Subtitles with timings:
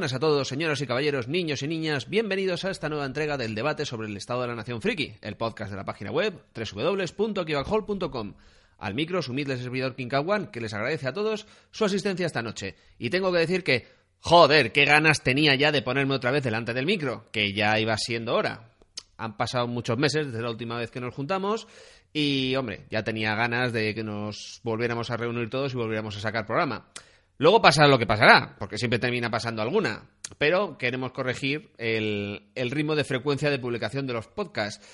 [0.00, 2.08] Buenas a todos, señoras y caballeros, niños y niñas.
[2.08, 5.36] Bienvenidos a esta nueva entrega del debate sobre el estado de la nación friki, el
[5.36, 8.32] podcast de la página web www.kibachol.com.
[8.78, 12.76] Al micro, su humilde servidor Kinkawan, que les agradece a todos su asistencia esta noche.
[12.98, 13.88] Y tengo que decir que,
[14.20, 17.98] joder, qué ganas tenía ya de ponerme otra vez delante del micro, que ya iba
[17.98, 18.70] siendo hora.
[19.18, 21.68] Han pasado muchos meses desde la última vez que nos juntamos
[22.14, 26.20] y, hombre, ya tenía ganas de que nos volviéramos a reunir todos y volviéramos a
[26.20, 26.86] sacar programa.
[27.40, 30.10] Luego pasará lo que pasará, porque siempre termina pasando alguna.
[30.36, 34.86] Pero queremos corregir el, el ritmo de frecuencia de publicación de los podcasts.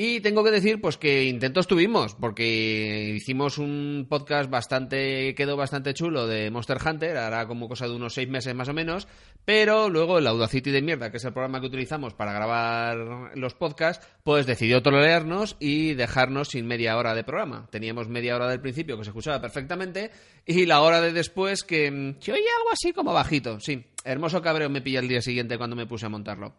[0.00, 5.92] Y tengo que decir, pues que intentos tuvimos, porque hicimos un podcast bastante, quedó bastante
[5.92, 9.08] chulo de Monster Hunter, hará como cosa de unos seis meses más o menos,
[9.44, 12.96] pero luego el Audacity de mierda, que es el programa que utilizamos para grabar
[13.34, 17.66] los podcasts, pues decidió tolerarnos y dejarnos sin media hora de programa.
[17.68, 20.12] Teníamos media hora del principio que se escuchaba perfectamente
[20.46, 23.58] y la hora de después que mm, se oía algo así como bajito.
[23.58, 26.54] Sí, hermoso cabreo me pilla el día siguiente cuando me puse a montarlo.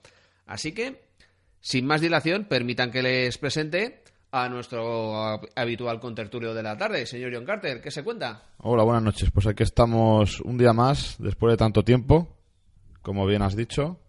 [0.46, 1.09] Así que
[1.62, 7.32] sin más dilación, permitan que les presente a nuestro habitual contertulio de la tarde, señor
[7.34, 7.82] John Carter.
[7.82, 8.44] ¿Qué se cuenta?
[8.60, 9.32] Hola, buenas noches.
[9.32, 12.38] Pues aquí estamos un día más, después de tanto tiempo,
[13.02, 14.00] como bien has dicho,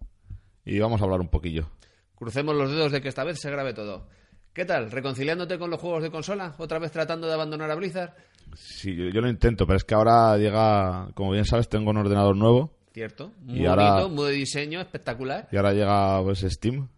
[0.64, 1.70] y vamos a hablar un poquillo.
[2.16, 4.08] Crucemos los dedos de que esta vez se grabe todo.
[4.52, 4.90] ¿Qué tal?
[4.90, 6.54] ¿Reconciliándote con los juegos de consola?
[6.58, 8.12] ¿Otra vez tratando de abandonar a Blizzard?
[8.56, 11.96] Sí, yo, yo lo intento, pero es que ahora llega, como bien sabes, tengo un
[11.98, 13.30] ordenador nuevo ¿Cierto?
[13.46, 15.48] Y Muy ahora- bonito, muy de diseño, espectacular.
[15.52, 16.88] y ahora llega pues, Steam,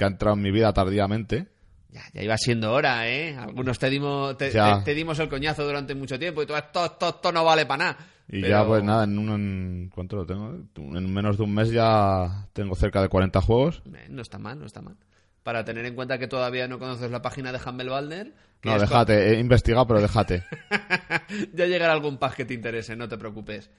[0.00, 1.46] que ha entrado en mi vida tardíamente.
[1.90, 3.36] Ya, ya iba siendo hora, ¿eh?
[3.36, 4.78] Algunos te dimos, te, Ya.
[4.78, 7.66] te- te dimos el coñazo durante mucho tiempo y todo esto, esto, esto no vale
[7.66, 7.98] para nada.
[8.28, 10.54] Y Pero- ya, pues nada, en, un, en- ¿cuánto lo tengo?
[10.96, 13.82] En menos de un mes ya tengo cerca de 40 juegos.
[13.94, 14.96] Eh, No está mal, no está mal.
[15.42, 19.38] Para tener en cuenta que todavía no conoces la página de que No, déjate, he
[19.40, 20.44] investigado, pero déjate.
[21.54, 23.70] ya llegará algún pack que te interese, no te preocupes.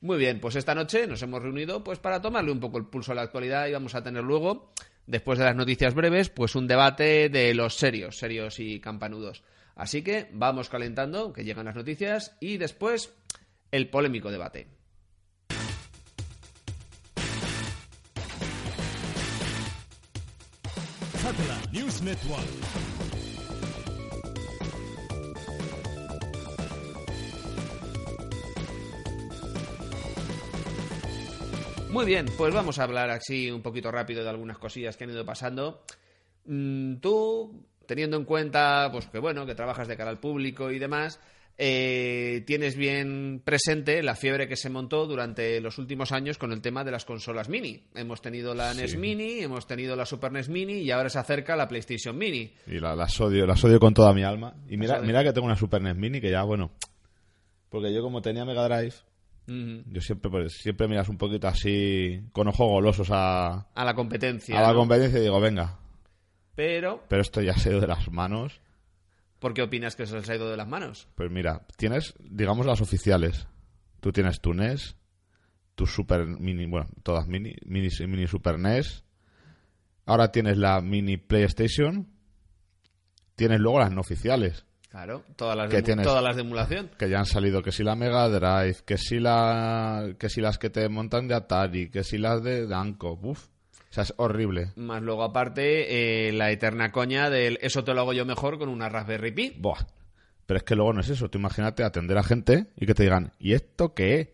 [0.00, 3.12] Muy bien, pues esta noche nos hemos reunido pues para tomarle un poco el pulso
[3.12, 4.70] a la actualidad y vamos a tener luego,
[5.06, 9.42] después de las noticias breves, pues un debate de los serios, serios y campanudos.
[9.74, 13.12] Así que vamos calentando, que llegan las noticias y después
[13.70, 14.68] el polémico debate.
[31.94, 35.10] Muy bien, pues vamos a hablar así un poquito rápido de algunas cosillas que han
[35.10, 35.82] ido pasando.
[36.46, 40.78] Mm, tú, teniendo en cuenta, pues que bueno, que trabajas de cara al público y
[40.80, 41.20] demás,
[41.56, 46.60] eh, tienes bien presente la fiebre que se montó durante los últimos años con el
[46.60, 47.84] tema de las consolas mini.
[47.94, 51.54] Hemos tenido la NES Mini, hemos tenido la Super NES Mini y ahora se acerca
[51.54, 52.52] la PlayStation Mini.
[52.66, 54.52] Y la- las odio, las odio con toda mi alma.
[54.68, 56.72] Y mira, mira que tengo una Super NES Mini que ya, bueno.
[57.68, 58.94] Porque yo como tenía Mega Drive,
[59.46, 64.58] Yo siempre pues, siempre miras un poquito así, con ojos golosos a, A la competencia.
[64.58, 65.78] a la competencia y digo, venga.
[66.54, 68.60] Pero, Pero esto ya se ha ido de las manos.
[69.44, 71.06] ¿por qué opinas que se les ha ido de las manos?
[71.16, 73.46] Pues mira, tienes, digamos, las oficiales.
[74.00, 74.96] Tú tienes tu NES,
[75.74, 79.04] tu Super Mini, bueno, todas mini, mini, mini Super NES.
[80.06, 82.08] Ahora tienes la Mini PlayStation.
[83.36, 84.64] Tienes luego las no oficiales.
[84.94, 86.06] Claro, todas las, ¿Qué de, tienes?
[86.06, 86.88] todas las de emulación.
[86.96, 90.56] que ya han salido que si la Mega Drive, que si la que si las
[90.56, 93.46] que te montan de Atari, que si las de Danco, uf.
[93.90, 94.70] O sea, es horrible.
[94.76, 98.68] Más luego, aparte, eh, la eterna coña del eso te lo hago yo mejor con
[98.68, 99.56] una Raspberry Pi.
[99.58, 99.84] Buah.
[100.46, 101.28] Pero es que luego no es eso.
[101.28, 104.28] Tú imagínate atender a gente y que te digan, ¿y esto qué es?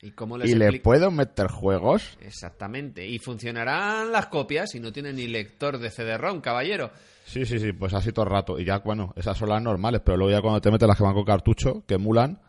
[0.00, 2.16] ¿Y cómo les Y le puedo meter juegos.
[2.22, 3.06] Exactamente.
[3.06, 6.90] Y funcionarán las copias si no tienen ni lector de CD-ROM, caballero.
[7.26, 8.58] Sí, sí, sí, pues así todo el rato.
[8.58, 11.02] Y ya, bueno, esas son las normales, pero luego ya cuando te metes las que
[11.02, 12.40] van con cartucho, que emulan,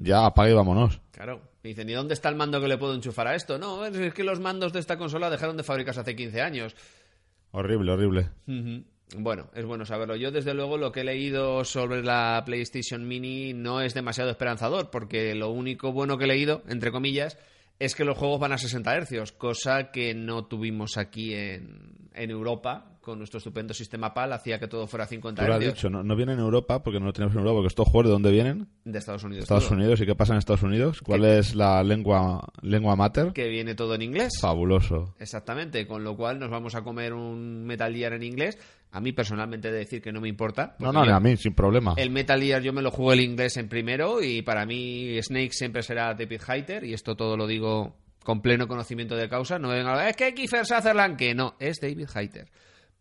[0.00, 0.98] ya apaga y vámonos.
[1.10, 1.42] Claro.
[1.62, 3.58] Me dicen, ¿y dónde está el mando que le puedo enchufar a esto?
[3.58, 6.74] No, es que los mandos de esta consola dejaron de fabricarse hace 15 años.
[7.50, 8.30] Horrible, horrible.
[9.18, 10.16] Bueno, es bueno saberlo.
[10.16, 14.90] Yo, desde luego, lo que he leído sobre la PlayStation Mini no es demasiado esperanzador,
[14.90, 17.36] porque lo único bueno que he leído, entre comillas,
[17.78, 22.30] es que los juegos van a 60 Hz, cosa que no tuvimos aquí en, en
[22.30, 25.90] Europa, con nuestro estupendo sistema PAL, hacía que todo fuera 50 Tú lo has dicho,
[25.90, 28.12] no, no vienen en Europa porque no lo tenemos en Europa, porque estos juegos de
[28.12, 28.66] dónde vienen?
[28.84, 29.42] De Estados Unidos.
[29.44, 29.76] Estados todo.
[29.76, 30.00] Unidos.
[30.00, 31.00] ¿Y qué pasa en Estados Unidos?
[31.02, 31.38] ¿Cuál ¿Qué?
[31.38, 33.32] es la lengua, lengua mater?
[33.32, 34.32] Que viene todo en inglés.
[34.40, 35.14] Fabuloso.
[35.20, 38.58] Exactamente, con lo cual nos vamos a comer un Metal Gear en inglés.
[38.90, 40.76] A mí personalmente he de decir que no me importa.
[40.78, 41.94] No, no, yo- a mí, sin problema.
[41.96, 45.52] El Metal Gear yo me lo juego el inglés en primero y para mí Snake
[45.52, 49.58] siempre será David Hayter y esto todo lo digo con pleno conocimiento de causa.
[49.58, 52.48] No me vengan a es que Kiefer Sutherland, que no, es David Hayter.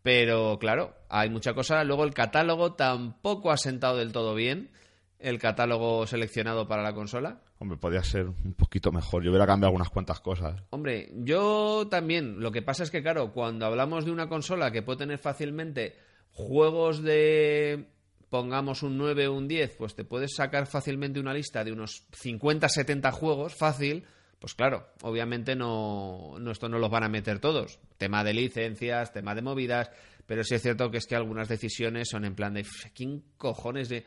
[0.03, 1.83] Pero claro, hay mucha cosa.
[1.83, 4.69] Luego el catálogo tampoco ha sentado del todo bien.
[5.17, 7.41] El catálogo seleccionado para la consola.
[7.59, 9.23] Hombre, podría ser un poquito mejor.
[9.23, 10.61] Yo hubiera cambiado algunas cuantas cosas.
[10.71, 12.41] Hombre, yo también.
[12.41, 15.95] Lo que pasa es que, claro, cuando hablamos de una consola que puede tener fácilmente
[16.31, 17.88] juegos de,
[18.29, 22.07] pongamos un 9 o un 10, pues te puedes sacar fácilmente una lista de unos
[22.11, 24.05] 50, 70 juegos, fácil.
[24.44, 27.80] Pues claro, obviamente no, no esto no los van a meter todos.
[27.98, 29.90] Tema de licencias, tema de movidas,
[30.25, 33.24] pero sí es cierto que es que algunas decisiones son en plan de "Pff, ¿quién
[33.38, 34.04] cojones de...?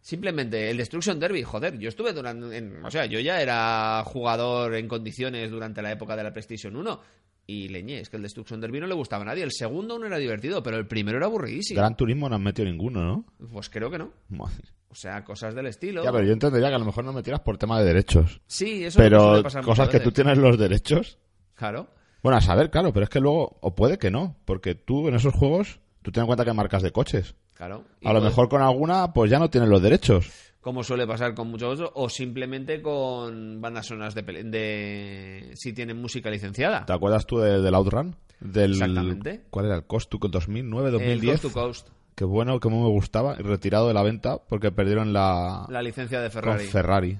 [0.00, 2.56] Simplemente el Destruction Derby, joder, yo estuve durante.
[2.56, 6.74] en- o sea, yo ya era jugador en condiciones durante la época de la PlayStation
[6.74, 7.00] 1
[7.46, 9.42] y leñé, es que el Destruction Derby no le gustaba a nadie.
[9.42, 11.78] El segundo no era divertido, pero el primero era aburridísimo.
[11.80, 13.26] Gran Turismo no han metido ninguno, ¿no?
[13.52, 14.12] Pues creo que no.
[14.30, 14.64] Madre.
[14.90, 16.02] O sea, cosas del estilo.
[16.02, 18.40] Ya, pero yo entendería que a lo mejor no me tiras por tema de derechos.
[18.46, 21.18] Sí, eso Pero pasar cosas que tú tienes los derechos.
[21.54, 21.88] Claro.
[22.22, 25.14] Bueno, a saber, claro, pero es que luego, o puede que no, porque tú en
[25.14, 27.34] esos juegos, tú ten en cuenta que marcas de coches.
[27.54, 27.84] Claro.
[28.04, 30.30] A lo puede- mejor con alguna, pues ya no tienes los derechos.
[30.60, 36.00] Como suele pasar con muchos otros, o simplemente con bandas sonoras de, de si tienen
[36.00, 36.84] música licenciada.
[36.86, 38.16] ¿Te acuerdas tú de- del Outrun?
[38.40, 39.42] Del, Exactamente.
[39.50, 41.40] ¿Cuál era el Cost to 2009, El 2010?
[41.40, 41.88] Coast to Coast,
[42.18, 43.36] Qué bueno, que me gustaba.
[43.36, 46.64] Retirado de la venta porque perdieron la, la licencia de con Ferrari.
[46.66, 47.18] Ferrari.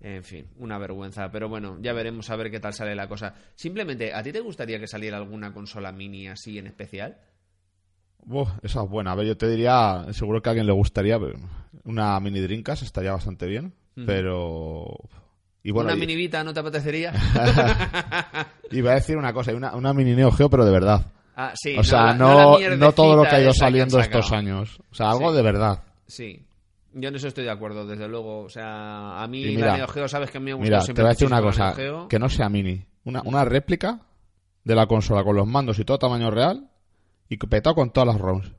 [0.00, 1.30] En fin, una vergüenza.
[1.30, 3.34] Pero bueno, ya veremos a ver qué tal sale la cosa.
[3.54, 7.18] Simplemente, ¿a ti te gustaría que saliera alguna consola mini así en especial?
[8.26, 9.12] Uf, esa es buena.
[9.12, 11.18] A ver, yo te diría, seguro que a alguien le gustaría
[11.84, 13.74] una mini Dreamcast, estaría bastante bien.
[14.06, 14.86] Pero.
[15.62, 17.12] Y bueno, ¿Una y- mini Vita no te apetecería?
[18.70, 21.06] iba a decir una cosa, una, una mini Neo Geo, pero de verdad.
[21.48, 21.76] Ah, sí.
[21.78, 24.80] o sea, no, no, todo lo que ha ido saliendo estos años.
[24.90, 25.36] O sea, algo Sí.
[25.36, 25.82] de verdad.
[26.06, 26.46] Sí.
[26.92, 28.40] Yo en eso estoy de acuerdo, desde luego.
[28.40, 30.80] O sea, a mí mira, la Neo Geo, sabes que a mí me gusta Mira,
[30.80, 31.74] siempre te voy a decir una cosa,
[32.08, 32.84] que no sea mini.
[33.04, 34.00] Una, una réplica
[34.64, 36.68] de la consola con los mandos y todo tamaño real
[37.28, 38.52] y petado con todas las ROMs.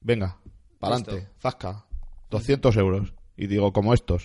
[0.00, 0.38] Venga,
[0.78, 1.84] para adelante, zasca.
[2.30, 3.14] 200 euros.
[3.36, 4.22] Y digo, como estos.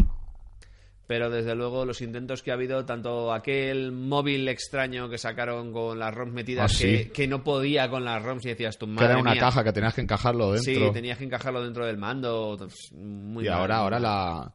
[1.06, 6.00] Pero desde luego los intentos que ha habido, tanto aquel móvil extraño que sacaron con
[6.00, 7.10] las ROMs metidas Ah, que, sí.
[7.10, 9.42] que no podía con las ROMs y decías tu que madre era una mía".
[9.42, 10.74] caja que tenías que encajarlo dentro.
[10.88, 12.56] Sí, tenías que encajarlo dentro del mando.
[12.58, 14.54] pues, Muy y mal, ahora, ahora la,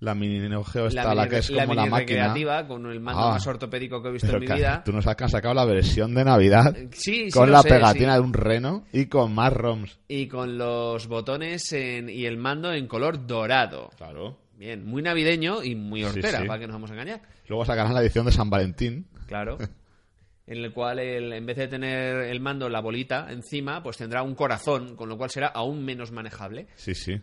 [0.00, 1.98] la mini Neo Geo está, la, mini que es re- como la, máquina.
[1.98, 3.30] recreativa con el mando Ah.
[3.32, 4.82] más ortopédico que he visto en mi que vida.
[4.82, 8.14] tú nos has que sacado la versión de Navidad Sí, sí con la sé, pegatina
[8.14, 8.20] sí.
[8.20, 9.98] de un reno y con más ROMs.
[10.08, 13.90] Y con los botones en- y el mando en color dorado.
[13.98, 14.38] Claro.
[14.60, 16.46] Bien, muy navideño y muy hortera, sí.
[16.46, 17.22] para que nos vamos a engañar.
[17.48, 19.06] Luego sacarán la edición de San Valentín.
[19.26, 19.56] Claro.
[20.46, 24.22] en el cual el- en vez de tener el mando la bolita encima, pues tendrá
[24.22, 26.66] un corazón, con lo cual será aún menos manejable.
[26.74, 27.18] Sí, sí.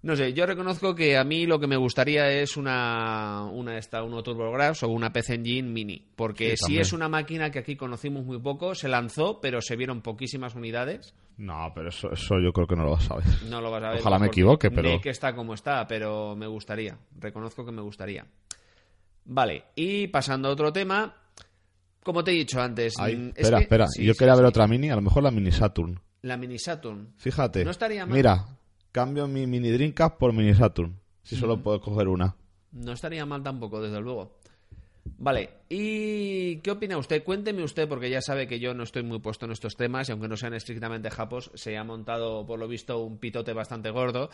[0.00, 4.02] No sé, yo reconozco que a mí lo que me gustaría es una, una esta,
[4.02, 7.76] uno TurboGrafx o una PC Engine Mini, porque Sí, si es una máquina que aquí
[7.76, 11.12] conocimos muy poco, se lanzó, pero se vieron poquísimas unidades.
[11.38, 13.24] No, pero eso, eso yo creo que no lo vas a ver.
[13.48, 14.00] No lo vas a ver.
[14.00, 16.96] Ojalá me equivoque, pero- NEC está como está, pero me gustaría.
[17.18, 18.24] Reconozco que me gustaría.
[19.26, 21.14] Vale, y pasando a otro tema,
[22.02, 22.94] como te he dicho antes.
[22.98, 23.88] Ay, mm, es espera, que- espera.
[23.88, 26.00] sí, yo sí, quería ver otra mini, a lo mejor la mini Saturn.
[26.22, 27.12] La Mini Saturn.
[27.18, 27.64] Fíjate.
[27.64, 28.16] No estaría mal.
[28.16, 28.46] Mira,
[28.90, 30.98] cambio mi mini Dreamcast por mini Saturn.
[31.22, 32.34] Si solo puedo coger una.
[32.72, 34.35] No estaría mal tampoco, desde luego.
[35.18, 37.24] Vale, ¿y qué opina usted?
[37.24, 40.12] Cuénteme usted, porque ya sabe que yo no estoy muy puesto en estos temas, y
[40.12, 44.28] aunque no sean estrictamente japos, se ha montado, por lo visto, un pitote bastante gordo.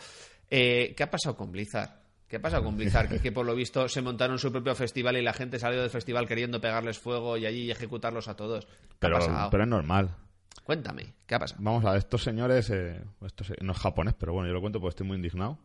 [0.49, 1.89] Eh, ¿Qué ha pasado con Blizzard?
[2.27, 3.07] ¿Qué ha pasado con Blizzard?
[3.09, 5.89] que, que, por lo visto se montaron su propio festival y la gente salió del
[5.91, 8.65] festival queriendo pegarles fuego y allí ejecutarlos a todos.
[8.65, 9.19] ¿Qué Pero,
[9.51, 10.09] pero es normal.
[10.63, 11.61] Cuéntame, ¿qué ha pasado?
[11.63, 14.61] Vamos a ver, estos señores, eh, esto se- no es japonés, pero bueno, yo lo
[14.61, 15.59] cuento porque estoy muy indignado.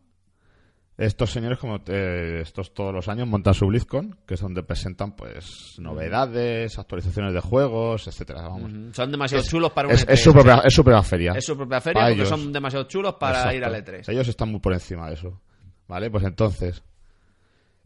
[0.99, 5.15] Estos señores, como eh, estos todos los años, montan su BlizzCon, que es donde presentan
[5.15, 8.41] pues novedades, actualizaciones de juegos, etcétera.
[8.49, 8.69] Vamos.
[8.95, 11.03] Son demasiado chulos para un Es, E3, es su o sea, propia, es su propia
[11.03, 11.31] feria.
[11.37, 12.29] es su propia feria Para porque ellos.
[12.29, 13.57] son demasiado chulos para Exacto.
[13.57, 14.09] ir al E E3.
[14.11, 15.41] Ellos están muy por encima de eso.
[15.87, 16.11] ¿Vale?
[16.11, 16.83] Pues entonces,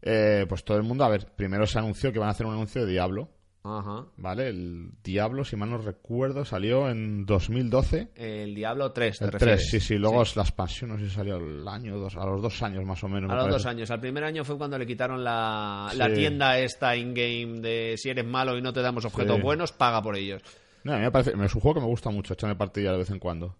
[0.02, 2.54] eh, pues todo el mundo, a ver, primero se anunció que van a hacer un
[2.54, 3.28] anuncio de Diablo.
[3.66, 4.04] Ajá.
[4.18, 4.48] ¿Vale?
[4.48, 8.10] El Diablo, si mal no recuerdo, salió en 2012.
[8.14, 9.68] El Diablo 3, ¿te El refieres?
[9.68, 9.98] 3, sí, sí.
[9.98, 13.02] Luego la expansión, no sé si salió al año, dos, a los dos años más
[13.02, 13.30] o menos.
[13.30, 13.52] A me los parece.
[13.58, 13.90] dos años.
[13.90, 16.14] Al primer año fue cuando le quitaron la, la Sí.
[16.14, 19.42] tienda esta in-game de si eres malo y no te damos objetos Sí.
[19.42, 20.42] buenos, paga por ellos.
[20.84, 22.98] No, a mí me parece, es un juego que me gusta mucho, echarme partida de
[22.98, 23.56] vez en cuando.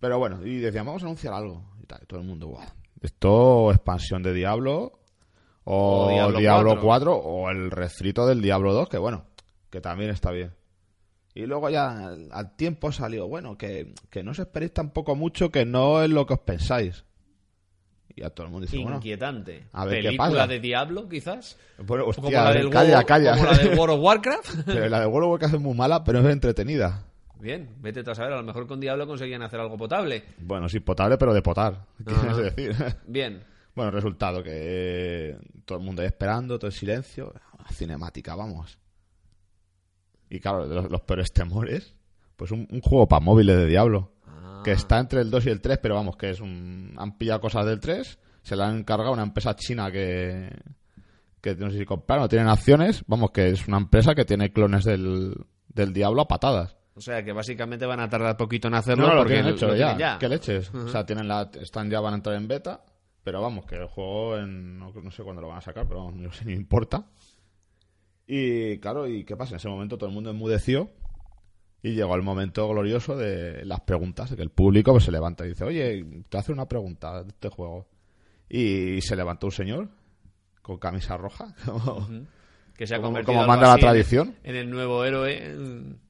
[0.00, 1.64] Pero bueno, y decían, vamos a anunciar algo.
[1.82, 2.64] Y tal, y todo el mundo, guau.
[3.02, 4.97] Esto, expansión de Diablo,
[5.70, 6.82] o, O Diablo Diablo, 4.
[6.82, 7.16] 4.
[7.16, 9.24] o el refrito del Diablo 2, que bueno,
[9.70, 10.52] que también está bien.
[11.34, 15.64] Y luego ya al, tiempo salió, bueno, que, que no os esperéis tampoco mucho, que
[15.66, 17.04] no es lo que os pensáis.
[18.16, 19.66] Y a todo el mundo dice, bueno, Inquietante.
[19.72, 20.46] a ver qué ¿Película pasa.
[20.48, 21.56] de Diablo, quizás?
[21.78, 23.32] bueno, O como hostia, la del calla, World- calla.
[23.36, 24.54] como la del World of Warcraft.
[24.66, 27.04] Pero la de World of Warcraft es muy mala, pero es entretenida.
[27.38, 30.24] Bien, vete tú a saber, a lo mejor con Diablo conseguían hacer algo potable.
[30.38, 31.84] Bueno, sí, potable, pero de potar.
[32.04, 32.36] ¿Quieres Ajá.
[32.40, 32.74] decir?
[33.06, 33.44] Bien.
[33.78, 37.32] Bueno, resultado que eh, todo el mundo ahí esperando, todo el silencio.
[37.70, 38.76] Cinemática, vamos.
[40.28, 41.94] Y claro, los, los peores temores,
[42.34, 44.10] pues un, un juego para móviles de Diablo.
[44.26, 44.62] Ah.
[44.64, 46.92] Que está entre el 2 y el 3, pero vamos, que es un.
[46.96, 50.50] Han pillado cosas del 3, se la han encargado a una empresa china que.
[51.40, 53.04] que no sé si compraron o tienen acciones.
[53.06, 55.36] Vamos, que es una empresa que tiene clones del,
[55.68, 56.74] del Diablo a patadas.
[56.96, 59.54] O sea, que básicamente van a tardar poquito en hacerlo No, no, lo porque tienen
[59.54, 59.96] hecho lo ya.
[59.96, 60.74] tienen ¿Qué leches?
[60.74, 62.82] O sea, tienen la, están ya van a entrar en beta,
[63.28, 66.00] pero vamos, que el juego en, no, no sé cuándo lo van a sacar, pero
[66.04, 67.04] vamos, no sé ni importa.
[68.26, 69.52] Y claro, ¿y qué pasa?
[69.52, 70.90] En ese momento todo el mundo enmudeció
[71.82, 75.44] y llegó el momento glorioso de las preguntas, de que el público pues, se levanta
[75.44, 77.86] y dice, oye, te hace una pregunta de este juego.
[78.48, 79.88] Y se levantó un señor
[80.62, 82.08] con camisa roja, como-
[82.76, 84.36] que se ha Como- como manda la tradición.
[84.44, 85.54] En, el nuevo héroe.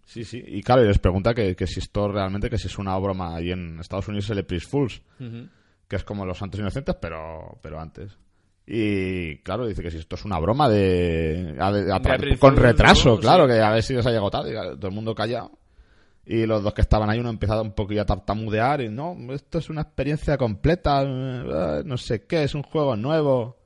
[0.04, 0.42] Sí, sí.
[0.46, 3.34] Y claro, y les pregunta que, que si esto realmente, que si es una broma.
[3.36, 5.48] Ahí en Estados Unidos el April Fools, ujú.
[5.88, 8.16] Que es como los santos inocentes, pero, pero antes.
[8.66, 11.56] Y claro, dice que si esto es una broma de...
[11.58, 13.52] a a- con retraso, claro, Sí.
[13.54, 14.52] que a ver si les ha llegado tarde.
[14.76, 15.52] todo el mundo callado.
[16.26, 19.16] Y los dos que estaban ahí, uno ha empezado un poquillo a tartamudear y no,
[19.32, 23.56] esto es una experiencia completa, eh, no sé qué, es un juego nuevo.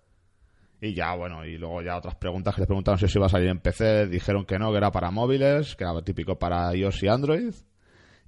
[0.81, 3.31] Y ya, bueno, y luego ya otras preguntas que les preguntaron si eso iba a
[3.31, 7.03] salir en PC, dijeron que no, que era para móviles, que era típico para iOS
[7.03, 7.53] y Android,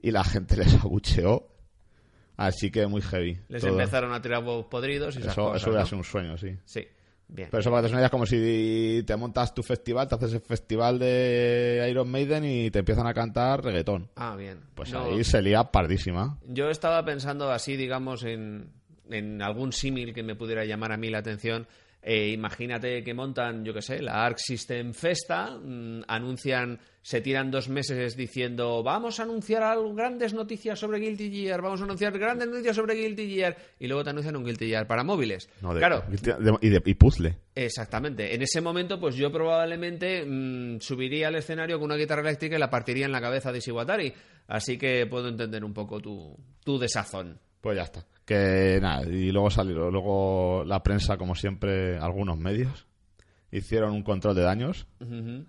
[0.02, 1.46] y la gente les abucheó.
[2.36, 3.38] Así que muy heavy.
[3.48, 3.70] Les todo.
[3.72, 5.86] empezaron a tirar huevos podridos y esas Eso, cosas, eso hubiera ¿no?
[5.86, 6.56] sido un sueño, sí.
[6.64, 6.86] Sí,
[7.28, 7.48] bien.
[7.50, 10.40] Pero eso para que te es como si te montas tu festival, te haces el
[10.40, 14.10] festival de Iron Maiden y te empiezan a cantar reggaetón.
[14.16, 14.60] Ah, bien.
[14.74, 16.38] Pues No, ahí se lía pardísima.
[16.48, 18.70] Yo estaba pensando así, digamos, en,
[19.10, 21.66] en algún símil que me pudiera llamar a mí la atención.
[22.06, 27.50] Eh, imagínate que montan, yo qué sé, la Arc System Festa, mm, anuncian, se tiran
[27.50, 32.18] dos meses diciendo vamos a anunciar algo, grandes noticias sobre Guilty Gear, vamos a anunciar
[32.18, 35.48] grandes noticias sobre Guilty Gear, y luego te anuncian un Guilty Gear para móviles.
[35.62, 37.36] No, de- claro, de- y, de- y puzzle.
[37.54, 38.34] Exactamente.
[38.34, 42.58] En ese momento, pues yo probablemente mm, subiría al escenario con una guitarra eléctrica y
[42.58, 44.12] la partiría en la cabeza de Shiwatari.
[44.48, 47.38] Así que puedo entender un poco tu, tu desazón.
[47.62, 48.04] Pues ya está.
[48.24, 52.86] Que nada, y luego salió, luego la prensa, como siempre, algunos medios,
[53.52, 55.44] hicieron un control de daños Ujú.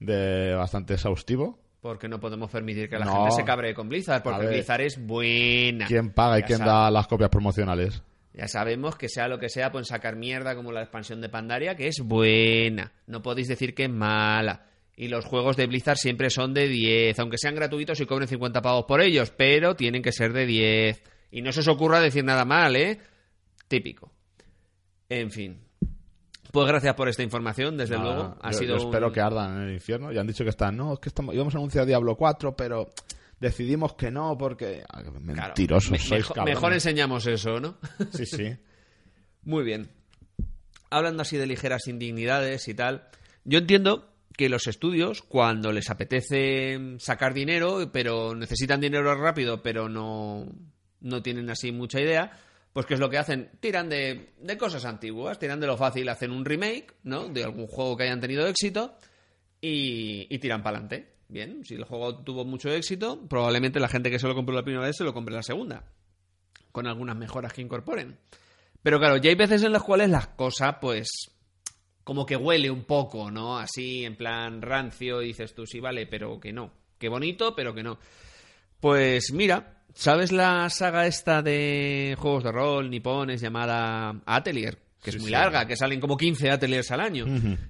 [0.00, 1.58] de bastante exhaustivo.
[1.80, 3.14] Porque no podemos permitir que la No.
[3.22, 4.46] gente se cabre con Blizzard, porque.
[4.48, 5.86] Blizzard es buena.
[5.86, 8.02] ¿Quién paga y Ya quién sabe- da las copias promocionales?
[8.34, 11.76] Ya sabemos que sea lo que sea, pueden sacar mierda como la expansión de Pandaria,
[11.76, 12.92] que es buena.
[13.06, 14.66] No podéis decir que es mala.
[14.96, 18.60] Y los juegos de Blizzard siempre son de 10, aunque sean gratuitos y cobren 50
[18.60, 21.02] pavos por ellos, pero tienen que ser de 10.
[21.30, 22.98] Y no se os ocurra decir nada mal, ¿eh?
[23.68, 24.12] Típico.
[25.08, 25.58] En fin.
[26.52, 28.36] Pues gracias por esta información, desde luego.
[28.40, 30.10] Ha yo- sido yo espero un- que ardan en el infierno.
[30.12, 32.88] Ya han dicho que están, no, es que estamos, íbamos a anunciar Diablo 4, pero
[33.38, 34.82] decidimos que no porque...
[34.88, 37.76] Ah, Claro, Mentirosos me- sois, mejor, mejor enseñamos eso, ¿no?
[38.12, 38.56] Sí, sí.
[39.42, 39.90] Muy bien.
[40.90, 43.08] Hablando así de ligeras indignidades y tal,
[43.44, 49.88] yo entiendo que los estudios, cuando les apetece sacar dinero, pero necesitan dinero rápido, pero
[49.90, 50.46] no,
[51.00, 52.32] no tienen así mucha idea,
[52.72, 53.50] pues ¿qué es lo que hacen?
[53.60, 57.28] Tiran de, de cosas antiguas, tiran de lo fácil, hacen un remake, ¿no?
[57.28, 58.96] De algún juego que hayan tenido éxito
[59.60, 61.14] y, y tiran para adelante.
[61.28, 64.62] Bien, si el juego tuvo mucho éxito, probablemente la gente que se lo compró la
[64.62, 65.84] primera vez se lo compre la segunda,
[66.72, 68.18] con algunas mejoras que incorporen.
[68.82, 71.08] Pero claro, ya hay veces en las cuales las cosas, pues,
[72.04, 73.58] como que huele un poco, ¿no?
[73.58, 76.72] Así, en plan rancio, dices tú, sí, vale, pero que no.
[76.96, 77.98] Qué bonito, pero que no.
[78.80, 84.78] Pues mira, ¿sabes la saga esta de juegos de rol nipones llamada Atelier?
[85.02, 85.32] Que Sí, es muy sí.
[85.32, 87.24] larga, que salen como 15 Ateliers al año.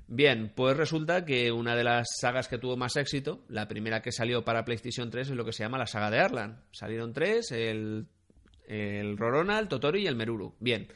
[0.07, 4.13] Bien, pues resulta que una de las sagas que tuvo más éxito, la primera que
[4.13, 6.63] salió para PlayStation 3 es lo que se llama la saga de Arlan.
[6.73, 8.07] Salieron tres, el,
[8.67, 10.55] el Rorona, el Totori y el Meruru.
[10.59, 10.89] Bien,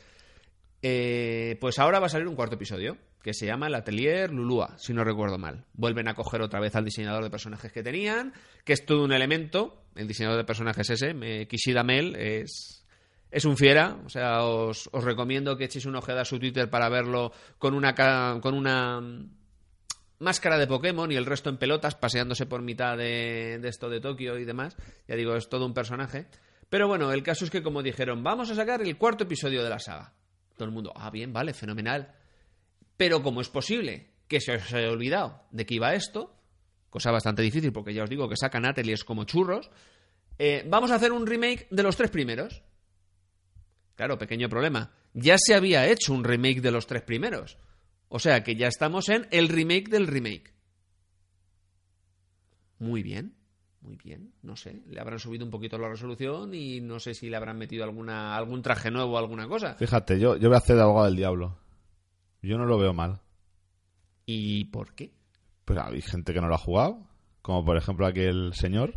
[0.85, 4.77] Eh, pues ahora va a salir un cuarto episodio, que se llama el Atelier Lulua,
[4.79, 5.65] si no recuerdo mal.
[5.75, 8.33] Vuelven a coger otra vez al diseñador de personajes que tenían,
[8.65, 12.85] que es todo un elemento, el diseñador de personajes ese, Kishida Mel, es,
[13.31, 16.89] es un fiera, o sea, os, recomiendo que echéis una ojeada a su Twitter para
[16.89, 17.95] verlo con una,
[18.41, 19.31] con una mm,
[20.19, 24.01] máscara de Pokémon y el resto en pelotas, paseándose por mitad de, de esto de
[24.01, 24.77] Tokio y demás.
[25.07, 26.27] Ya digo, es todo un personaje.
[26.69, 29.71] Pero bueno, el caso es que como dijeron, vamos a sacar el cuarto episodio de
[29.71, 30.15] la saga.
[30.57, 32.15] Todo el mundo, ah, bien, vale, fenomenal.
[33.03, 36.37] Pero ¿cómo es posible que se os haya olvidado de que iba esto?
[36.89, 39.73] Cosa bastante difícil porque ya os digo que sacan ateliers como churros.
[40.39, 42.63] Eh, vamos a hacer un remake de los tres primeros.
[43.97, 44.93] Claro, pequeño problema.
[45.15, 47.59] Ya se había hecho un remake de los tres primeros.
[48.07, 50.55] O sea que ya estamos en el remake del remake.
[52.79, 53.35] Muy bien,
[53.81, 54.33] muy bien.
[54.43, 57.59] No sé, le habrán subido un poquito la resolución y no sé si le habrán
[57.59, 59.75] metido alguna, algún traje nuevo o alguna cosa.
[59.75, 61.62] Fíjate, yo, yo voy a hacer de abogado del diablo.
[62.43, 63.21] Yo no lo veo mal.
[64.27, 65.15] ¿Y por qué?
[65.65, 67.07] Pues hay gente que no lo ha jugado,
[67.41, 68.95] como por ejemplo aquel señor,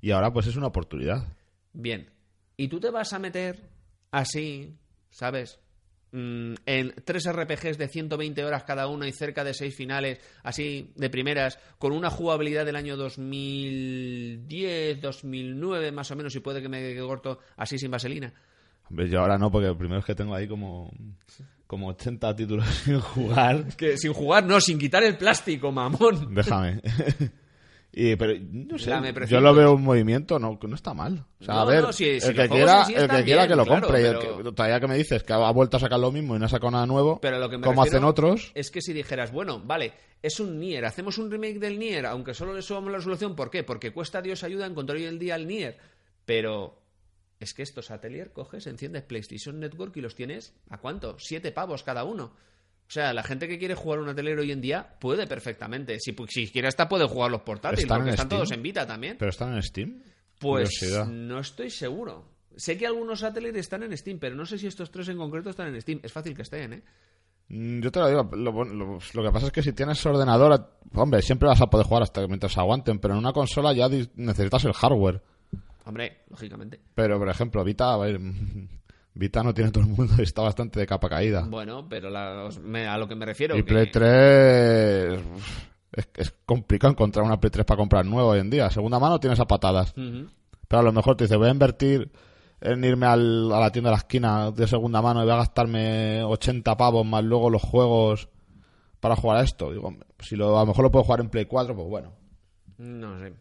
[0.00, 1.36] y ahora pues es una oportunidad.
[1.72, 2.10] Bien.
[2.56, 3.68] ¿Y tú te vas a meter
[4.10, 4.74] así,
[5.10, 5.60] ¿sabes?
[6.12, 10.94] Mm, en tres RPGs de 120 horas cada uno y cerca de seis finales, así
[10.96, 16.70] de primeras, con una jugabilidad del año 2010, 2009 más o menos, y puede que
[16.70, 18.32] me quede corto, así sin vaselina.
[18.88, 20.90] Hombre, yo ahora no, porque lo primero es que tengo ahí como,
[21.66, 23.76] como 80 títulos sin jugar.
[23.76, 26.34] Que sin jugar, no, sin quitar el plástico, mamón.
[26.34, 26.80] Déjame.
[27.92, 28.92] y, pero no sé,
[29.28, 31.24] yo lo veo un movimiento, no, que no está mal.
[31.40, 33.48] O sea, No, a ver, no, si- si el que quiera, sí el que, quiera
[33.48, 34.02] que lo claro, compre.
[34.02, 36.38] y el que- todavía que me dices que ha vuelto a sacar lo mismo y
[36.38, 38.52] no ha sacado nada nuevo, Pero lo que me como hacen otros.
[38.54, 39.92] Es que si dijeras, bueno, vale,
[40.22, 43.50] es un Nier, hacemos un remake del Nier, aunque solo le subamos la resolución, ¿por
[43.50, 43.62] qué?
[43.64, 45.78] Porque cuesta Dios ayuda encontrar hoy en día el Nier.
[46.26, 46.82] Pero
[47.40, 51.16] es que estos Atelier coges, enciendes PlayStation Network y los tienes, ¿a cuánto?
[51.18, 52.24] Siete pavos cada uno.
[52.88, 55.98] O sea, la gente que quiere jugar un Atelier hoy en día puede perfectamente.
[55.98, 58.38] Si, si quiere hasta puede jugar los portátiles, ¿Están porque están Steam?
[58.40, 59.16] todos en Vita también.
[59.18, 60.02] Pero están en Steam.
[60.38, 60.70] Pues
[61.08, 62.30] no estoy seguro.
[62.56, 65.50] Sé que algunos Atelier están en Steam, pero no sé si estos tres en concreto
[65.50, 66.00] están en Steam.
[66.02, 66.82] Es fácil que estén, ¿eh?
[67.48, 70.70] Mm, Yo te lo digo, lo, lo- lo que pasa es que si tienes ordenador,
[70.94, 73.88] hombre, siempre vas a poder jugar hasta que mientras aguanten, pero en una consola ya
[74.14, 75.22] necesitas el hardware.
[75.86, 76.78] Hombre, lógicamente.
[76.94, 78.20] Pero, por ejemplo, Vita, a ver,
[79.14, 81.46] Vita no tiene todo el mundo y está bastante de capa caída.
[81.48, 83.56] Bueno, pero la- os- me- a lo que me refiero.
[83.56, 85.20] y que- Play 3
[85.92, 88.68] es, es complicado encontrar una Play 3 para comprar nueva hoy en día.
[88.70, 89.94] Segunda mano tienes a patadas.
[89.94, 92.10] Pero a lo mejor te dice, voy a invertir
[92.60, 95.36] en irme al- a la tienda de la esquina de segunda mano y voy a
[95.36, 98.28] gastarme 80 pavos más luego los juegos
[99.00, 99.70] para jugar a esto.
[99.72, 102.12] Digo, si lo, a lo mejor lo puedo jugar en Play 4, pues bueno.
[102.78, 103.32] No sé.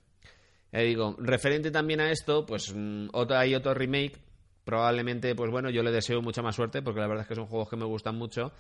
[0.75, 4.19] Ya digo, referente también a esto, pues mm, otro, hay otro remake.
[4.63, 7.45] Probablemente, pues bueno, yo le deseo mucha más suerte porque la verdad es que son
[7.45, 8.51] juegos que me gustan mucho.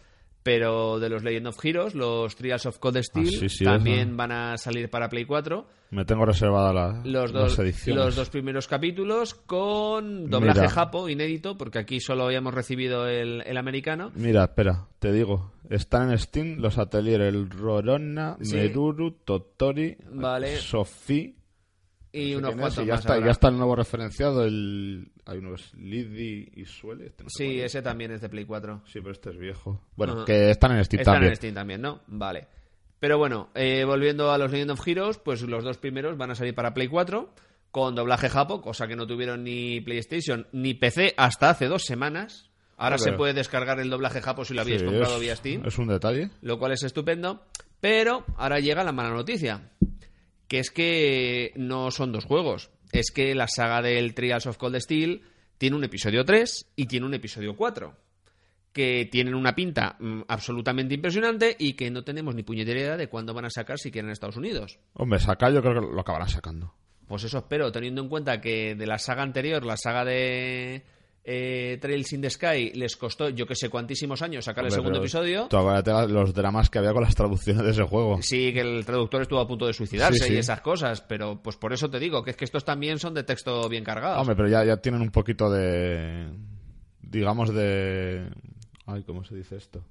[0.43, 4.15] Pero de los Legend of Heroes, los Trials of Cold Steel, Ah, sí, sí, también
[4.15, 5.65] van a salir para Play 4.
[5.89, 8.05] Me tengo reservada la, Los las dos, ediciones.
[8.05, 10.69] los dos primeros capítulos con doblaje Mira.
[10.69, 14.11] japo inédito, porque aquí solo habíamos recibido el, el americano.
[14.13, 15.51] Mira, espera, te digo.
[15.67, 18.55] Están en Steam los atelier el Rorona, Sí.
[18.55, 20.57] Meruru, Totori, Vale.
[20.57, 21.35] Sofí.
[22.17, 24.43] Y no sé unos cuantos y ya más está, ya está el nuevo referenciado.
[24.45, 27.07] El, hay unos Lidi y Suele.
[27.07, 27.65] este no sé Sí, es.
[27.65, 28.83] ese también es de Play 4.
[28.85, 29.81] Sí, pero este es viejo.
[29.95, 31.31] Bueno, que están en Steam Están también.
[31.31, 32.01] en Steam también, ¿no?
[32.07, 32.47] Vale.
[32.99, 36.35] Pero bueno, eh, volviendo a los Legend of Heroes, pues los dos primeros van a
[36.35, 37.33] salir para Play 4
[37.71, 42.49] con doblaje japo, cosa que no tuvieron ni PlayStation ni PC hasta hace dos semanas.
[42.77, 45.65] Ahora se puede descargar el doblaje japo si lo habíais Sí, comprado es- vía Steam,
[45.65, 46.29] Es un detalle.
[46.41, 47.43] lo cual es estupendo.
[47.81, 49.69] Pero ahora llega la mala noticia,
[50.55, 52.71] que es que no son dos juegos.
[52.93, 55.21] Es que la saga del Trials of Cold Steel
[55.57, 57.93] tiene un episodio 3 y tiene un episodio 4
[58.71, 63.09] que tienen una pinta mm, absolutamente impresionante y que no tenemos ni puñetera idea de
[63.09, 64.79] cuándo van a sacar siquiera en Estados Unidos.
[64.93, 66.73] Hombre, sacar yo creo que lo acabarán sacando.
[67.05, 70.85] Pues eso espero, teniendo en cuenta que de la saga anterior, la saga de
[71.27, 74.75] eh, Trails in the Sky, les costó yo que sé cuantísimos años sacar el Hombre,
[74.81, 75.47] segundo episodio.
[75.49, 78.21] Tú acuérdate los dramas que había con las traducciones de ese juego.
[78.21, 80.33] Sí, que el traductor estuvo a punto de suicidarse Sí, sí.
[80.33, 83.13] y esas cosas, pero pues por eso te digo que es que estos también son
[83.15, 84.19] de texto bien cargados.
[84.21, 86.27] Hombre, pero ya, ya tienen un poquito de.
[87.01, 88.29] Digamos de.
[88.85, 89.83] Ay, ¿cómo se dice esto?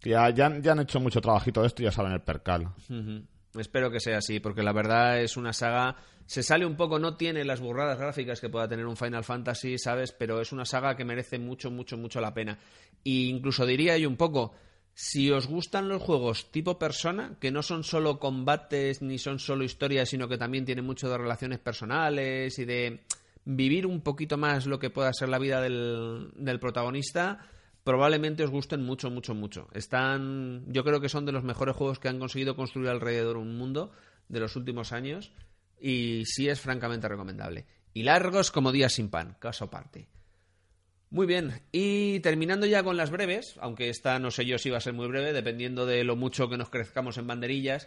[0.00, 2.20] Que ya, ya, han- ya han hecho mucho trabajito de esto y ya saben el
[2.22, 2.68] percal.
[2.90, 3.22] Ujú.
[3.54, 5.96] Espero que sea así, porque la verdad es una saga.
[6.26, 9.76] Se sale un poco, no tiene las burradas gráficas que pueda tener un Final Fantasy,
[9.78, 10.12] ¿sabes?
[10.12, 12.58] Pero es una saga que merece mucho, mucho, mucho la pena.
[13.04, 14.54] E incluso diría yo un poco,
[14.94, 19.64] si os gustan los juegos tipo persona, que no son solo combates ni son solo
[19.64, 23.00] historias, sino que también tienen mucho de relaciones personales y de
[23.44, 27.46] vivir un poquito más lo que pueda ser la vida del, del protagonista,
[27.84, 29.68] probablemente os gusten mucho, mucho, mucho.
[29.72, 33.56] Están, yo creo que son de los mejores juegos que han conseguido construir alrededor un
[33.56, 33.92] mundo
[34.28, 35.32] de los últimos años
[35.80, 37.66] y sí es francamente recomendable.
[37.94, 40.08] Y largos como días sin pan, caso aparte.
[41.10, 44.78] Muy bien, y terminando ya con las breves, aunque esta no sé yo si va
[44.78, 47.86] a ser muy breve, dependiendo de lo mucho que nos crezcamos en banderillas,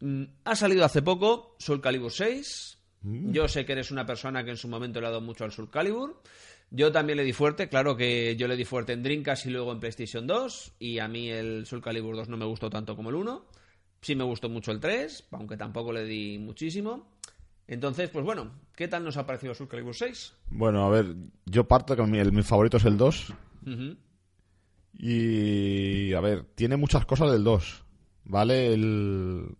[0.00, 2.78] mm, ha salido hace poco Soul Calibur 6.
[3.02, 5.52] Yo sé que eres una persona que en su momento le ha dado mucho al
[5.52, 6.20] Soul Calibur.
[6.70, 9.72] Yo también le di fuerte, claro que yo le di fuerte en Dreamcast y luego
[9.72, 13.10] en PlayStation 2, y a mí el Soul Calibur 2 no me gustó tanto como
[13.10, 13.44] el 1.
[14.02, 17.08] Sí me gustó mucho el 3, aunque tampoco le di muchísimo.
[17.68, 20.34] Entonces, pues bueno, ¿qué tal nos ha parecido Soul Calibur 6?
[20.50, 21.14] Bueno, a ver,
[21.46, 23.32] yo parto que mi, el- mi favorito es el 2.
[23.66, 23.96] Ujú.
[24.98, 27.84] Y a ver, tiene muchas cosas del 2,
[28.24, 28.72] ¿vale?
[28.72, 29.56] El...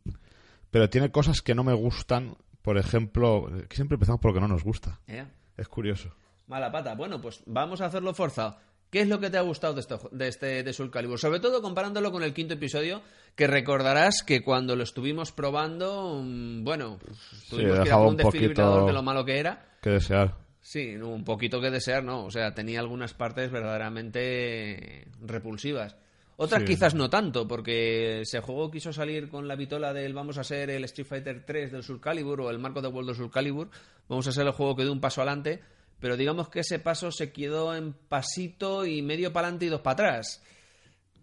[0.71, 2.37] Pero tiene cosas que no me gustan.
[2.63, 5.01] Por ejemplo, que siempre empezamos por lo que no nos gusta.
[5.07, 5.25] Eh,
[5.57, 6.13] Es curioso.
[6.47, 6.95] Mala pata.
[6.95, 8.57] Bueno, pues vamos a hacerlo forzado.
[8.91, 11.19] ¿Qué es lo que te ha gustado de, esto, de este de Soul Calibur?
[11.19, 13.03] Sobre todo comparándolo con el quinto episodio,
[13.35, 17.19] que recordarás que cuando lo estuvimos probando, mm, bueno, pues,
[17.51, 19.67] tuvimos que ir a un un desfibrilador de lo malo que era.
[19.83, 20.35] Que desear.
[20.61, 22.25] Sí, un poquito que desear, ¿no?
[22.25, 25.97] O sea, tenía algunas partes verdaderamente repulsivas.
[26.37, 26.69] Otras Sí.
[26.69, 30.71] quizás no tanto, porque ese juego quiso salir con la vitola del vamos a ser
[30.71, 33.71] el Street Fighter 3 del Soul Calibur o el Marco de World del Soul Calibur,
[34.09, 35.63] vamos a ser el juego que dé un paso adelante,
[36.01, 39.81] pero digamos que ese paso se quedó en pasito y medio para adelante y dos
[39.81, 40.43] para atrás.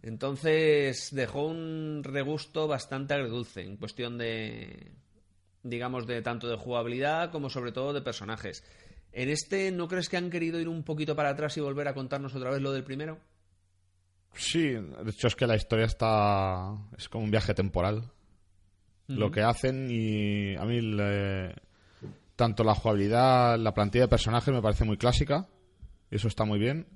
[0.02, 4.92] Entonces dejó un regusto bastante agridulce en cuestión de,
[5.64, 8.64] digamos, de tanto de jugabilidad como sobre todo de personajes.
[9.14, 11.94] ¿En este no crees que han querido ir un poquito para atrás y volver a
[11.94, 13.20] contarnos otra vez lo del primero?
[14.34, 16.76] Sí, de hecho es que la historia está...
[16.98, 18.12] Es como un viaje temporal.
[19.08, 21.54] Lo que hacen y a mí le-
[22.36, 25.48] tanto la jugabilidad, la plantilla de personajes me parece muy clásica.
[26.10, 26.88] Eso está muy bien.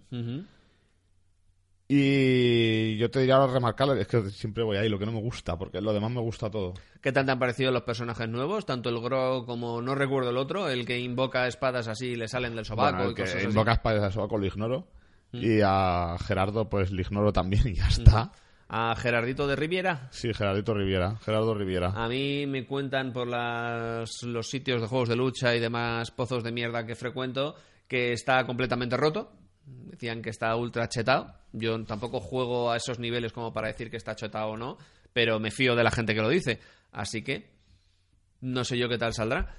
[1.89, 5.21] Y yo te diría ahora remarcar, es que siempre voy ahí, lo que no me
[5.21, 6.73] gusta, porque lo demás me gusta todo.
[7.01, 8.65] ¿Qué tal te han parecido los personajes nuevos?
[8.65, 12.27] Tanto el Gro como no recuerdo el otro, el que invoca espadas así y le
[12.27, 13.45] salen del sobaco Bueno, el y que cosas así.
[13.45, 14.87] invoca espadas a Sobaco lo ignoro.
[15.31, 18.31] Y a Gerardo pues le ignoro también y ya está.
[18.69, 20.09] A Gerardito de Riviera.
[20.11, 21.93] Sí, Gerardito Riviera, Gerardo Riviera.
[21.95, 26.43] A mí me cuentan por las- los sitios de juegos de lucha y demás pozos
[26.43, 27.55] de mierda que frecuento
[27.87, 29.31] que está completamente roto.
[29.65, 31.33] Decían que está ultra chetado.
[31.53, 34.77] Yo tampoco juego a esos niveles como para decir que está chetado o no,
[35.13, 36.59] pero me fío de la gente que lo dice.
[36.91, 37.49] Así que
[38.41, 39.55] no sé yo qué tal saldrá.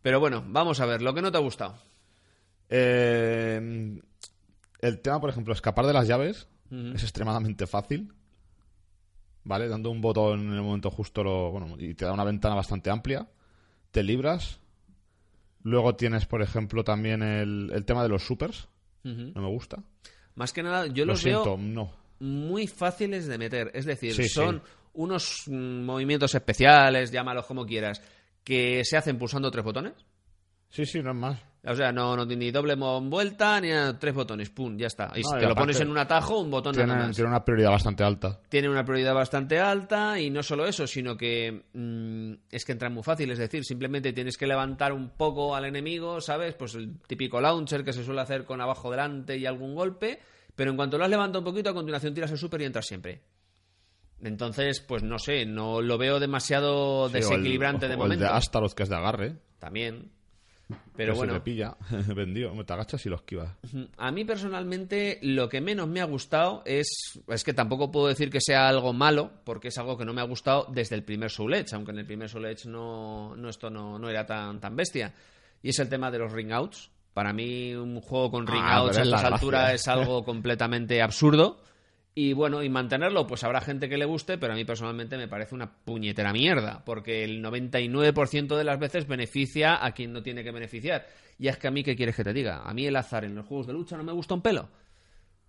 [0.00, 1.74] Pero bueno, vamos a ver, lo que no te ha gustado.
[2.68, 4.00] Eh,
[4.80, 8.12] el tema, por ejemplo, escapar de las llaves es extremadamente fácil.
[9.44, 9.68] ¿Vale?
[9.68, 12.90] Dando un botón en el momento justo lo, bueno, y te da una ventana bastante
[12.90, 13.28] amplia.
[13.90, 14.58] Te libras.
[15.62, 18.68] Luego tienes, por ejemplo, también el, el tema de los supers.
[19.02, 19.82] No me gusta.
[20.34, 21.92] Más que nada, yo Lo los siento, veo no.
[22.20, 23.70] muy fáciles de meter.
[23.74, 24.72] Es decir, Sí, son sí.
[24.94, 28.00] unos mm, movimientos especiales, llámalos como quieras,
[28.42, 29.92] que se hacen pulsando tres botones.
[30.70, 31.38] Sí, sí, no es más.
[31.66, 35.10] O sea, no, no tiene ni doble vuelta ni nada, tres botones, pum, ya está.
[35.16, 37.16] Y No, si te lo pones en un atajo, un botón nada Tiene, más.
[37.16, 38.38] tiene una prioridad bastante alta.
[38.50, 42.90] Tiene una prioridad bastante alta y no solo eso, sino que mm, es que entra
[42.90, 43.30] muy fácil.
[43.30, 46.54] Es decir, simplemente tienes que levantar un poco al enemigo, ¿sabes?
[46.54, 50.20] Pues el típico launcher que se suele hacer con abajo delante y algún golpe.
[50.54, 52.86] Pero en cuanto lo has levantado un poquito, a continuación tiras el super y entras
[52.86, 53.22] siempre.
[54.22, 58.24] Entonces, pues no sé, no lo veo demasiado Sí, o el- desequilibrante de o momento.
[58.24, 59.36] El de Astaroth, que es de agarre.
[59.58, 60.10] También.
[60.96, 61.76] Pero que bueno, Si te pilla,
[62.14, 62.64] vendido.
[62.64, 63.50] Te agachas y lo esquivas.
[63.96, 68.30] a mí personalmente lo que menos me ha gustado es, es que tampoco puedo decir
[68.30, 71.30] que sea algo malo, porque es algo que no me ha gustado desde el primer
[71.30, 74.60] Soul Edge, aunque en el primer Soul Edge no, no esto no, no era tan,
[74.60, 75.12] tan bestia.
[75.62, 76.90] Y es el tema de los ring outs.
[77.12, 81.60] Para mí un juego con ring Ah, a estas alturas es algo completamente absurdo.
[82.16, 85.26] Y bueno, y mantenerlo, pues habrá gente que le guste, pero a mí personalmente me
[85.26, 90.44] parece una puñetera mierda, porque el 99% de las veces beneficia a quien no tiene
[90.44, 91.06] que beneficiar.
[91.38, 92.62] Y es que a mí, ¿qué quieres que te diga?
[92.64, 94.68] A mí el azar en los juegos de lucha no me gusta un pelo.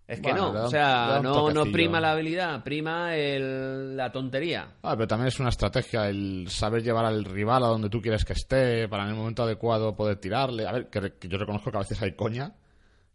[0.07, 4.11] Es que Bueno, no, da o sea, no, no prima la habilidad, prima el- la
[4.11, 4.67] tontería.
[4.83, 8.23] Ah, pero también es una estrategia el saber llevar al rival a donde tú quieres
[8.23, 10.67] que esté, para en el momento adecuado poder tirarle.
[10.67, 12.53] A ver, que, que yo reconozco que a veces hay coña,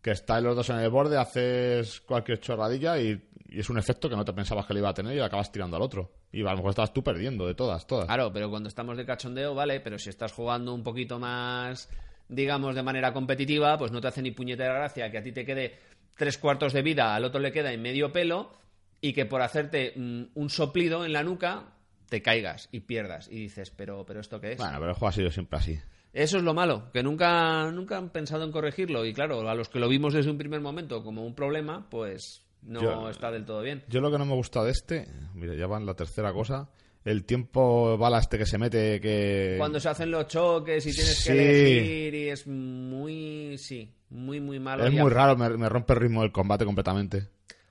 [0.02, 4.08] que estáis los dos en el borde, haces cualquier chorradilla y, y es un efecto
[4.08, 6.12] que no te pensabas que le iba a tener y acabas tirando al otro.
[6.30, 8.06] Y a lo mejor estabas tú perdiendo de todas, todas.
[8.06, 11.90] Claro, pero cuando estamos de cachondeo, vale, pero si estás jugando un poquito más,
[12.28, 15.44] digamos, de manera competitiva, pues no te hace ni puñetera gracia que a ti te
[15.44, 15.78] quede
[16.16, 18.52] tres cuartos de vida, al otro le queda en medio pelo,
[19.00, 21.74] y que por hacerte mm, un soplido en la nuca
[22.08, 23.28] te caigas y pierdas.
[23.28, 24.58] Y dices, pero, pero ¿esto qué es?
[24.58, 25.78] Bueno, pero el juego ha sido siempre así.
[26.12, 29.04] Eso es lo malo, que nunca, nunca han pensado en corregirlo.
[29.06, 32.44] Y claro, a los que lo vimos desde un primer momento como un problema, pues
[32.62, 33.82] no Yo- está del todo bien.
[33.88, 36.68] Yo lo que no me gusta de este, mira, ya va en la tercera cosa,
[37.04, 39.54] el tiempo bala este que se mete que...
[39.58, 41.32] Cuando se hacen los choques y tienes Sí.
[41.32, 41.32] que
[41.78, 44.84] elegir y es muy, sí, muy, muy malo.
[44.86, 47.28] Es muy raro, me, me rompe el ritmo del combate completamente.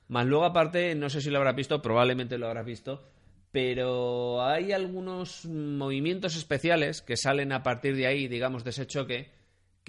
[0.08, 3.04] Más luego aparte, no sé si lo habrás visto, probablemente lo habrás visto,
[3.52, 9.30] pero hay algunos movimientos especiales que salen a partir de ahí, digamos, de ese choque,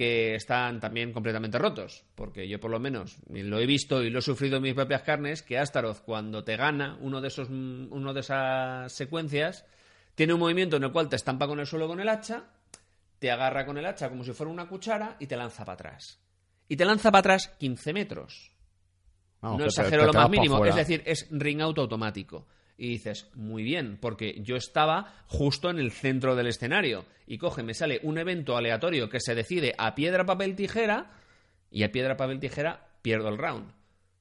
[0.01, 2.05] que están también completamente rotos.
[2.15, 5.03] Porque yo por lo menos lo he visto y lo he sufrido en mis propias
[5.03, 9.67] carnes, que Astaroth cuando te gana uno de esos uno de esas secuencias,
[10.15, 12.45] tiene un movimiento en el cual te estampa con el suelo con el hacha,
[13.19, 16.19] te agarra con el hacha como si fuera una cuchara y te lanza para atrás.
[16.67, 18.53] Y te lanza para atrás 15 metros
[19.43, 22.47] Vamos, no te- exagero que lo te más mínimo, es decir, es ring out automático.
[22.83, 27.05] Y dices, muy bien, porque yo estaba justo en el centro del escenario.
[27.27, 31.11] Y coge, me sale un evento aleatorio que se decide a piedra, papel, tijera,
[31.71, 33.71] y a piedra, papel, tijera pierdo el round.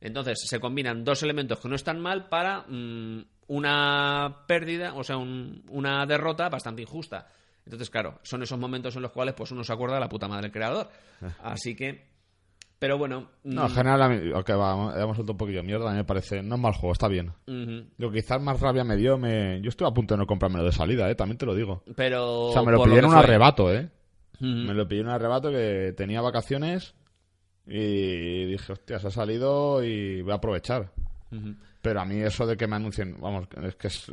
[0.02, 5.16] Entonces se combinan dos elementos que no están mal para mm, una pérdida, o sea,
[5.18, 7.28] un- una derrota bastante injusta.
[7.66, 10.28] Entonces, claro, son esos momentos en los cuales pues uno se acuerda de la puta
[10.28, 10.90] madre del creador.
[11.44, 12.08] Así que,
[12.80, 15.68] pero bueno, No, en mm, general, a mí, ok, va, hemos soltado un poquillo de
[15.68, 17.32] mierda, me parece, no es mal juego, está bien.
[17.98, 19.62] Lo que quizás más rabia me dio, me...
[19.62, 21.84] yo estuve a punto de no comprármelo de salida, eh, también te lo digo.
[21.96, 23.20] pero O sea, me lo en que un fue.
[23.20, 23.90] arrebato, eh.
[24.40, 26.96] Me lo en un arrebato que tenía vacaciones
[27.68, 30.92] y dije, hostia, se ha salido y voy a aprovechar.
[31.82, 34.12] Pero a mí eso de que me anuncien, vamos, es que es,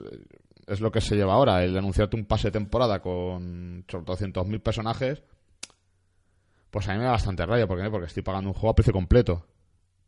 [0.66, 5.22] es lo que se lleva ahora, el anunciarte un pase de temporada con 200.000 personajes,
[6.76, 7.88] pues a mí me da bastante rabia, ¿por qué?
[7.88, 9.46] Porque estoy pagando un juego a precio completo.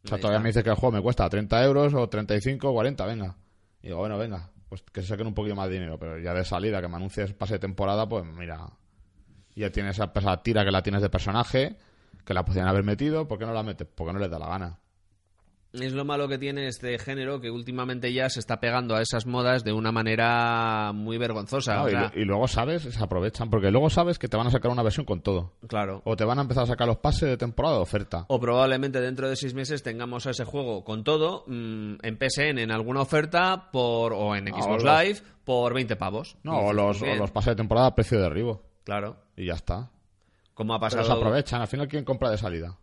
[0.05, 2.75] O sea, todavía me dice que el juego me cuesta 30 euros o 35 o
[2.75, 3.39] 40, venga.
[3.81, 6.35] Y digo, bueno, venga, pues que se saquen un poquito más de dinero, pero ya
[6.35, 8.69] de salida, que me anuncies pase de temporada, pues mira,
[9.55, 11.79] ya tienes esa, esa tira que la tienes de personaje,
[12.23, 13.89] que la podrían haber metido, ¿por qué no la metes?
[13.95, 14.79] Porque no les da la gana.
[15.73, 19.27] Es lo malo que tiene este género que últimamente ya se está pegando a esas
[19.27, 21.77] modas de una manera muy vergonzosa.
[21.77, 24.47] No, o y, sea, y luego sabes, se aprovechan, porque luego sabes que te van
[24.47, 25.53] a sacar una versión con todo.
[25.69, 26.01] claro.
[26.05, 28.25] O te van a empezar a sacar los pases de temporada de oferta.
[28.29, 32.71] O probablemente dentro de seis meses tengamos ese juego con todo mm, en PSN en
[32.71, 36.37] alguna oferta por o en Xbox los- Live por 20 pavos.
[36.45, 38.63] No, o los, o los pases de temporada a precio de derribo.
[38.85, 39.17] Claro.
[39.37, 39.91] Y ya está.
[40.55, 41.61] Como ha Pero pasado se aprovechan.
[41.61, 42.77] Al final, ¿quién compra de salida?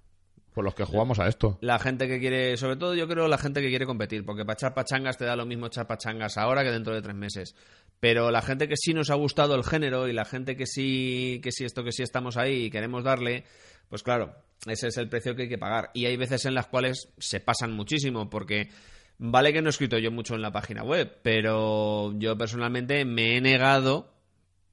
[0.56, 1.58] Pues los que jugamos a esto.
[1.60, 4.54] La gente que quiere, sobre todo yo creo la gente que quiere competir, porque para
[4.54, 7.56] echar pachangas te da lo mismo echar pachangas ahora que dentro de tres meses.
[8.00, 11.42] Pero la gente que sí nos ha gustado el género y la gente que sí,
[11.44, 13.44] que sí esto que sí estamos ahí y queremos darle,
[13.90, 14.34] pues claro,
[14.66, 15.92] ese es el precio que hay que pagar.
[15.94, 18.70] Y hay veces en las cuales se pasan muchísimo, porque
[19.18, 23.36] vale que no he escrito yo mucho en la página web, pero yo personalmente me
[23.36, 24.14] he negado,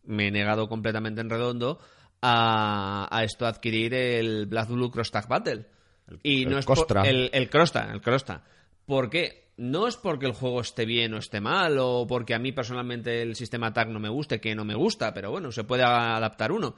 [0.04, 1.80] me he negado completamente en redondo
[2.22, 5.66] a, a esto adquirir el Black Blue Cross Tag Battle.
[6.22, 8.44] y el no es por- el, el Crosta, el Crosta.
[8.87, 9.42] ¿Por qué?
[9.58, 13.20] No es porque el juego esté bien o esté mal, o porque a mí personalmente
[13.22, 16.52] el sistema tag no me guste, que no me gusta, pero bueno, se puede adaptar
[16.52, 16.74] uno.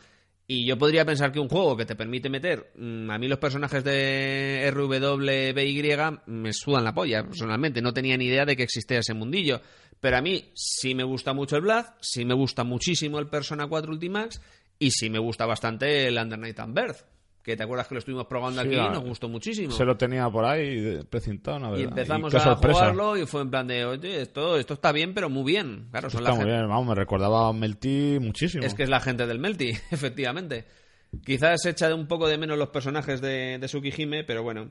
[0.46, 2.72] Y yo podría pensar que un juego que te permite meter.
[2.76, 7.80] mm, a mí los personajes de RWBY me sudan la polla, personalmente.
[7.80, 9.60] No tenía ni idea de que existía ese mundillo.
[10.00, 13.66] Pero a mí sí me gusta mucho el Blood, sí me gusta muchísimo el Persona
[13.66, 14.40] 4 Ultimax,
[14.78, 16.98] y sí me gusta bastante el Under Night and Birth.
[17.42, 19.70] Que te acuerdas que lo estuvimos probando Sí, aquí y nos gustó muchísimo.
[19.70, 21.88] Se lo tenía por ahí precintado, una Y verdad.
[21.90, 22.78] empezamos a sorpresa.
[22.78, 25.88] jugarlo y fue en plan de, oye, esto, esto está bien, pero muy bien.
[25.90, 28.64] Claro, son Está la muy gente- bien, vamos, me recordaba a Melty muchísimo.
[28.64, 30.64] Es que es la gente del Melty, efectivamente.
[31.22, 34.70] Quizás se echa de un poco de menos los personajes de, de Tsukihime, pero bueno.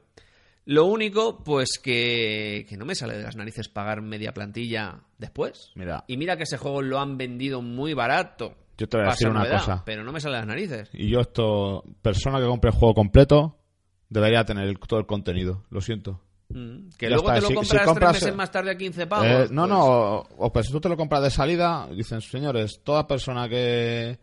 [0.66, 5.72] Lo único, pues que, que no me sale de las narices pagar media plantilla después.
[5.76, 6.06] Mira.
[6.08, 8.56] Y mira que ese juego lo han vendido muy barato.
[8.78, 9.84] Yo te voy a decir una novedad, cosa.
[9.86, 10.90] Pero no me sale de las narices.
[10.94, 13.58] Y yo esto, persona que compre el juego completo,
[14.10, 15.64] debería tener el- todo el contenido.
[15.70, 16.22] Lo siento.
[16.50, 18.72] Mm, Que Ya luego está, te lo si- compras, si compras, tres meses más tarde
[18.72, 19.26] a 15 pavos.
[19.26, 22.22] Eh, no, pues- no, o, o pues si tú te lo compras de salida, dicen,
[22.22, 24.20] señores, toda persona que,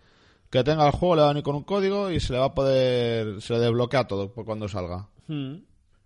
[0.50, 2.46] que tenga el juego le va a venir con un código y se le va
[2.46, 5.08] a poder, se le desbloquea todo por cuando salga.
[5.28, 5.56] Mm.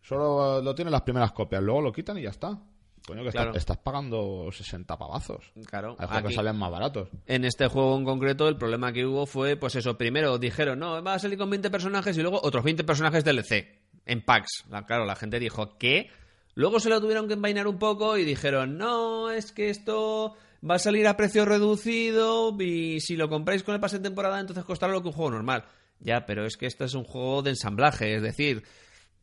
[0.03, 2.59] Solo eh, lo tienen las primeras copias, luego lo quitan y ya está.
[3.07, 3.51] Coño, que Claro.
[3.51, 5.53] estás, estás pagando 60 pavazos.
[5.67, 7.09] Claro, aquí- que salen más baratos.
[7.27, 11.03] En este juego en concreto, el problema que hubo fue, pues eso, primero dijeron, no,
[11.03, 13.79] va a salir con 20 personajes y luego otros 20 personajes DLC.
[14.07, 14.65] en packs.
[14.69, 16.11] La- claro, la gente dijo, ¿qué?
[16.55, 20.35] Luego se lo tuvieron que envainar un poco y dijeron, no, es que esto
[20.69, 24.39] va a salir a precio reducido y si lo compráis con el pase de temporada
[24.41, 25.65] entonces costará lo que un juego normal.
[26.01, 28.63] Ya, pero es que esto es un juego de ensamblaje, es decir,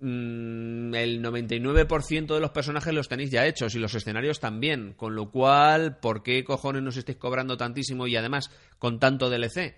[0.01, 5.29] el 99% de los personajes los tenéis ya hechos y los escenarios también, con lo
[5.29, 9.75] cual, ¿por qué cojones nos estáis cobrando tantísimo y además con tanto DLC?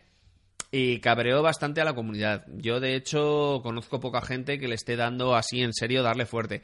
[0.72, 2.46] Y cabreó bastante a la comunidad.
[2.56, 6.62] Yo, de hecho, conozco poca gente que le esté dando así en serio darle fuerte.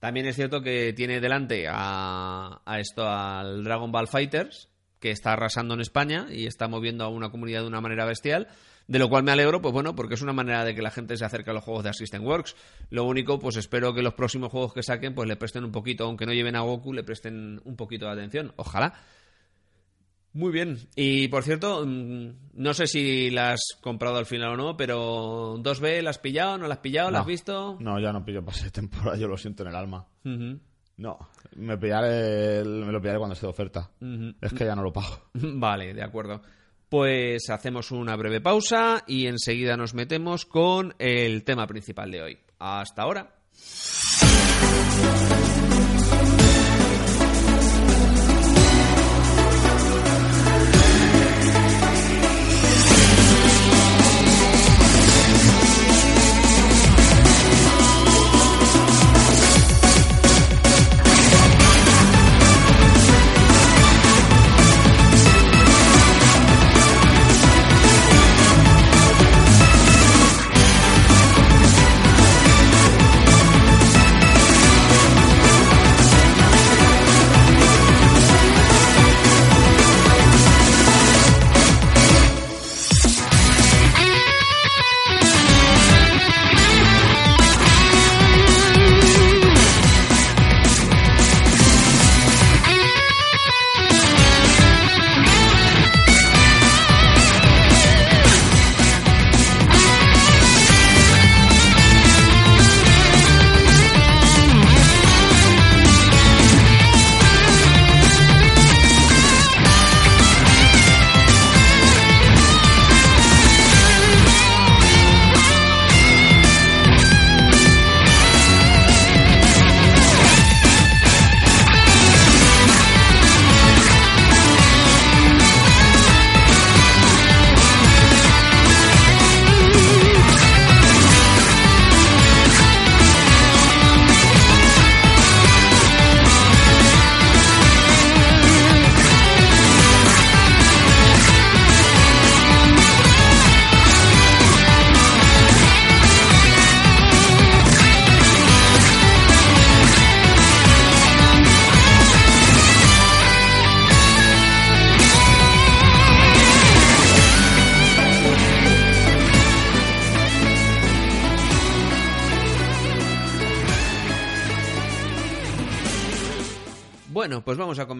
[0.00, 5.34] También es cierto que tiene delante a, a esto, al Dragon Ball Fighters, que está
[5.34, 8.48] arrasando en España y está moviendo a una comunidad de una manera bestial.
[8.86, 11.16] De lo cual me alegro, pues bueno, porque es una manera de que la gente
[11.16, 12.56] se acerque a los juegos de Assistant Works.
[12.90, 16.04] Lo único, pues espero que los próximos juegos que saquen, pues le presten un poquito,
[16.04, 18.52] aunque no lleven a Goku, le presten un poquito de atención.
[18.56, 18.94] Ojalá.
[20.34, 20.78] Muy bien.
[20.96, 25.58] Y por cierto, mm, no sé si la has comprado al final o no, pero
[25.58, 26.56] 2B, ¿la has pillado?
[26.56, 27.10] ¿No la has pillado?
[27.10, 27.76] ¿La has visto?
[27.80, 30.06] No, ya no pillo pase de temporada, yo lo siento en el alma.
[30.96, 31.18] No,
[31.56, 33.90] me, pillaré me lo pillaré cuando esté de oferta.
[34.40, 35.28] Es que ya no lo pago.
[35.34, 36.42] Vale, de acuerdo.
[36.92, 42.38] Pues hacemos una breve pausa y enseguida nos metemos con el tema principal de hoy.
[42.58, 43.34] Hasta ahora.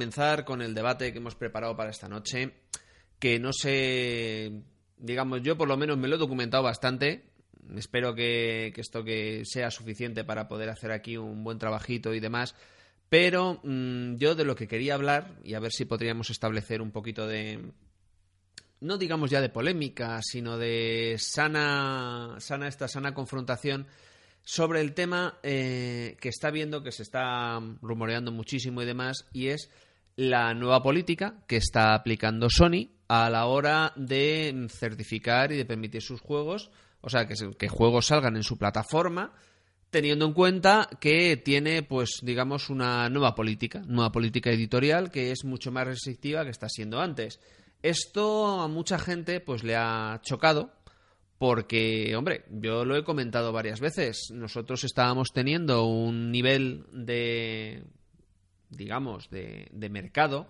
[0.02, 2.54] Comenzar con el debate que hemos preparado para esta noche,
[3.20, 4.50] que no sé,
[4.98, 7.30] digamos, yo por lo menos me lo he documentado bastante.
[7.76, 12.56] Espero que, esto que sea suficiente para poder hacer aquí un buen trabajito y demás.
[13.08, 16.90] Pero mm, yo de lo que quería hablar, y a ver si podríamos establecer un
[16.90, 17.60] poquito de,
[18.80, 23.86] no digamos ya de polémica, sino de sana, sana esta sana confrontación
[24.42, 29.48] sobre el tema eh, que está viendo, que se está rumoreando muchísimo y demás, y
[29.48, 29.70] es
[30.16, 36.02] la nueva política que está aplicando Sony a la hora de certificar y de permitir
[36.02, 36.70] sus juegos,
[37.00, 39.32] o sea, que, que juegos salgan en su plataforma,
[39.90, 45.44] teniendo en cuenta que tiene, pues, digamos, una nueva política, nueva política editorial que es
[45.44, 47.40] mucho más restrictiva que está siendo antes.
[47.82, 50.72] Esto a mucha gente, pues, le ha chocado,
[51.36, 54.30] porque, hombre, yo lo he comentado varias veces.
[54.32, 57.82] Nosotros estábamos teniendo un nivel de,
[58.72, 60.48] digamos, de, de mercado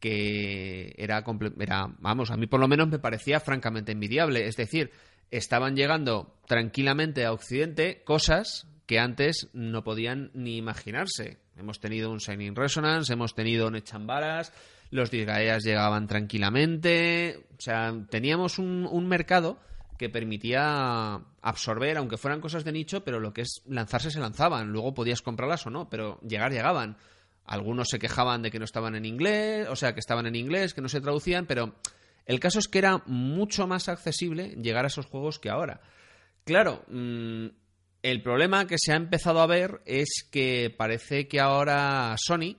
[0.00, 1.24] que era,
[1.60, 4.46] era, vamos, a mí por lo menos me parecía francamente envidiable.
[4.46, 4.90] Es decir,
[5.30, 11.38] estaban llegando tranquilamente a Occidente cosas que antes no podían ni imaginarse.
[11.56, 14.52] Hemos tenido un Shining Resonance, hemos tenido un Echambaras,
[14.90, 17.46] los Disgaeas llegaban tranquilamente.
[17.56, 19.58] O sea, teníamos un mercado
[19.98, 24.68] que permitía absorber, aunque fueran cosas de nicho, pero lo que es lanzarse se lanzaban.
[24.68, 26.96] Luego podías comprarlas o no, pero llegar llegaban.
[27.44, 30.74] Algunos se quejaban de que no estaban en inglés, o sea, que estaban en inglés,
[30.74, 31.74] que no se traducían, pero
[32.26, 35.80] el caso es que era mucho más accesible llegar a esos juegos que ahora.
[36.44, 37.46] Claro, mm,
[38.02, 42.56] El problema que se ha empezado a ver es que parece que ahora a Sony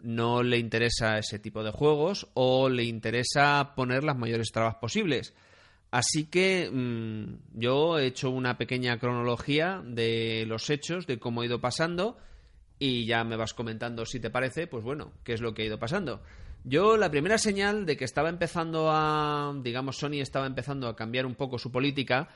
[0.00, 5.34] no le interesa ese tipo de juegos o le interesa poner las mayores trabas posibles.
[5.90, 11.46] Así que mm, yo he hecho una pequeña cronología de los hechos, de cómo ha
[11.46, 12.16] ido pasando,
[12.78, 15.66] y ya me vas comentando si te parece, pues bueno, qué es lo que ha
[15.66, 16.22] ido pasando.
[16.64, 21.24] Yo la primera señal de que estaba empezando a, digamos, Sony estaba empezando a cambiar
[21.24, 22.28] un poco su política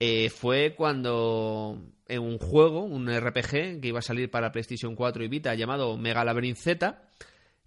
[0.00, 5.24] eh, fue cuando en un juego, un RPG que iba a salir para PlayStation 4
[5.24, 7.02] y Vita llamado Mega Labyrinth Z,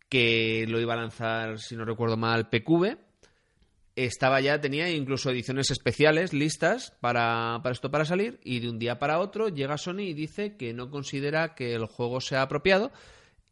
[0.07, 2.97] que lo iba a lanzar, si no recuerdo mal, PQV,
[3.95, 8.79] estaba ya, tenía incluso ediciones especiales listas para, para, esto para salir y de un
[8.79, 12.91] día para otro llega Sony y dice que no considera que el juego sea apropiado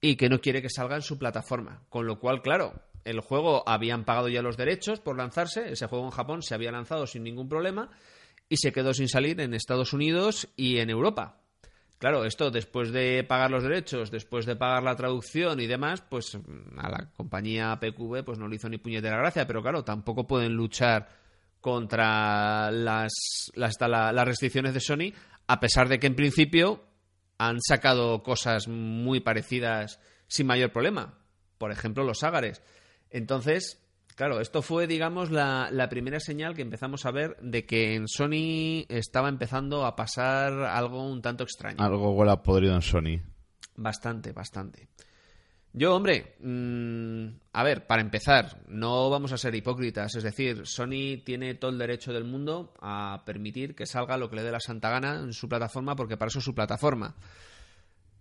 [0.01, 1.83] y que no quiere que salga en su plataforma.
[1.89, 6.05] Con lo cual, claro, el juego habían pagado ya los derechos por lanzarse, ese juego
[6.05, 7.89] en Japón se había lanzado sin ningún problema
[8.47, 11.41] y se quedó sin salir en Estados Unidos y en Europa.
[11.99, 16.37] Claro, esto después de pagar los derechos, después de pagar la traducción y demás, pues
[16.77, 20.53] a la compañía PQV pues no le hizo ni puñetera gracia, pero claro, tampoco pueden
[20.53, 21.09] luchar
[21.59, 23.11] contra las,
[23.53, 25.13] las, las restricciones de Sony,
[25.47, 26.85] a pesar de que en principio
[27.37, 31.17] han sacado cosas muy parecidas sin mayor problema.
[31.57, 32.61] Por ejemplo, los ágares.
[33.09, 33.77] Entonces,
[34.19, 38.83] Claro, esto fue, digamos, la, primera señal que empezamos a ver de que en Sony
[38.89, 41.81] estaba empezando a pasar algo un tanto extraño.
[41.81, 43.21] Algo huele podrido en Sony.
[43.77, 44.89] Bastante, bastante.
[45.71, 50.13] Yo, hombre, mm, a ver, para empezar, no vamos a ser hipócritas.
[50.13, 54.35] Es decir, Sony tiene todo el derecho del mundo a permitir que salga lo que
[54.35, 57.15] le dé la santa gana en su plataforma, porque para eso es su plataforma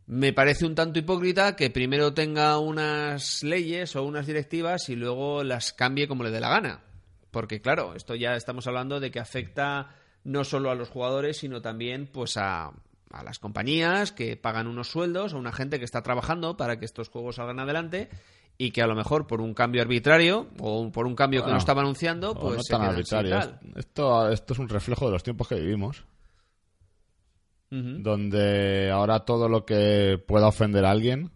[0.09, 5.45] me parece un tanto hipócrita que primero tenga unas leyes o unas directivas y luego
[5.45, 6.81] las cambie como le dé la gana.
[7.31, 9.91] Porque claro, esto ya estamos hablando de que afecta
[10.25, 12.73] no solo a los jugadores, sino también pues a,
[13.11, 16.87] a las compañías que pagan unos sueldos, a una gente que está trabajando para que
[16.87, 18.09] estos juegos salgan adelante
[18.57, 21.59] y que a lo mejor por un cambio arbitrario o por un cambio que no
[21.59, 23.59] estaba anunciando, pues no se tan arbitrario.
[23.77, 26.07] Esto, esto es un reflejo de los tiempos que vivimos
[27.71, 31.31] donde ahora todo lo que pueda ofender a alguien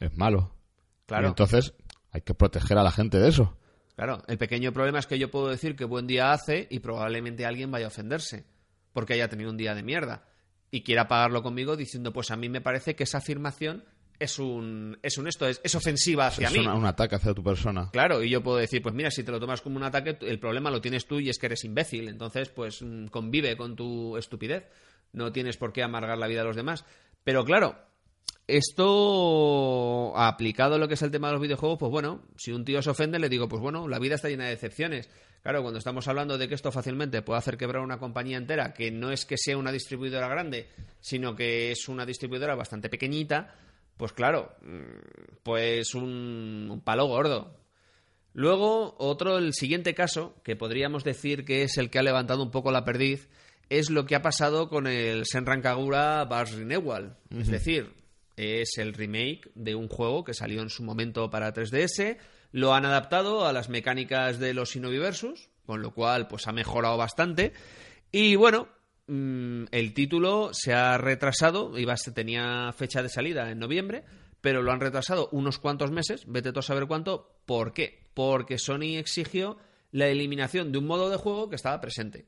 [0.00, 0.54] es malo.
[1.06, 1.26] Claro.
[1.26, 1.74] Y entonces
[2.10, 3.56] hay que proteger a la gente de eso.
[3.96, 7.46] Claro, el pequeño problema es que yo puedo decir que buen día hace y probablemente
[7.46, 8.44] alguien vaya a ofenderse
[8.92, 10.24] porque haya tenido un día de mierda
[10.70, 13.84] y quiera pagarlo conmigo diciendo, pues a mí me parece que esa afirmación
[14.18, 16.66] es un, es un esto, es, es ofensiva hacia es mí.
[16.66, 17.90] un ataque hacia tu persona.
[17.92, 20.38] Claro, y yo puedo decir, pues mira, si te lo tomas como un ataque, el
[20.38, 22.08] problema lo tienes tú y es que eres imbécil.
[22.08, 24.68] Entonces, pues mm, convive con tu estupidez
[25.14, 26.84] no tienes por qué amargar la vida a los demás.
[27.24, 27.76] Pero claro,
[28.46, 32.64] esto aplicado a lo que es el tema de los videojuegos, pues bueno, si un
[32.64, 35.08] tío se ofende, le digo, pues bueno, la vida está llena de decepciones.
[35.42, 38.90] Claro, cuando estamos hablando de que esto fácilmente puede hacer quebrar una compañía entera, que
[38.90, 40.68] no es que sea una distribuidora grande,
[41.00, 43.54] sino que es una distribuidora bastante pequeñita,
[43.96, 47.64] pues claro, mm, pues un palo gordo.
[48.34, 52.50] Luego, otro, el siguiente caso, que podríamos decir que es el que ha levantado un
[52.50, 53.28] poco la perdiz,
[53.68, 57.16] es lo que ha pasado con el Senran Kagura Bars Renewal.
[57.30, 57.92] Es decir,
[58.36, 62.18] es el remake de un juego que salió en su momento para 3DS,
[62.52, 65.00] lo han adaptado a las mecánicas de los Shinobi
[65.66, 67.52] con lo cual pues ha mejorado bastante.
[68.12, 68.68] Y bueno,
[69.06, 74.04] mm, el título se ha retrasado, iba, tenía fecha de salida en noviembre,
[74.40, 77.40] pero lo han retrasado unos cuantos meses, vete tú a saber cuánto.
[77.46, 78.04] ¿Por qué?
[78.14, 79.58] Porque Sony exigió
[79.90, 82.26] la eliminación de un modo de juego que estaba presente.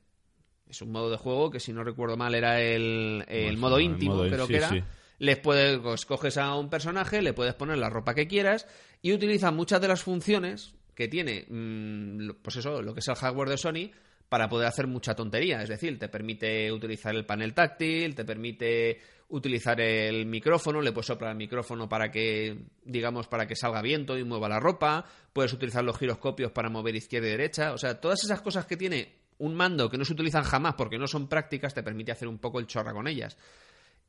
[0.69, 4.47] Es un modo de juego que, si no recuerdo mal, era el, modo íntimo, pero
[4.47, 4.71] que era.
[5.19, 8.67] Les puedes, pues, coges a un personaje, le puedes poner la ropa que quieras
[9.01, 13.15] y utiliza muchas de las funciones que tiene, mm, pues eso, lo que es el
[13.15, 13.91] hardware de Sony,
[14.29, 15.63] para poder hacer mucha tontería.
[15.63, 21.07] Es decir, te permite utilizar el panel táctil, te permite utilizar el micrófono, le puedes
[21.07, 25.53] soplar el micrófono para que, digamos, para que salga viento y mueva la ropa, puedes
[25.53, 29.26] utilizar los giroscopios para mover izquierda y derecha, o sea, todas esas cosas que tiene
[29.39, 32.39] un mando que no se utilizan jamás porque no son prácticas te permite hacer un
[32.39, 33.37] poco el chorra con ellas.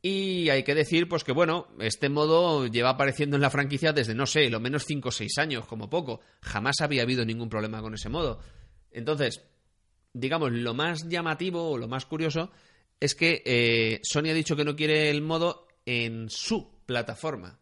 [0.02, 4.14] Y hay que decir, pues que bueno, este modo lleva apareciendo en la franquicia desde,
[4.14, 6.22] no sé, lo menos 5 o 6 años, como poco.
[6.42, 8.40] Jamás había habido ningún problema con ese modo.
[8.92, 9.44] Entonces,
[10.14, 12.52] digamos, lo más llamativo o lo más curioso
[13.00, 17.60] es que eh, Sony ha dicho que no quiere el modo en su plataforma.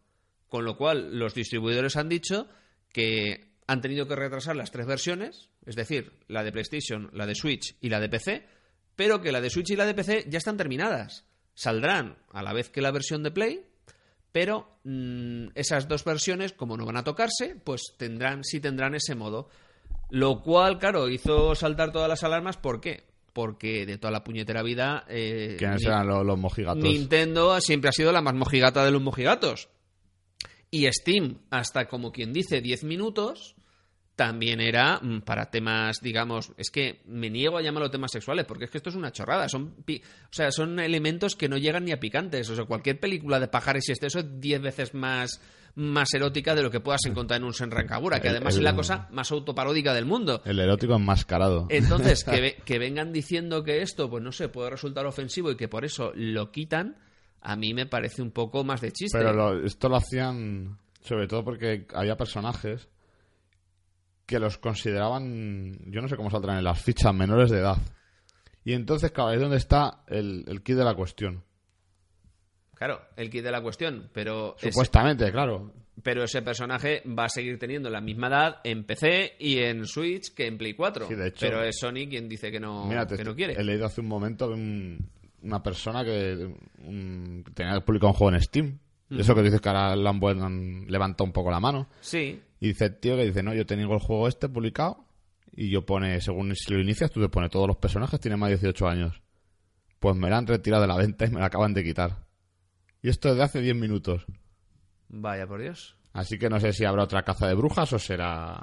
[0.48, 2.48] Con lo cual, los distribuidores han dicho
[2.92, 7.34] que han tenido que retrasar las tres versiones, es decir, la de PlayStation, la de
[7.34, 8.46] Switch y la de PC,
[8.94, 11.26] pero que la de Switch y la de PC ya están terminadas.
[11.54, 13.66] Saldrán a la vez que la versión de Play,
[14.32, 19.14] pero mm, esas dos versiones, como no van a tocarse, pues tendrán, sí tendrán ese
[19.14, 19.48] modo.
[20.10, 22.56] Lo cual, claro, hizo saltar todas las alarmas.
[22.56, 23.04] ¿Por qué?
[23.36, 25.04] porque de toda la puñetera vida...
[25.10, 26.82] eh, ¿Quiénes eran los, los mojigatos?
[26.82, 29.68] Nintendo siempre ha sido la más mojigata de los mojigatos.
[30.70, 33.54] Y Steam, hasta como quien dice 10 minutos,
[34.16, 38.64] también era mm, para temas, digamos, es que me niego a llamarlo temas sexuales, porque
[38.64, 41.84] es que esto es una chorrada, son pi- o sea, son elementos que no llegan
[41.84, 44.94] ni a picantes, o sea, cualquier película de pajares y este eso es 10 veces
[44.94, 45.40] más
[45.78, 48.64] más erótica de lo que puedas encontrar en un Senran Kagura, que además el- es
[48.64, 50.40] la cosa más autoparódica del mundo.
[50.46, 51.66] El erótico enmascarado.
[51.68, 55.68] Entonces, que, que vengan diciendo que esto, pues no sé, puede resultar ofensivo y que
[55.68, 56.96] por eso lo quitan,
[57.42, 59.18] a mí me parece un poco más de chiste.
[59.18, 62.88] Pero lo- esto lo hacían sobre todo porque había personajes
[64.26, 67.76] que los consideraban, yo no sé cómo saldrán en las fichas, menores de edad.
[68.64, 71.44] Y entonces, claro, es donde está el, el kit de la cuestión.
[72.74, 75.72] Claro, el kit de la cuestión, pero ese, Supuestamente, claro.
[76.02, 80.34] pero ese personaje va a seguir teniendo la misma edad en PC y en Switch
[80.34, 81.06] que en Play 4.
[81.08, 81.38] Sí, de hecho.
[81.40, 83.54] pero es Sony quien dice que no, Mira, te- que no quiere.
[83.54, 85.08] he leído hace un momento un-
[85.42, 86.54] una persona que
[86.84, 88.78] un- tenía publicado un juego en Steam.
[89.08, 91.86] Eso que dices que ahora le han, vuel- han levantado un poco la mano.
[92.00, 95.04] Sí, Y dice el tío que dice, no, yo tengo el juego este publicado
[95.52, 98.48] y yo pone, según si lo inicias, tú te pones todos los personajes, tienen más
[98.50, 99.22] de 18 años.
[100.00, 102.26] Pues me la han retirado de la venta y me la acaban de quitar.
[103.02, 104.26] Y esto es de hace 10 minutos.
[105.08, 105.96] vaya por Dios.
[106.12, 108.58] Así que no sé si habrá otra caza de brujas o será...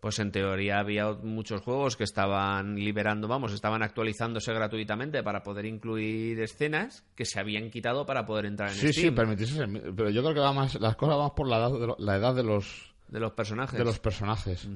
[0.00, 5.64] Pues en teoría había muchos juegos que estaban liberando, vamos, estaban actualizándose gratuitamente para poder
[5.66, 9.66] incluir escenas que se habían quitado para poder entrar en Sí, sí, Steam permitirse...
[9.66, 11.96] Pero yo creo que va más, las cosas van más por la edad de, lo-
[11.98, 13.78] la edad de los, de los personajes.
[13.78, 14.68] de los personajes.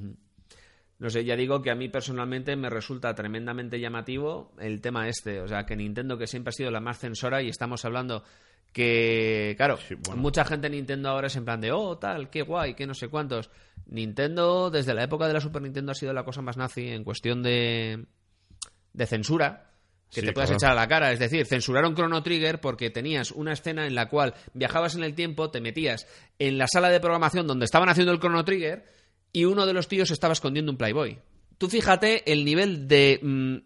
[0.98, 5.40] No sé, ya digo que a mí personalmente me resulta tremendamente llamativo el tema este.
[5.40, 8.22] O sea, que Nintendo, que siempre ha sido la más censora, y estamos hablando
[8.72, 10.22] que, claro, Sí, bueno.
[10.22, 12.94] mucha gente en Nintendo ahora es en plan de, oh, tal, qué guay, qué no
[12.94, 13.50] sé cuántos.
[13.86, 17.04] Nintendo, desde la época de la Super Nintendo, ha sido la cosa más nazi en
[17.04, 18.06] cuestión de,
[18.92, 19.71] de censura.
[20.12, 20.58] Que Sí, te puedas claro.
[20.58, 21.10] echar a la cara.
[21.12, 25.14] Es decir, censuraron Chrono Trigger porque tenías una escena en la cual viajabas en el
[25.14, 26.06] tiempo, te metías
[26.38, 28.84] en la sala de programación donde estaban haciendo el Chrono Trigger
[29.32, 31.18] y uno de los tíos estaba escondiendo un Playboy.
[31.56, 33.56] Tú fíjate el nivel de, mm,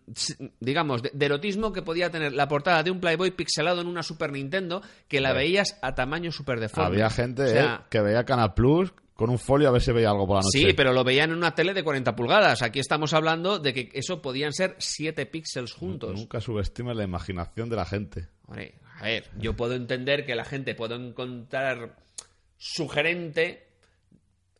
[0.61, 4.03] digamos, de, de erotismo que podía tener la portada de un Playboy pixelado en una
[4.03, 6.89] Super Nintendo que la veías a tamaño super deforme.
[6.89, 10.11] Había gente O eh, que veía Canal Plus con un folio a ver si veía
[10.11, 10.59] algo por la noche.
[10.59, 12.61] Sí, pero lo veían en una tele de 40 pulgadas.
[12.63, 16.13] Aquí estamos hablando de que eso podían ser 7 píxeles juntos.
[16.15, 18.29] Nunca subestimes la imaginación de la gente.
[18.47, 21.97] Hombre, a ver, yo puedo entender que la gente pueda encontrar
[22.59, 23.69] sugerente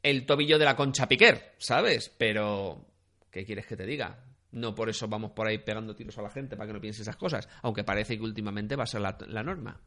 [0.03, 2.11] el tobillo de la concha piquer, ¿sabes?
[2.17, 2.87] Pero,
[3.31, 4.25] ¿qué quieres que te diga?
[4.53, 7.03] No por eso vamos por ahí pegando tiros a la gente para que no piense
[7.03, 9.79] esas cosas, aunque parece que últimamente va a ser la, la norma.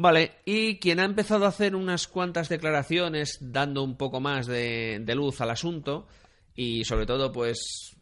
[0.00, 5.00] Vale, y quien ha empezado a hacer unas cuantas declaraciones dando un poco más de,
[5.02, 6.06] de luz al asunto
[6.54, 7.96] y sobre todo pues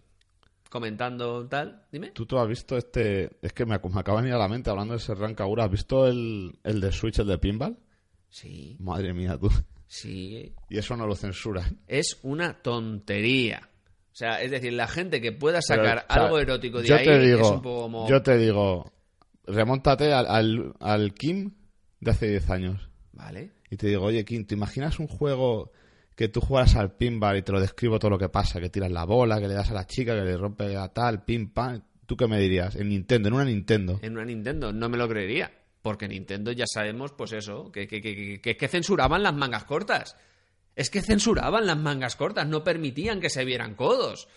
[0.69, 2.11] comentando tal, dime.
[2.11, 3.31] ¿Tú, tú has visto este...?
[3.41, 5.65] Es que me, me acaba de venir a la mente hablando de Serran Kagura.
[5.65, 7.79] ¿Has visto el, el de Switch, el de Pinball?
[8.29, 9.49] Sí, Madre mía, tú.
[9.87, 11.79] sí, Y eso no lo censuran.
[11.87, 13.71] es una tontería.
[14.13, 16.89] O sea, es decir, la gente que pueda Pero, sacar o sea, algo erótico de
[16.89, 18.07] yo ahí te digo, es un poco como...
[18.09, 18.93] Yo te digo,
[19.47, 21.53] remóntate al, al, al Kim
[22.11, 22.89] de hace 10 años.
[23.13, 23.53] Vale.
[23.71, 25.73] Y te digo, oye, Kim, ¿te imaginas un juego
[26.15, 28.61] que tú juegas al pinball y te lo describo todo lo que pasa?
[28.61, 31.25] Que tiras la bola, que le das a la chica, que le rompe a tal,
[31.25, 31.83] pim, pam.
[32.07, 32.77] ¿Tú qué me dirías?
[32.77, 33.99] En Nintendo, en una Nintendo.
[34.03, 35.51] En una Nintendo, no me lo creería.
[35.83, 40.17] Porque Nintendo ya sabemos, pues eso, que, que, que, que, que censuraban las mangas cortas.
[40.75, 44.29] Es que censuraban las mangas cortas, no permitían que se vieran codos.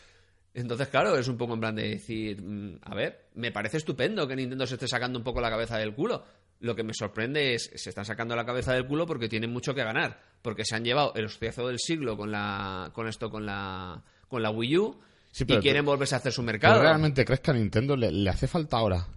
[0.53, 4.27] Entonces, claro, es un poco en plan de decir, mm, a ver, me parece estupendo
[4.27, 6.23] que Nintendo se esté sacando un poco la cabeza del culo.
[6.61, 9.73] Lo que me sorprende es, se están sacando la cabeza del culo porque tienen mucho
[9.73, 10.19] que ganar.
[10.41, 14.41] Porque se han llevado el hostiazo del siglo con la, con esto, con la, con
[14.43, 14.99] la Wii U.
[15.31, 16.81] Sí, y pero tú- quieren volverse a hacer su ¿Tú mercado.
[16.81, 19.07] realmente crees que a Nintendo le, le hace falta ahora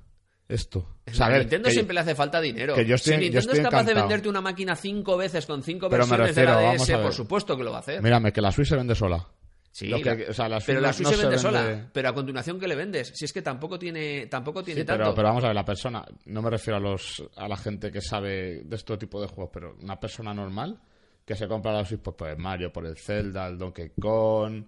[0.48, 0.86] esto?
[1.10, 2.74] O sea, a ver, Nintendo siempre le hace falta dinero.
[2.74, 5.46] que yo estoy- si yo Nintendo estoy es capaz de venderte una máquina cinco veces
[5.46, 8.02] con cinco Pero versiones de la DS, por supuesto que lo va a hacer.
[8.02, 9.26] Mírame, que la Switch se vende sola.
[9.72, 11.88] Sí, que- o sea, pero la no Switch se vende sola.
[11.92, 13.10] Pero a continuación, ¿qué le vendes?
[13.14, 15.02] Si es que tampoco tiene, tampoco tiene Sí, tanto.
[15.02, 17.90] pero, pero vamos a ver, la persona, no me refiero a los a la gente
[17.90, 20.78] que sabe de este tipo de juegos, pero una persona normal
[21.24, 24.64] que se compra la Switch pues, por el Mario, por el Zelda, el Donkey Kong,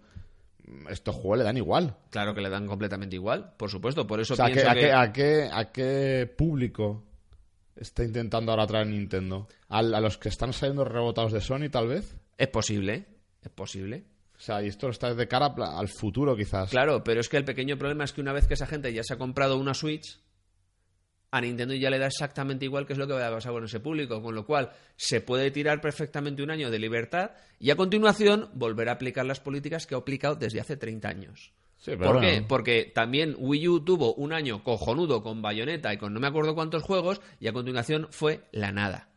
[0.88, 1.94] estos juegos le dan igual.
[2.10, 4.06] Claro que le dan completamente igual, por supuesto.
[4.06, 4.80] Por eso O sea, pienso ¿a que...
[4.80, 7.04] qué, a, qué, ¿a qué público
[7.76, 9.48] está intentando ahora traer Nintendo?
[9.68, 12.16] ¿Al- ¿A, los que están saliendo rebotados de Sony, tal vez?
[12.38, 13.04] Es posible,
[13.42, 14.04] es posible.
[14.36, 16.70] O sea, y esto está de cara al futuro, quizás.
[16.70, 19.02] Claro, pero es que el pequeño problema es que una vez que esa gente ya
[19.02, 20.18] se ha comprado una Switch,
[21.30, 23.64] a Nintendo ya le da exactamente igual qué es lo que va a pasar con
[23.64, 27.76] ese público, con lo cual se puede tirar perfectamente un año de libertad y a
[27.76, 31.52] continuación volver a aplicar las políticas que ha aplicado desde hace 30 años.
[31.76, 32.44] Sí, pero ¿Por qué?
[32.46, 36.54] Porque también Wii U tuvo un año cojonudo con Bayonetta y con no me acuerdo
[36.54, 39.08] cuántos juegos y a continuación fue la nada.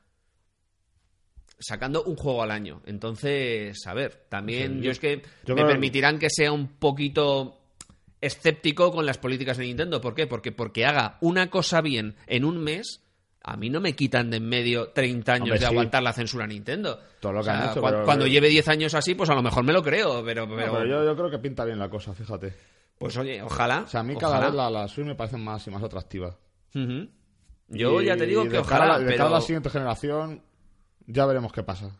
[1.59, 2.81] Sacando un juego al año.
[2.85, 6.51] Entonces, a ver, también Sí, yo, yo- es que yo me creo- permitirán que sea
[6.51, 7.59] un poquito
[8.21, 10.01] escéptico con las políticas de Nintendo.
[10.01, 10.27] ¿Por qué?
[10.27, 13.03] Porque porque haga una cosa bien en un mes,
[13.43, 15.71] a mí no me quitan de en medio 30 años Hombre, de sí.
[15.71, 16.99] aguantar la censura a Nintendo.
[17.19, 19.41] Todo lo O que han hecho, pero- cuando lleve 10 años así, pues a lo
[19.41, 20.45] mejor me lo creo, pero...
[20.47, 22.53] No, pero, pero yo, yo creo que pinta bien la cosa, fíjate.
[22.97, 23.81] Pues oye, ojalá.
[23.81, 24.45] O sea, a mí cada ojalá.
[24.47, 26.35] vez la, la Switch me parece más y más atractiva.
[26.75, 27.07] Ujú.
[27.69, 29.69] Yo Y ya te digo que de ojalá, cara de pero, cara a la siguiente
[29.69, 30.41] generación,
[31.07, 31.97] ya veremos qué pasa.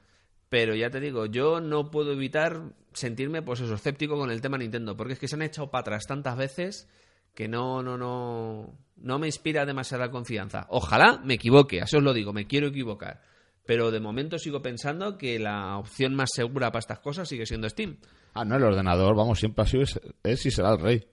[0.49, 2.61] pero ya te digo, yo no puedo evitar
[2.93, 5.81] sentirme, pues eso, escéptico con el tema Nintendo, porque es que se han echado para
[5.81, 6.87] atrás tantas veces
[7.33, 10.65] que no, no, no, no me inspira demasiada confianza.
[10.69, 13.21] Ojalá me equivoque, eso os lo digo, me quiero equivocar.
[13.65, 17.67] Pero de momento sigo pensando que la opción más segura para estas cosas sigue siendo
[17.69, 17.97] Steam.
[18.33, 19.83] Ah, no, el ordenador, vamos, siempre ha sido,
[20.23, 21.05] es, y será el rey.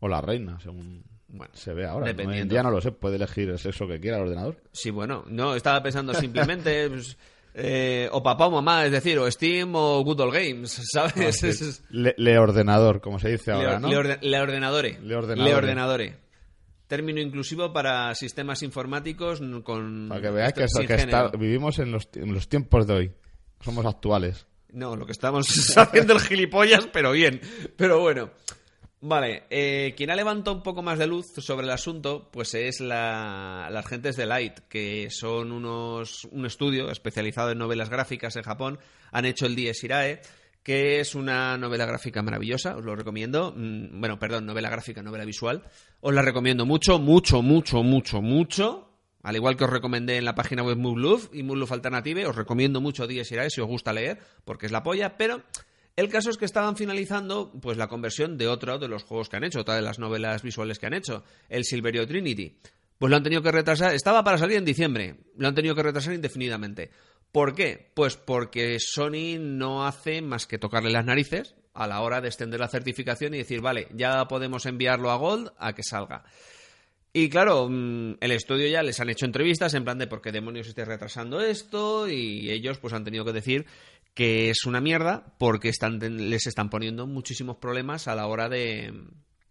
[0.00, 2.06] O la reina, según Bueno, se ve ahora.
[2.06, 2.12] ¿no?
[2.12, 2.54] dependiendo.
[2.54, 4.56] Ya no lo sé, puede elegir el sexo que quiera el ordenador.
[4.72, 7.16] Sí, bueno, no, estaba pensando simplemente pues,
[7.54, 11.42] eh, o papá o mamá, es decir, o Steam o Good Old Games, ¿sabes?
[11.42, 13.88] Es- es- Le, le ordenador, como se dice le, ahora, ¿no?
[13.88, 14.98] le orde- le ordenadore.
[15.02, 15.50] Le ordenadore.
[15.50, 16.16] Le ordenadore.
[16.86, 20.08] Término inclusivo para sistemas informáticos con...
[20.08, 23.12] Para que veáis que, eso, que está- vivimos en los, en los tiempos de hoy.
[23.60, 24.46] Somos actuales.
[24.72, 27.42] No, lo que estamos es haciendo el gilipollas, pero bien.
[27.76, 28.30] Pero bueno.
[29.00, 32.80] Vale, eh, quien ha levantado un poco más de luz sobre el asunto, pues es
[32.80, 38.42] la, las gentes de Light, que son unos, un estudio especializado en novelas gráficas en
[38.42, 38.78] Japón.
[39.12, 40.20] Han hecho el Dies Irae,
[40.64, 43.54] que es una novela gráfica maravillosa, os lo recomiendo.
[43.56, 45.62] Mm, Bueno, perdón, novela gráfica, novela visual.
[46.00, 48.84] Os la recomiendo mucho, mucho, mucho, mucho, mucho.
[49.22, 52.80] Al igual que os recomendé en la página web Movelove y Movelove Alternative, os recomiendo
[52.80, 55.42] mucho Dies Irae si os gusta leer, porque es la polla, pero
[55.98, 59.34] el caso es que estaban finalizando pues la conversión de otro de los juegos que
[59.36, 62.56] han hecho, otra de las novelas visuales que han hecho, el Silverio Trinity.
[62.98, 65.82] Pues lo han tenido que retrasar, estaba para salir en diciembre, lo han tenido que
[65.82, 66.92] retrasar indefinidamente.
[67.32, 67.90] ¿Por qué?
[67.94, 72.60] Pues porque Sony no hace más que tocarle las narices a la hora de extender
[72.60, 76.22] la certificación y decir, vale, ya podemos enviarlo a Gold a que salga.
[77.12, 80.30] Y claro, mm, el estudio ya les han hecho entrevistas en plan de por qué
[80.30, 83.66] demonios esté retrasando esto y ellos pues han tenido que decir
[84.14, 85.70] que es una mierda porque
[86.10, 88.92] les están poniendo muchísimos problemas a la hora de,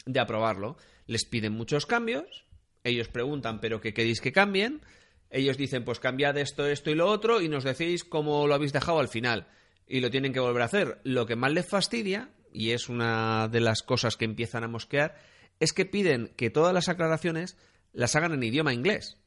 [0.05, 0.77] de aprobarlo.
[1.05, 2.45] Les piden muchos cambios,
[2.83, 4.81] ellos preguntan pero ¿qué queréis que cambien?
[5.29, 8.73] Ellos dicen pues cambiad esto, esto y lo otro y nos decís cómo lo habéis
[8.73, 9.47] dejado al final
[9.87, 10.99] y lo tienen que volver a hacer.
[11.03, 15.15] Lo que más les fastidia, y es una de las cosas que empiezan a mosquear,
[15.59, 17.57] es que piden que todas las aclaraciones
[17.93, 19.17] las hagan en idioma inglés.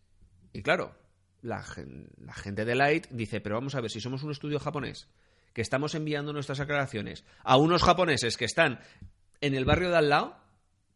[0.53, 0.95] Y claro,
[1.43, 1.65] la,
[2.19, 5.09] la gente de Light dice, pero vamos a ver, si somos un estudio japonés,
[5.53, 8.81] que estamos enviando nuestras aclaraciones a unos japoneses que están
[9.41, 10.37] en el barrio de al lado,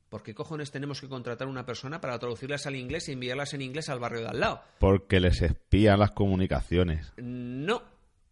[0.08, 3.62] ¿por qué cojones tenemos que contratar una persona para traducirlas al inglés y enviarlas en
[3.62, 4.62] inglés al barrio de al lado?
[4.78, 7.12] Porque les espían las comunicaciones.
[7.16, 7.82] No.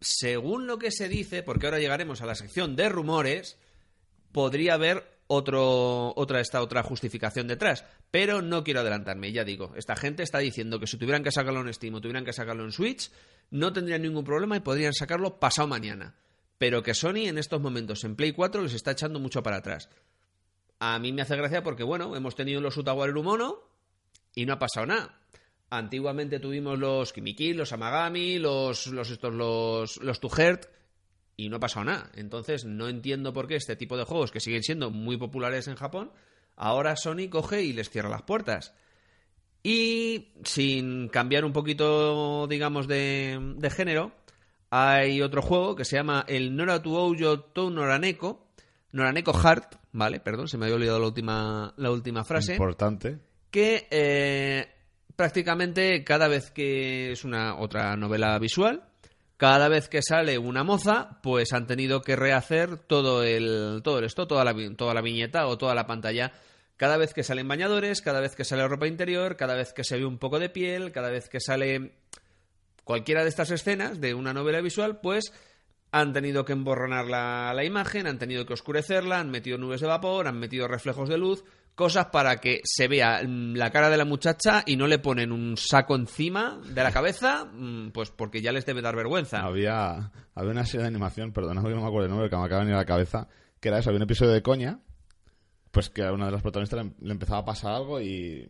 [0.00, 3.58] Según lo que se dice, porque ahora llegaremos a la sección de rumores,
[4.32, 7.84] podría haber otro, otra, esta otra justificación detrás.
[8.10, 9.72] Pero no quiero adelantarme, ya digo.
[9.76, 12.64] Esta gente está diciendo que si tuvieran que sacarlo en Steam o tuvieran que sacarlo
[12.64, 13.10] en Switch,
[13.50, 16.16] no tendrían ningún problema y podrían sacarlo pasado mañana.
[16.58, 19.88] Pero que Sony en estos momentos en Play 4 les está echando mucho para atrás.
[20.78, 23.58] A mí me hace gracia porque, bueno, hemos tenido los Utawareru Mono
[24.34, 25.18] y no ha pasado nada.
[25.70, 30.66] Antiguamente tuvimos los Kimiki, los Amagami, los, los, estos, los, los Two Heart,
[31.36, 32.10] y no ha pasado nada.
[32.14, 35.76] Entonces no entiendo por qué este tipo de juegos que siguen siendo muy populares en
[35.76, 36.12] Japón,
[36.56, 38.74] ahora Sony coge y les cierra las puertas.
[39.62, 44.12] Y sin cambiar un poquito, digamos, de, de género,
[44.70, 48.48] hay otro juego que se llama el Nora to Oujo to Noraneko,
[48.90, 50.18] Noraneko Heart, ¿vale?
[50.20, 53.18] Perdón, se me había olvidado la última, la última frase Importante.
[53.50, 54.66] que eh,
[55.14, 58.82] prácticamente cada vez que es una otra novela visual,
[59.42, 64.28] cada vez que sale una moza, pues han tenido que rehacer todo el todo esto,
[64.28, 66.30] toda la toda la viñeta o toda la pantalla.
[66.76, 69.98] Cada vez que salen bañadores, cada vez que sale ropa interior, cada vez que se
[69.98, 71.96] ve un poco de piel, cada vez que sale
[72.84, 75.32] cualquiera de estas escenas de una novela visual, pues
[75.90, 79.88] han tenido que emborronar la, la imagen, han tenido que oscurecerla, han metido nubes de
[79.88, 81.42] vapor, han metido reflejos de luz,
[81.74, 85.32] cosas para que se vea mm, la cara de la muchacha y no le ponen
[85.32, 89.40] un saco encima de la cabeza, mm, pues porque ya les debe dar vergüenza.
[89.40, 92.44] Había, había una serie de animación, perdona que no me acuerdo el nombre, que me
[92.44, 93.28] acaba de venir a la cabeza,
[93.60, 94.80] que era eso, había un episodio de coña,
[95.70, 98.48] pues que a una de las protagonistas le, empezaba a pasar algo y,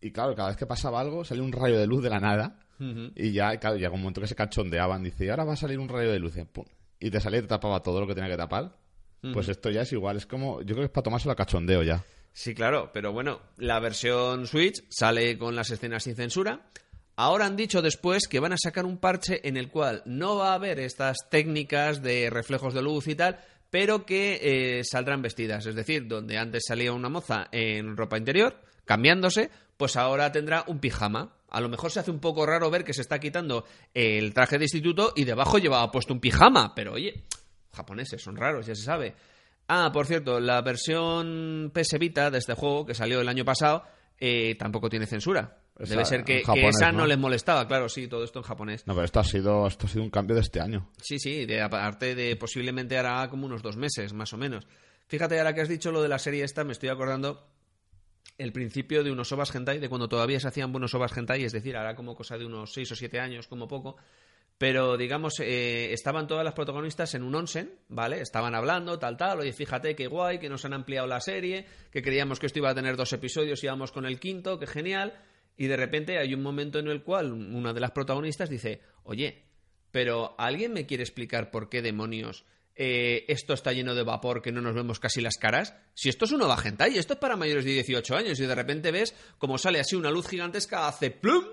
[0.00, 2.58] y claro, cada vez que pasaba algo salía un rayo de luz de la nada
[3.14, 5.78] y ya, claro, llega un momento que se cachondeaban, dice, y ahora va a salir
[5.78, 6.64] un rayo de luz, y, pum,
[6.98, 8.76] y te salía y te tapaba todo lo que tenía que tapar.
[9.32, 11.82] Pues esto ya es igual, es como, yo creo que es para tomarse la cachondeo
[11.82, 12.04] ya.
[12.36, 16.68] Sí, claro, pero bueno, la versión Switch sale con las escenas sin censura.
[17.14, 20.50] Ahora han dicho después que van a sacar un parche en el cual no va
[20.50, 23.38] a haber estas técnicas de reflejos de luz y tal,
[23.70, 25.64] pero que eh, saldrán vestidas.
[25.66, 30.80] Es decir, donde antes salía una moza en ropa interior, cambiándose, pues ahora tendrá un
[30.80, 31.36] pijama.
[31.50, 33.64] A lo mejor se hace un poco raro ver que se está quitando
[33.94, 37.26] el traje de instituto y debajo llevaba puesto un pijama, pero oye,
[37.72, 39.14] japoneses son raros, ya se sabe.
[39.68, 43.84] Ah, por cierto, la versión PS Vita de este juego que salió el año pasado
[44.18, 45.58] eh, tampoco tiene censura.
[45.78, 47.06] Esa- Debe ser que, esa no ¿no?
[47.06, 48.86] les molestaba, claro, sí, todo esto en japonés.
[48.86, 50.88] No, pero esto ha sido, esto ha sido un cambio de este año.
[51.02, 54.66] Sí, sí, de aparte de posiblemente hará como unos dos meses, más o menos.
[55.08, 57.48] Fíjate, ahora que has dicho lo de la serie esta, me estoy acordando
[58.38, 61.52] el principio de unos ovas hentai, de cuando todavía se hacían buenos ovas hentai, es
[61.52, 63.96] decir, ahora como cosa de unos seis o siete años, como poco.
[64.56, 68.20] Pero, digamos, eh, estaban todas las protagonistas en un onsen, ¿vale?
[68.20, 72.02] Estaban hablando, tal, tal, oye, fíjate qué guay, que nos han ampliado la serie, que
[72.02, 75.12] creíamos que esto iba a tener dos episodios y vamos con el quinto, qué genial.
[75.56, 79.44] Y de repente hay un momento en el cual una de las protagonistas dice, oye,
[79.90, 82.44] pero ¿alguien me quiere explicar por qué demonios
[82.76, 85.76] eh, esto está lleno de vapor que no nos vemos casi las caras?
[85.94, 88.54] Si esto es una bajenta y esto es para mayores de 18 años y de
[88.54, 91.44] repente ves como sale así una luz gigantesca, hace plum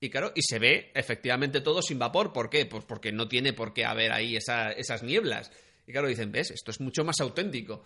[0.00, 2.32] y claro, y se ve efectivamente todo sin vapor.
[2.32, 2.66] ¿Por qué?
[2.66, 5.50] Pues porque no tiene por qué haber ahí esa- esas nieblas.
[5.86, 7.82] Y claro, dicen, ves, esto es mucho más auténtico.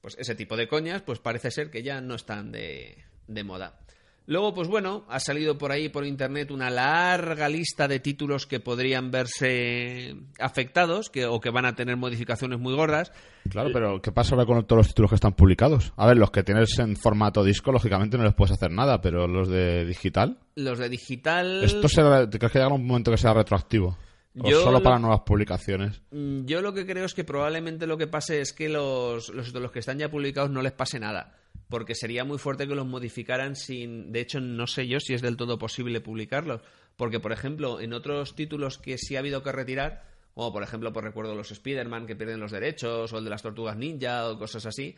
[0.00, 3.04] Pues ese tipo de coñas, pues parece ser que ya no están de
[3.44, 3.80] moda.
[4.26, 8.58] Luego, pues bueno, ha salido por ahí por internet una larga lista de títulos que
[8.58, 13.12] podrían verse afectados que, o que van a tener modificaciones muy gordas.
[13.50, 15.92] Claro, pero ¿qué pasa ahora con todos los títulos que están publicados?
[15.96, 19.26] A ver, los que tienes en formato disco, lógicamente no les puedes hacer nada, pero
[19.28, 20.38] los de digital.
[20.54, 21.62] Los de digital.
[21.62, 23.98] ¿Esto será, ¿te crees que llegará un momento que sea retroactivo?
[24.40, 26.00] ¿O Yo solo lo- para nuevas publicaciones?
[26.10, 29.52] Mm, Yo lo que creo es que probablemente lo que pase es que los, los,
[29.52, 31.36] los que están ya publicados no les pase nada.
[31.74, 34.12] Porque sería muy fuerte que los modificaran sin.
[34.12, 36.60] De hecho, no sé yo si es del todo posible publicarlos.
[36.94, 40.04] Porque, por ejemplo, en otros títulos que sí ha habido que retirar,
[40.34, 43.42] como por ejemplo, por recuerdo los Spider-Man que pierden los derechos, o el de las
[43.42, 44.94] tortugas ninja, o cosas así,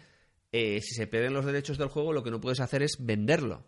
[0.53, 3.64] eh, si se pierden los derechos del juego, lo que no puedes hacer es venderlo.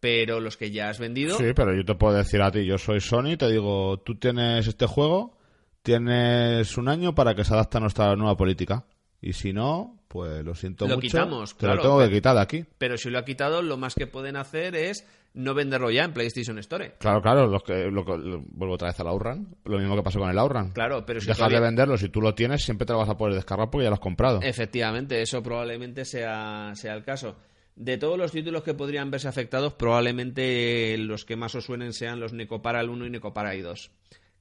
[0.00, 1.38] Pero los que ya has vendido.
[1.38, 4.66] Sí, pero yo te puedo decir a ti, yo soy Sony, te digo, tú tienes
[4.66, 5.38] este juego,
[5.84, 8.84] tienes un año para que se adapte a nuestra nueva política.
[9.20, 11.08] Y si no, pues lo siento Lo mucho.
[11.08, 12.64] quitamos, te claro, lo tengo que quitar de aquí.
[12.78, 15.04] Pero si lo ha quitado, lo más que pueden hacer es
[15.34, 16.94] no venderlo ya en PlayStation Store.
[17.00, 19.56] Claro, claro, los que, lo, que- lo- vuelvo otra vez al Outrun.
[19.64, 20.70] Lo mismo que pasó con el Outrun.
[20.70, 23.16] Claro, pero si todavía- de venderlo, si tú lo tienes, siempre te lo vas a
[23.16, 24.38] poder descargar porque ya lo has comprado.
[24.40, 27.34] Efectivamente, eso probablemente sea, sea el caso.
[27.74, 32.20] De todos los títulos que podrían verse afectados, probablemente los que más os suenen sean
[32.20, 33.90] los Necoparal 1 y Necoparal 2,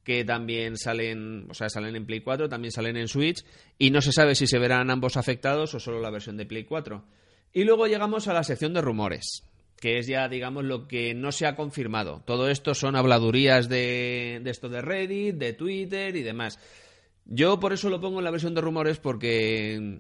[0.04, 3.44] que también salen, o sea, salen en Play 4, también salen en Switch,
[3.78, 6.66] y no se sabe si se verán ambos afectados o solo la versión de Play
[6.66, 7.04] 4.
[7.54, 9.44] Y luego llegamos a la sección de rumores,
[9.80, 12.22] que es ya, digamos, lo que no se ha confirmado.
[12.26, 16.60] Todo esto son habladurías de, esto de Reddit, de Twitter y demás.
[17.26, 20.00] Yo por eso lo pongo en la versión de rumores porque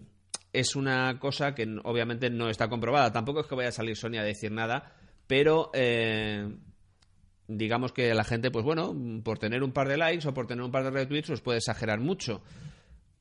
[0.51, 3.13] es una cosa que obviamente no está comprobada.
[3.13, 4.93] Tampoco es que vaya a salir Sony a decir nada,
[5.27, 6.49] pero eh,
[7.47, 10.63] digamos que la gente, pues bueno, por tener un par de likes o por tener
[10.63, 12.41] un par de retweets, pues puede exagerar mucho.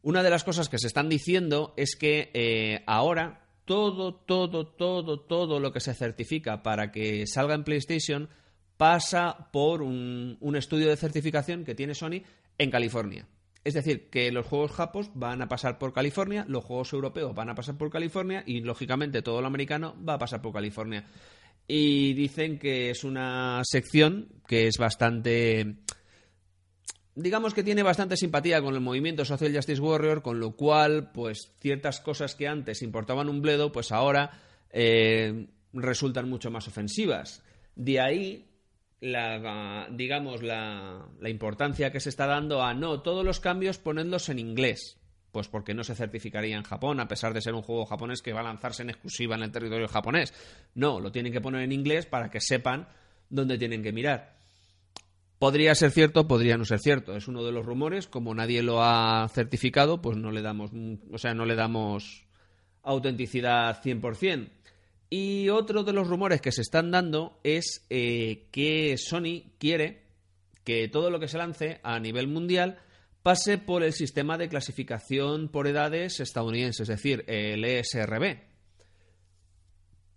[0.03, 5.20] Una de las cosas que se están diciendo es que eh, ahora todo, todo, todo,
[5.20, 8.29] todo lo que se certifica para que salga en PlayStation
[8.77, 12.23] pasa por un, un estudio de certificación que tiene Sony
[12.59, 13.29] en California.
[13.64, 17.49] Es decir, que los juegos japos van a pasar por California, los juegos europeos van
[17.49, 21.07] a pasar por California y, lógicamente, todo lo americano va a pasar por California.
[21.66, 25.76] Y dicen que es una sección que es bastante
[27.14, 31.54] digamos que tiene bastante simpatía con el movimiento Social Justice Warrior, con lo cual, pues
[31.60, 34.30] ciertas cosas que antes importaban un bledo, pues ahora
[34.70, 37.42] eh, resultan mucho más ofensivas.
[37.74, 38.46] De ahí,
[39.00, 44.28] la, digamos, la, la importancia que se está dando a no, todos los cambios ponedlos
[44.28, 44.98] en inglés.
[45.33, 48.33] Pues porque no se certificaría en Japón, a pesar de ser un juego japonés que
[48.33, 50.33] va a lanzarse en exclusiva en el territorio japonés.
[50.74, 52.87] No, lo tienen que poner en inglés para que sepan
[53.30, 54.37] dónde tienen que mirar.
[55.39, 57.16] Podría ser cierto, podría no ser cierto.
[57.16, 58.07] Es uno de los rumores.
[58.07, 60.70] Como nadie lo ha certificado, pues no le damos,
[61.11, 62.26] o sea, no le damos
[62.83, 64.51] autenticidad 100%.
[65.11, 70.03] Y otro de los rumores que se están dando es eh, que Sony quiere
[70.64, 72.78] que todo lo que se lance a nivel mundial
[73.23, 78.53] pase por el sistema de clasificación por edades estadounidense, es decir, el E ESRB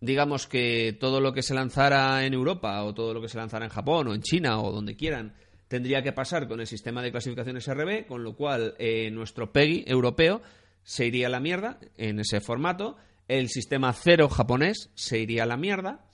[0.06, 3.66] digamos que todo lo que se lanzara en Europa o todo lo que se lanzara
[3.66, 5.34] en Japón o en China o donde quieran
[5.68, 9.86] tendría que pasar con el sistema de clasificación SRB, con lo cual eh, nuestro PEGI
[9.88, 10.42] europeo
[10.84, 12.98] se iría a la mierda en ese formato,
[13.28, 16.05] el sistema cero japonés se iría a la mierda,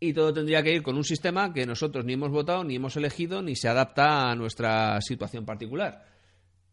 [0.00, 2.96] y todo tendría que ir con un sistema que nosotros ni hemos votado, ni hemos
[2.96, 6.06] elegido, ni se adapta a nuestra situación particular.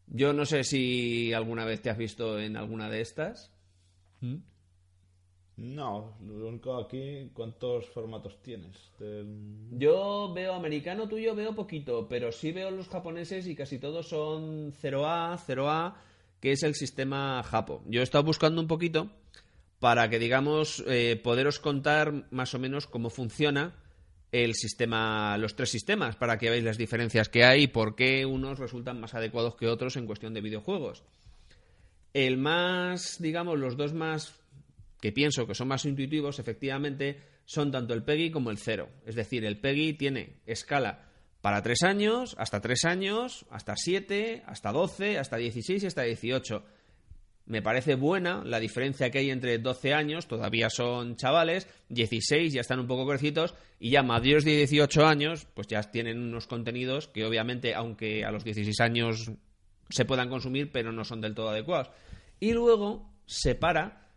[0.08, 3.52] Yo no sé si alguna vez te has visto en alguna de estas.
[5.58, 8.78] No, lo único aquí, ¿cuántos formatos tienes?
[9.00, 14.08] Del- Yo veo americano tuyo, veo poquito, pero sí veo los japoneses y casi todos
[14.08, 15.96] son 0A, 0A,
[16.40, 17.82] que es el sistema Japo.
[17.88, 19.10] Yo he estado buscando un poquito
[19.80, 23.76] para que, digamos, eh, poderos contar más o menos cómo funciona
[24.32, 28.26] el sistema, los tres sistemas, para que veáis las diferencias que hay y por qué
[28.26, 31.04] unos resultan más adecuados que otros en cuestión de videojuegos.
[32.14, 34.34] El más, digamos, los dos más
[35.00, 38.90] que pienso que son más intuitivos, efectivamente, son tanto el PEGI como el cero.
[39.06, 41.08] Es decir, el PEGI tiene escala
[41.42, 46.66] para 3 años, hasta 3 años, hasta 7, hasta 12, hasta 16 y hasta 18.
[47.48, 52.60] Me parece buena la diferencia que hay entre 12 años, todavía son chavales, 16 ya
[52.60, 57.08] están un poco crecidos y ya mayores de 18 años, pues ya tienen unos contenidos
[57.08, 59.32] que obviamente, aunque a los 16 años
[59.90, 61.90] se puedan consumir, pero no son del todo adecuados.
[62.42, 64.10] Y luego separa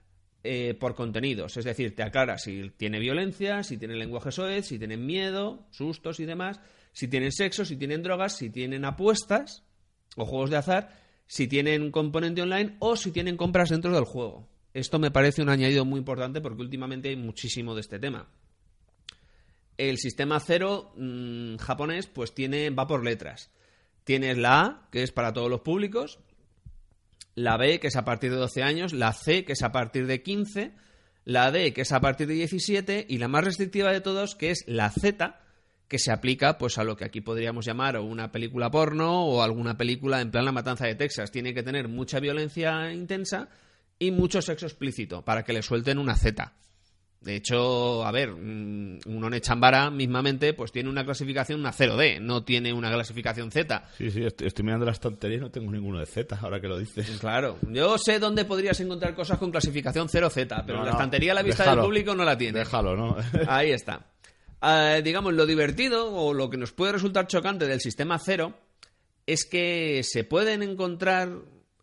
[0.42, 4.78] eh, por contenidos, es decir, te aclara si tiene violencia, si tiene lenguaje soez, si
[4.78, 6.60] tienen miedo, sustos y demás,
[6.92, 9.62] si tienen sexo, si tienen drogas, si tienen apuestas
[10.16, 10.90] o juegos de azar,
[11.30, 14.48] si tienen componente online o si tienen compras dentro del juego.
[14.74, 18.28] Esto me parece un añadido muy importante porque últimamente hay muchísimo de este tema.
[19.78, 23.52] El sistema cero mm, japonés pues tiene va por letras.
[24.02, 26.18] Tienes la A, que es para todos los públicos,
[27.36, 30.08] la B, que es a partir de 12 años, la C, que es a partir
[30.08, 30.72] de 15,
[31.24, 34.50] la D, que es a partir de 17, y la más restrictiva de todos, que
[34.50, 35.40] es la Z,
[35.90, 39.76] que se aplica pues a lo que aquí podríamos llamar una película porno o alguna
[39.76, 41.32] película en plan La Matanza de Texas.
[41.32, 43.48] Tiene que tener mucha violencia intensa
[43.98, 46.52] y mucho sexo explícito para que le suelten una Z.
[47.20, 52.20] De hecho, a ver, mm, un One Chambara mismamente pues tiene una clasificación, una 0D,
[52.20, 53.82] no tiene una clasificación Z.
[53.98, 56.68] Sí, sí, estoy, estoy mirando la estantería y no tengo ninguno de Z, ahora que
[56.68, 57.10] lo dices.
[57.20, 61.34] Claro, yo sé dónde podrías encontrar cosas con clasificación 0Z, pero No, la estantería a
[61.34, 61.82] la vista déjalo.
[61.82, 62.60] del público no la tiene.
[62.60, 63.16] Déjalo, ¿no?
[63.48, 64.06] Ahí está.
[64.60, 68.54] Ah, digamos, lo divertido o lo que nos puede resultar chocante del sistema cero
[69.26, 71.30] es que se pueden encontrar,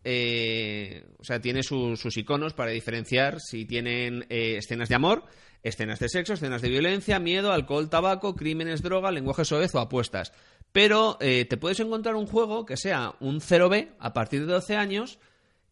[0.04, 5.24] eh, o sea, tiene su- sus iconos para diferenciar si tienen eh, escenas de amor,
[5.62, 10.32] escenas de sexo, escenas de violencia, miedo, alcohol, tabaco, crímenes, droga, lenguaje soez o apuestas.
[10.72, 14.76] Pero eh, te puedes encontrar un juego que sea un 0B a partir de 12
[14.76, 15.18] años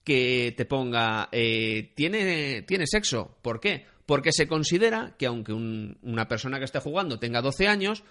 [0.03, 3.37] que te ponga eh, tiene, tiene sexo.
[3.43, 3.87] ¿Por qué?
[4.07, 8.05] Porque se considera que aunque un- una persona que esté jugando tenga 12 años,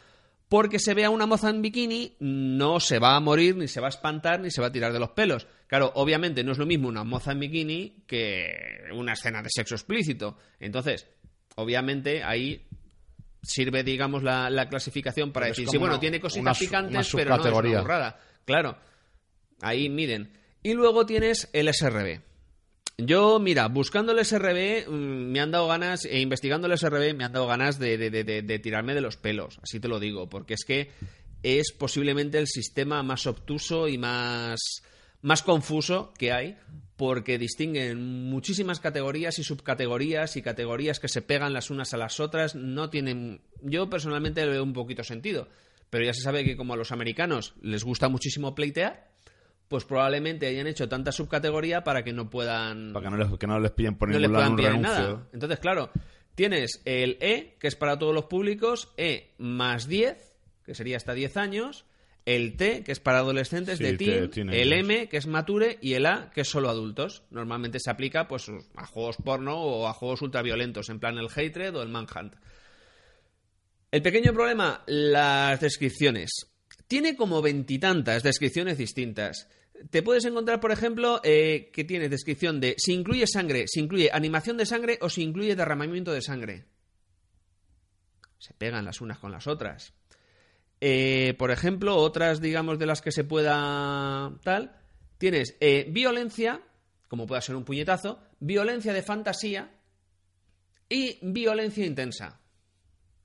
[0.49, 3.87] porque se vea una moza en bikini, no se va a morir, ni se va
[3.87, 5.47] a espantar, ni se va a tirar de los pelos.
[5.67, 8.53] Claro, obviamente no es lo mismo una moza en bikini que
[8.93, 10.37] una escena de sexo explícito.
[10.59, 11.07] Entonces,
[11.55, 12.67] obviamente ahí
[13.41, 17.13] sirve, digamos, la, la clasificación para Pero decir, sí, bueno, una- tiene cositas una picantes,
[17.13, 18.19] una pero no es una burrada.
[18.45, 18.77] Claro,
[19.61, 20.31] ahí miden.
[20.61, 22.21] Y luego tienes el SRB.
[22.97, 27.25] Yo, mira, buscando el SRB mm, me han dado ganas, e investigando el SRB me
[27.25, 30.91] han dado ganas de, tirarme de los pelos, así te lo digo, porque es que
[31.43, 34.59] es posiblemente el sistema más obtuso y más,
[35.21, 36.57] más confuso que hay,
[36.95, 42.21] porque distinguen muchísimas categorías y subcategorías y categorías que se pegan las unas a las
[42.21, 45.49] otras, no tienen, yo personalmente le veo un poquito sentido,
[45.89, 49.14] pero ya se sabe que como a los americanos les gusta muchísimo pleitear,
[49.67, 53.47] pues probablemente hayan hecho tanta subcategoría para que no puedan Para que no les, que
[53.47, 55.27] no les pillen por no les ningún lado puedan un pillar nada.
[55.33, 55.89] Entonces, claro,
[56.35, 61.13] tienes el E, que es para todos los públicos, E más 10, que sería hasta
[61.13, 61.85] 10 años,
[62.25, 64.61] el T, que es para adolescentes Sí, de te- teen, teenagers.
[64.63, 67.23] el M, que es mature, y el A, que es solo adultos.
[67.29, 71.75] Normalmente se aplica pues a juegos porno o a juegos ultraviolentos, en plan el Hatred
[71.75, 72.33] o el Manhunt.
[73.91, 76.31] El pequeño problema, las descripciones.
[76.87, 79.47] Tiene como veintitantas descripciones distintas.
[79.89, 84.09] Te puedes encontrar, por ejemplo, eh, que tiene descripción de si incluye sangre, si incluye
[84.13, 86.65] animación de sangre o si incluye derramamiento de sangre.
[88.37, 89.93] Se pegan las unas con las otras.
[90.81, 94.77] Eh, por ejemplo, otras, digamos, de las que se pueda tal,
[95.17, 96.61] tienes eh, violencia,
[97.07, 99.71] como pueda ser un puñetazo, violencia de fantasía
[100.87, 102.39] y violencia intensa.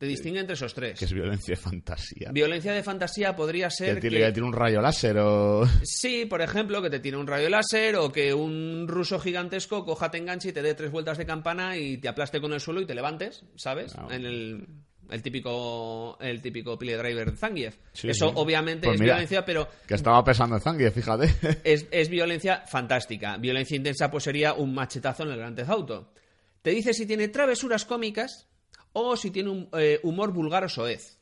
[0.00, 0.98] Te distingue entre esos tres.
[0.98, 2.30] Que es violencia de fantasía.
[2.32, 4.24] Violencia de fantasía podría ser tiene, que...
[4.24, 5.68] que tiene un rayo láser o...
[5.82, 10.10] Sí, por ejemplo, que te tire un rayo láser o que un ruso gigantesco coja,
[10.10, 12.80] te enganche y te dé tres vueltas de campana y te aplaste con el suelo
[12.80, 13.94] y te levantes, ¿sabes?
[13.94, 14.08] Ah.
[14.10, 14.66] En el...
[15.10, 17.76] el típico el típico pile driver de Zangief.
[17.92, 18.34] Sí, Eso sí.
[18.36, 21.28] obviamente Pues es mira, violencia, pero Que estaba pesando en Zangief, fíjate.
[21.64, 23.36] es, es violencia fantástica.
[23.36, 26.14] Violencia intensa pues sería un machetazo en el Grand Theft Auto.
[26.62, 28.49] Te dice si tiene travesuras cómicas
[28.92, 31.18] o si tiene un eh, humor vulgar o soez.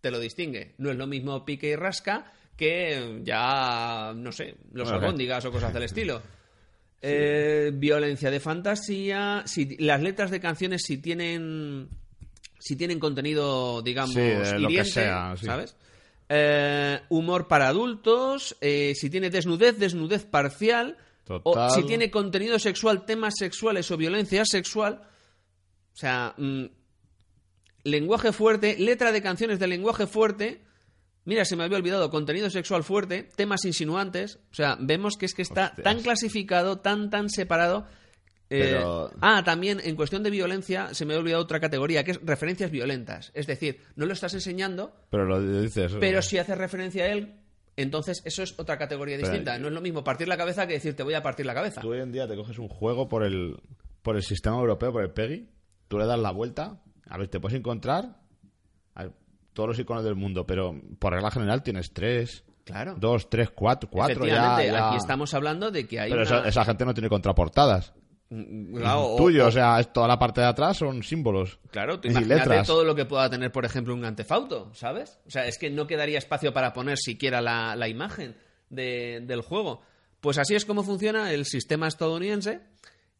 [0.00, 0.74] Te lo distingue.
[0.78, 5.44] No es lo mismo pique y rasca que eh, ya, no sé, los Bueno, albóndigas
[5.44, 6.22] o cosas del estilo.
[7.00, 9.42] Eh, violencia de fantasía.
[9.46, 11.88] Si, las letras de canciones si tienen
[12.58, 15.46] si tienen contenido, digamos, Sí, lo que sea, sí.
[15.46, 15.76] ¿sabes?
[16.28, 21.42] Eh, humor para adultos, eh, si tiene desnudez, desnudez parcial, Total.
[21.68, 25.00] o si tiene contenido sexual, temas sexuales o violencia sexual,
[25.94, 26.64] o sea, mm,
[27.84, 30.62] lenguaje fuerte, letra de canciones de lenguaje fuerte,
[31.24, 35.34] mira, se me había olvidado, contenido sexual fuerte, temas insinuantes, o sea, vemos que es
[35.34, 35.84] que está Hostias.
[35.84, 37.86] tan clasificado, tan, tan separado.
[38.50, 42.12] eh, Pero- Ah, también en cuestión de violencia se me ha olvidado otra categoría, que
[42.12, 43.30] es referencias violentas.
[43.34, 45.92] Es decir, no lo estás enseñando, Pero lo dices.
[46.00, 47.34] pero si haces referencia a él,
[47.76, 49.58] entonces eso es otra categoría Pero- distinta.
[49.58, 51.82] No es lo mismo partir la cabeza que decir te voy a partir la cabeza.
[51.82, 53.60] Tú hoy en día te coges un juego por el,
[54.00, 55.46] por el sistema europeo, por el PEGI,
[55.86, 58.16] tú le das la vuelta, a ver, te puedes encontrar
[58.94, 59.08] a
[59.52, 62.94] todos los iconos del mundo, pero por regla general tienes tres, Claro.
[62.98, 64.62] dos, tres, cuatro, cuatro ya.
[64.62, 64.88] Ya.
[64.88, 66.38] aquí estamos hablando de que hay Pero una...
[66.40, 67.94] esa, esa gente no tiene contraportadas.
[68.30, 71.58] Mm, claro, o- Tuyo, o- o sea, es toda la parte de atrás son símbolos.
[71.70, 72.66] Claro, tú imagínate letras.
[72.66, 75.18] todo lo que pueda tener, por ejemplo, un antefauto, ¿sabes?
[75.26, 78.36] O sea, es que no quedaría espacio para poner siquiera la, la imagen
[78.68, 79.80] de- del juego.
[80.20, 82.60] Pues así es como funciona el sistema estadounidense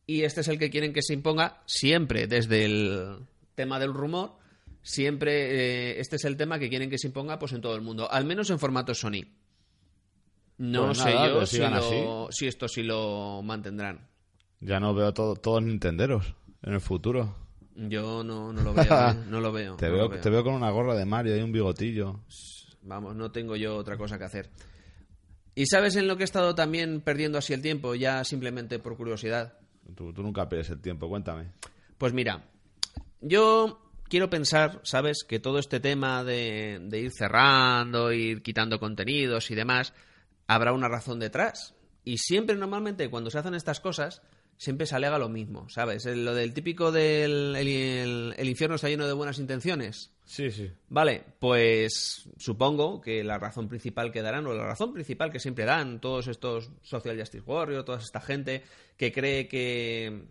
[0.06, 3.16] y este es el que quieren que se imponga siempre desde el
[3.58, 4.38] tema del rumor.
[4.80, 5.32] Siempre
[5.96, 8.10] eh, este es el tema que quieren que se imponga pues en todo el mundo,
[8.10, 9.26] al menos en formato Sony.
[10.58, 14.08] No Pues sé nada, yo si, lo- si esto sí lo mantendrán.
[14.60, 17.36] Ya no veo todo, todos nintenderos en el futuro.
[17.76, 19.14] Yo no, no lo veo, ¿eh?
[19.28, 19.76] no lo veo.
[19.76, 22.20] Te no veo, lo te veo con una gorra de Mario y un bigotillo.
[22.82, 24.50] Vamos, no tengo yo otra cosa que hacer.
[25.54, 28.96] ¿Y sabes en lo que he estado también perdiendo así el tiempo, ya simplemente por
[28.96, 29.58] curiosidad?
[29.94, 31.52] Tú, tú nunca pierdes el tiempo, cuéntame.
[31.98, 32.44] Pues mira,
[33.20, 35.24] yo quiero pensar, ¿sabes?
[35.26, 39.92] Que todo este tema de, de ir cerrando, ir quitando contenidos y demás,
[40.46, 41.74] habrá una razón detrás.
[42.04, 44.22] Y siempre, normalmente, cuando se hacen estas cosas,
[44.56, 46.04] siempre se alega lo mismo, ¿sabes?
[46.06, 50.10] Lo del típico del el- el- el infierno está lleno de buenas intenciones.
[50.24, 50.70] Sí, sí.
[50.88, 55.64] Vale, pues supongo que la razón principal que darán, o la razón principal que siempre
[55.64, 58.62] dan todos estos Social Justice Warriors, toda esta gente
[58.96, 60.24] que cree que,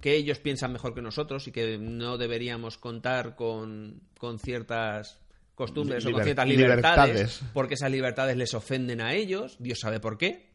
[0.00, 5.20] que ellos piensan mejor que nosotros y que no deberíamos contar con, con ciertas
[5.54, 7.40] costumbres o con ciertas libertades, libertades.
[7.52, 10.48] porque esas libertades les ofenden a ellos, Dios sabe por qué.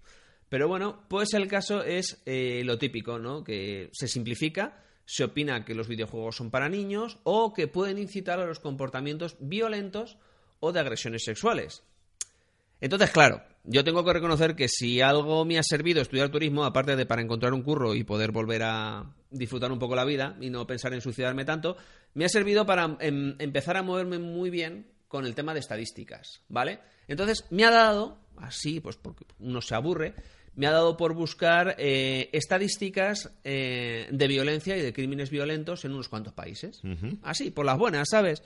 [0.47, 3.43] Pero bueno, pues el caso es eh, lo típico, ¿no?
[3.43, 8.39] Que se simplifica, se opina que los videojuegos son para niños o que pueden incitar
[8.39, 10.17] a los comportamientos violentos
[10.59, 11.83] o de agresiones sexuales.
[12.79, 16.95] Entonces, claro, yo tengo que reconocer que si algo me ha servido estudiar turismo, aparte
[16.95, 20.49] de para encontrar un curro y poder volver a disfrutar un poco la vida y
[20.49, 21.77] no pensar en suicidarme tanto,
[22.13, 26.41] me ha servido para em, empezar a moverme muy bien con el tema de estadísticas,
[26.49, 26.79] ¿vale?
[27.07, 30.13] Entonces, me ha dado, así, pues porque uno se aburre,
[30.55, 35.93] me ha dado por buscar eh, estadísticas eh, de violencia y de crímenes violentos en
[35.93, 36.81] unos cuantos países.
[37.23, 38.43] Así, por las buenas, ¿sabes?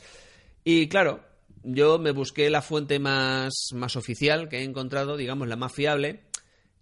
[0.63, 1.22] Y claro,
[1.64, 6.24] yo me busqué la fuente más, más oficial que he encontrado, digamos, la más fiable,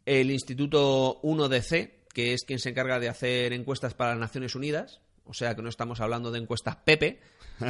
[0.05, 5.01] el Instituto 1DC, que es quien se encarga de hacer encuestas para las Naciones Unidas,
[5.25, 7.19] o sea que no estamos hablando de encuestas Pepe,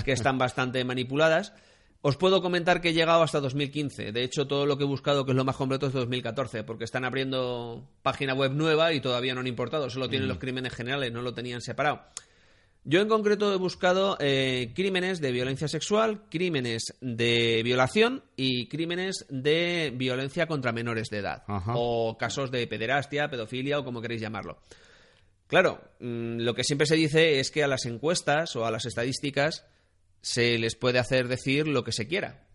[0.04, 1.54] que están bastante manipuladas.
[2.02, 4.12] Os puedo comentar que he llegado hasta 2015.
[4.12, 6.64] De hecho, todo lo que he buscado, que es lo más completo, es de 2014,
[6.64, 9.90] porque están abriendo página web nueva y todavía no han importado.
[9.90, 12.04] Solo tienen los crímenes generales, no lo tenían separado.
[12.88, 19.26] Yo en concreto he buscado eh, crímenes de violencia sexual, crímenes de violación y crímenes
[19.28, 21.44] de violencia contra menores de edad.
[21.48, 21.74] Ajá.
[21.76, 24.60] O casos de pederastia, pedofilia o como queréis llamarlo.
[25.48, 28.86] Claro, mm, lo que siempre se dice es que a las encuestas o a las
[28.86, 29.66] estadísticas
[30.22, 32.46] se les puede hacer decir lo que se quiera.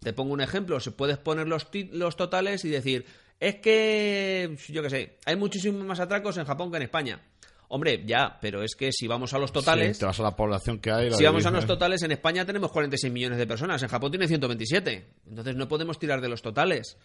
[0.00, 3.06] Te pongo un ejemplo, se puedes poner los, los totales y decir,
[3.38, 7.22] es que, yo qué sé, hay muchísimos más atracos en Japón que en España.
[7.70, 10.34] Hombre, ya, pero es que si vamos a los totales, Sí, te vas a la
[10.34, 11.10] población que hay.
[11.10, 14.10] la si vamos a los totales, en España tenemos 46 millones de personas, en Japón
[14.10, 15.06] tiene 127.
[15.28, 16.96] Entonces no podemos tirar de los totales.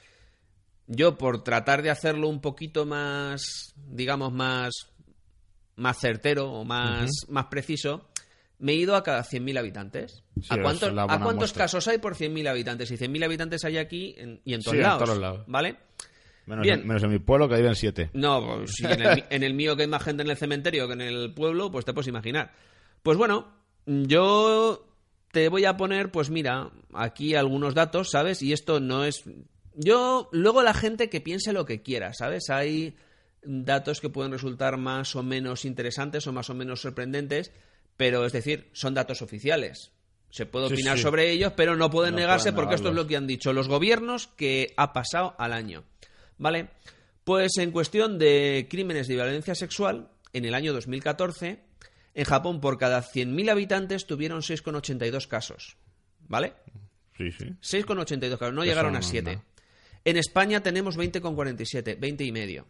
[0.88, 4.72] Yo, por tratar de hacerlo un poquito más, digamos, más,
[5.76, 8.10] más certero o más, más preciso,
[8.60, 10.24] me he ido a cada 100.000 habitantes.
[10.42, 11.64] Sí, ¿A cuántos, la ¿a buena cuántos muestra.
[11.66, 12.90] casos hay por 100.000 habitantes?
[12.92, 15.44] Y 100.000 habitantes hay aquí en- y en todos, Sí, en todos lados.
[15.48, 15.76] ¿Vale?
[16.46, 16.82] Menos, Bien.
[16.82, 18.10] En, menos en mi pueblo que viven siete.
[18.14, 20.88] No, pues, si en el, en el mío que hay más gente en el cementerio
[20.88, 22.52] que en el pueblo, pues te puedes imaginar.
[23.02, 23.54] Pues bueno,
[23.86, 24.86] yo
[25.32, 28.42] te voy a poner, pues mira, aquí algunos datos, ¿sabes?
[28.42, 29.24] Y esto no es...
[29.76, 32.50] Yo, luego la gente que piense lo que quiera, ¿sabes?
[32.50, 32.96] Hay
[33.42, 37.52] datos que pueden resultar más o menos interesantes o más o menos sorprendentes,
[37.98, 39.92] pero es decir, son datos oficiales.
[40.30, 41.04] Se puede opinar sí.
[41.04, 43.54] sobre ellos, pero no pueden No negarse pueden porque esto es lo que han dicho
[43.54, 45.84] los gobiernos que ha pasado al año.
[46.38, 46.70] ¿Vale?
[47.24, 51.64] Pues en cuestión de crímenes de violencia sexual, en el año 2014,
[52.16, 55.78] en Japón por cada 100.000 habitantes tuvieron 6,82 casos.
[56.28, 56.54] ¿Vale?
[57.18, 57.46] Sí, sí.
[57.62, 59.32] 6,82 casos, no Eso llegaron a es 7.
[59.36, 59.46] nada.
[60.06, 62.68] En España tenemos 20,47, 20 y medio.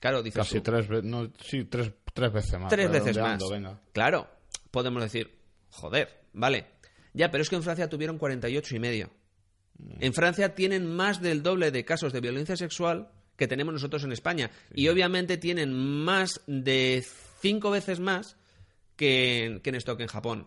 [0.00, 1.04] Claro, dices Casi tú, tres veces.
[1.04, 2.70] No, sí, tres, tres veces más.
[2.70, 3.40] tres veces más.
[3.48, 3.80] Venga.
[3.92, 4.28] Claro,
[4.70, 6.66] podemos decir, joder, vale.
[7.12, 9.10] Ya, pero es que en Francia tuvieron 48 y medio.
[10.00, 14.12] En Francia tienen más del doble de casos de violencia sexual que tenemos nosotros en
[14.12, 14.50] España.
[14.74, 17.04] Y obviamente tienen más de
[17.40, 18.36] cinco veces más
[18.96, 20.46] que en, que en esto que en Japón.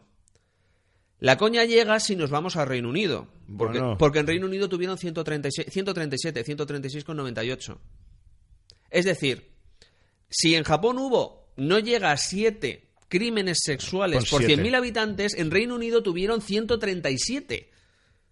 [1.20, 3.28] La coña llega si nos vamos a Reino Unido.
[3.58, 3.98] Porque, Bueno.
[3.98, 7.78] porque en Reino Unido tuvieron 136, 137, 136,98.
[8.90, 9.52] Es decir,
[10.30, 14.64] si en Japón hubo, no llega a 7 crímenes sexuales Pon por siete.
[14.64, 17.70] 100.000 habitantes, en Reino Unido tuvieron 137.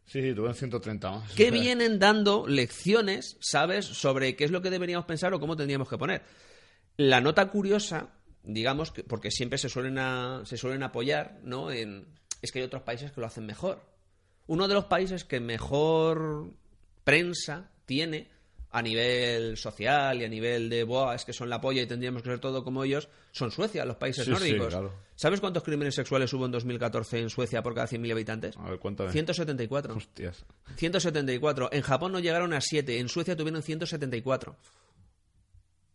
[0.06, 1.32] Sí, sí, tuvieron 130 más.
[1.34, 5.88] que vienen dando lecciones, ¿sabes?, sobre qué es lo que deberíamos pensar o cómo tendríamos
[5.88, 6.22] que poner.
[6.98, 8.10] La nota curiosa,
[8.44, 11.72] digamos, que, porque siempre se suelen, a- se suelen apoyar, ¿no?
[11.72, 12.08] En,
[12.42, 13.86] es que hay otros países que lo hacen mejor.
[14.48, 16.52] Uno de los países que mejor
[17.06, 18.30] prensa tiene
[18.74, 22.22] a nivel social y a nivel de, Buah, es que son la polla y tendríamos
[22.24, 24.68] que ser todo como ellos, son Suecia, los países Sí, sí, nórdicos.
[24.70, 24.94] claro.
[25.16, 28.56] ¿Sabes cuántos crímenes sexuales hubo en 2014 en Suecia por cada 100.000 habitantes?
[28.58, 29.12] A ver, cuéntame.
[29.12, 29.96] 174.
[29.96, 30.46] Hostias.
[30.78, 31.70] 174.
[31.74, 32.98] En Japón no llegaron a 7.
[33.00, 34.56] En Suecia tuvieron 174.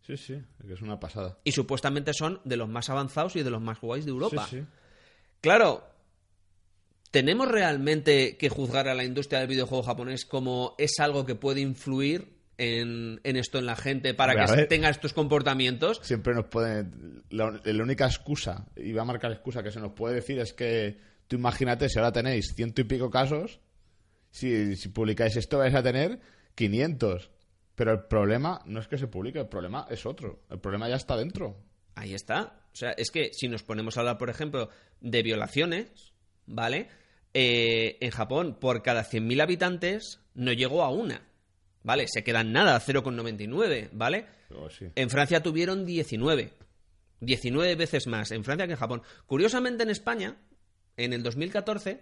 [0.06, 1.38] Sí, sí, que es una pasada.
[1.42, 4.46] Y supuestamente son de los más avanzados y de los más guays de Europa.
[4.48, 4.66] Sí, sí.
[5.40, 5.82] Claro,
[7.10, 11.60] ¿tenemos realmente que juzgar a la industria del videojuego japonés como es algo que puede
[11.60, 14.68] influir en, en esto en la gente para que ver.
[14.68, 16.00] tenga estos comportamientos?
[16.02, 16.86] Siempre nos puede.
[17.30, 20.52] La, la única excusa, y va a marcar excusa que se nos puede decir es
[20.52, 20.98] que
[21.28, 23.60] tú imagínate si ahora tenéis ciento y pico casos,
[24.30, 26.20] si, si publicáis esto vais a tener
[26.54, 27.30] 500.
[27.74, 30.44] Pero el problema no es que se publique, el problema es otro.
[30.50, 31.62] El problema ya está dentro.
[31.94, 32.60] Ahí está.
[32.72, 36.14] O sea, es que si nos ponemos a hablar, por ejemplo, de violaciones,
[36.46, 36.88] ¿vale?
[37.34, 41.22] Eh, en Japón, por cada 100.000 habitantes, no llegó a una.
[41.86, 42.08] ¿Vale?
[42.08, 44.26] Se quedan nada, 0,99, ¿vale?
[44.48, 44.86] Pero sí.
[44.96, 46.52] En Francia tuvieron 19.
[47.20, 49.02] 19 veces más en Francia que en Japón.
[49.26, 50.34] Curiosamente, en España,
[50.96, 52.00] en el 2014,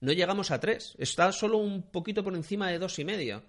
[0.00, 0.96] no llegamos a 3.
[0.98, 3.44] Está solo un poquito por encima de dos y medio.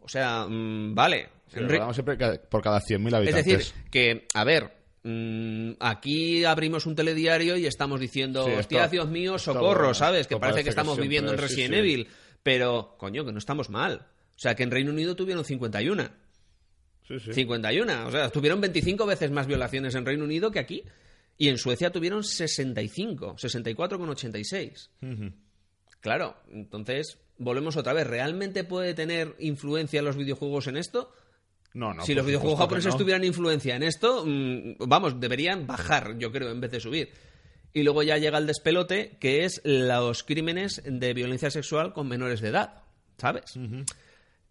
[0.00, 1.28] O sea, mm, vale.
[1.46, 1.60] Sí,
[1.92, 3.44] siempre por cada 100.000 es habitantes.
[3.46, 4.72] decir, que, a ver,
[5.04, 10.26] mm, aquí abrimos un telediario y estamos diciendo, Sí, esto- hostia, Dios mío, socorro, ¿sabes?
[10.26, 11.78] Que esto parece parece que que estamos viviendo en es, Resident sí.
[11.78, 12.08] Evil.
[12.42, 14.06] Pero, coño, que no estamos mal.
[14.38, 16.10] O sea, que en Reino Unido tuvieron 51.
[17.08, 17.32] Sí, sí.
[17.32, 18.06] 51.
[18.06, 20.84] O sea, tuvieron 25 veces más violaciones en Reino Unido que aquí.
[21.36, 24.88] Y en Suecia tuvieron 65, 64,86.
[26.00, 28.06] Claro, entonces volvemos otra vez.
[28.06, 31.12] ¿Realmente puede tener influencia los videojuegos en esto?
[31.74, 32.98] No, no, si los videojuegos japoneses no.
[32.98, 37.10] tuvieran influencia en esto, mm, vamos, deberían bajar, yo creo, en vez de subir.
[37.72, 42.40] Y luego ya llega el despelote, que es los crímenes de violencia sexual con menores
[42.40, 42.82] de edad,
[43.18, 43.56] ¿sabes?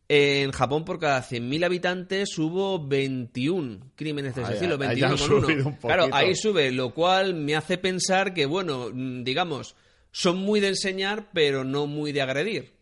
[0.09, 5.17] En Japón, por cada 100.000 habitantes, hubo 21 crímenes de ese estilo, ahí 21 han
[5.17, 5.77] con uno.
[5.81, 9.75] Claro, ahí sube, lo cual me hace pensar que, bueno, digamos,
[10.11, 12.73] son muy de enseñar, pero no muy de agredir.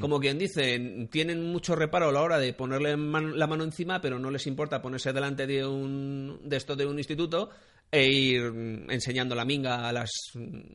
[0.00, 4.00] Como quien dice, tienen mucho reparo a la hora de ponerle man- la mano encima,
[4.00, 7.50] pero no les importa ponerse delante de un de esto de un instituto
[7.90, 8.42] e ir
[8.88, 10.10] enseñando la minga a las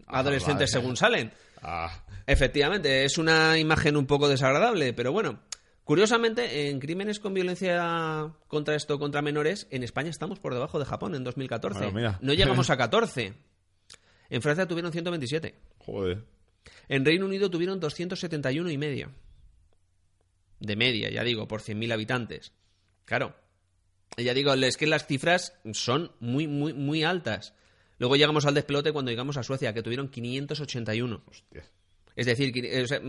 [0.07, 0.81] Ah, adolescentes vale.
[0.81, 1.31] según salen.
[1.61, 5.40] Ah, Efectivamente, es una imagen un poco desagradable, pero bueno.
[5.84, 10.86] Curiosamente, en crímenes con violencia contra esto, contra menores, en España estamos por debajo de
[10.86, 11.80] Japón en 2014.
[11.80, 12.19] Bueno, mira.
[12.22, 13.34] No llegamos a 14.
[14.30, 15.56] En Francia tuvieron 127.
[15.80, 16.23] joder.
[16.88, 19.11] En Reino Unido tuvieron 271 y medio.
[20.60, 22.53] De media, ya digo, por 100.000 habitantes.
[23.06, 23.36] Claro.
[24.21, 27.53] Ya digo, es que las cifras son muy, muy, muy altas.
[27.97, 31.23] Luego llegamos al despelote cuando llegamos a Suecia, que tuvieron 581.
[31.27, 31.63] Hostia.
[32.15, 32.51] Es decir,
[32.87, 33.01] sea,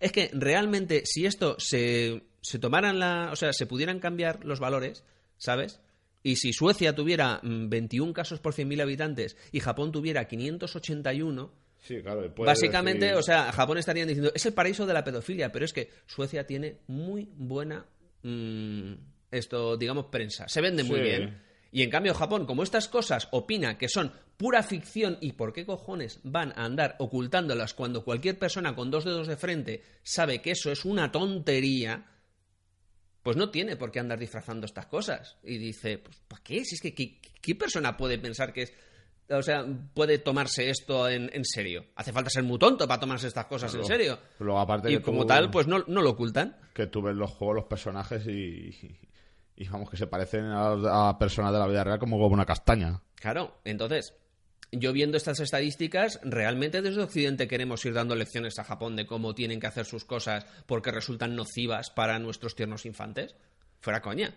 [0.00, 3.30] es que realmente si esto se, se tomaran la...
[3.32, 5.04] O sea, se pudieran cambiar los valores,
[5.36, 5.80] ¿sabes?
[6.24, 12.00] Y si Suecia tuviera mm, 21 casos por 100.000 habitantes y Japón tuviera 581, Sí,
[12.00, 12.32] claro.
[12.32, 15.64] puede básicamente, decir- o sea, Japón estarían diciendo, es el paraíso de la pedofilia, pero
[15.64, 17.86] es que Suecia tiene muy buena,
[18.22, 18.92] mm,
[19.32, 20.46] esto, digamos, prensa.
[20.48, 21.42] Se vende muy bien.
[21.72, 25.64] Y en cambio Japón, como estas cosas opina que son pura ficción y por qué
[25.64, 30.50] cojones van a andar ocultándolas cuando cualquier persona con dos dedos de frente sabe que
[30.50, 32.04] eso es una tontería,
[33.22, 35.38] pues no tiene por qué andar disfrazando estas cosas.
[35.44, 36.64] Y dice, pues ¿para qué?
[36.64, 38.72] Si es que ¿qué, qué persona puede pensar que es...
[39.30, 39.64] O sea,
[39.94, 41.86] puede tomarse esto en, en serio.
[41.96, 44.18] Hace falta ser muy tonto para tomarse estas cosas en serio.
[44.58, 46.58] Aparte Y como tú- tal, pues no, no lo ocultan.
[46.74, 48.98] que tú ves los juegos, los personajes y,
[49.56, 52.46] y vamos, que se parecen a, a personas de la vida real como como una
[52.46, 53.00] castaña.
[53.16, 54.14] Claro, entonces,
[54.72, 59.34] yo viendo estas estadísticas, realmente desde Occidente queremos ir dando lecciones a Japón de cómo
[59.34, 63.36] tienen que hacer sus cosas porque resultan nocivas para nuestros tiernos infantes.
[63.80, 64.34] Fuera coña.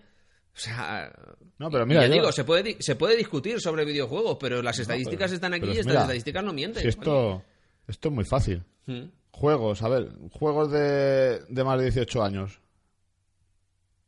[0.53, 1.11] O sea,
[1.57, 4.79] No, pero mira, ya yo- digo, se puede, se puede discutir sobre videojuegos, pero las
[4.79, 6.81] estadísticas pero- están aquí y es- estas mira, estadísticas no mienten.
[6.81, 7.43] Si esto,
[7.87, 8.63] esto es muy fácil.
[8.85, 8.99] coño.
[8.99, 9.11] Mm.
[9.31, 12.61] Juegos, a ver, juegos de, de más de 18 años.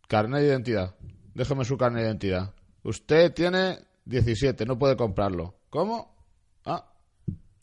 [0.08, 0.96] Carnet de identidad.
[1.34, 2.54] Déjeme su carnet de identidad.
[2.84, 5.56] Usted tiene 17, no puede comprarlo.
[5.70, 6.16] ¿Cómo?
[6.66, 6.86] Ah,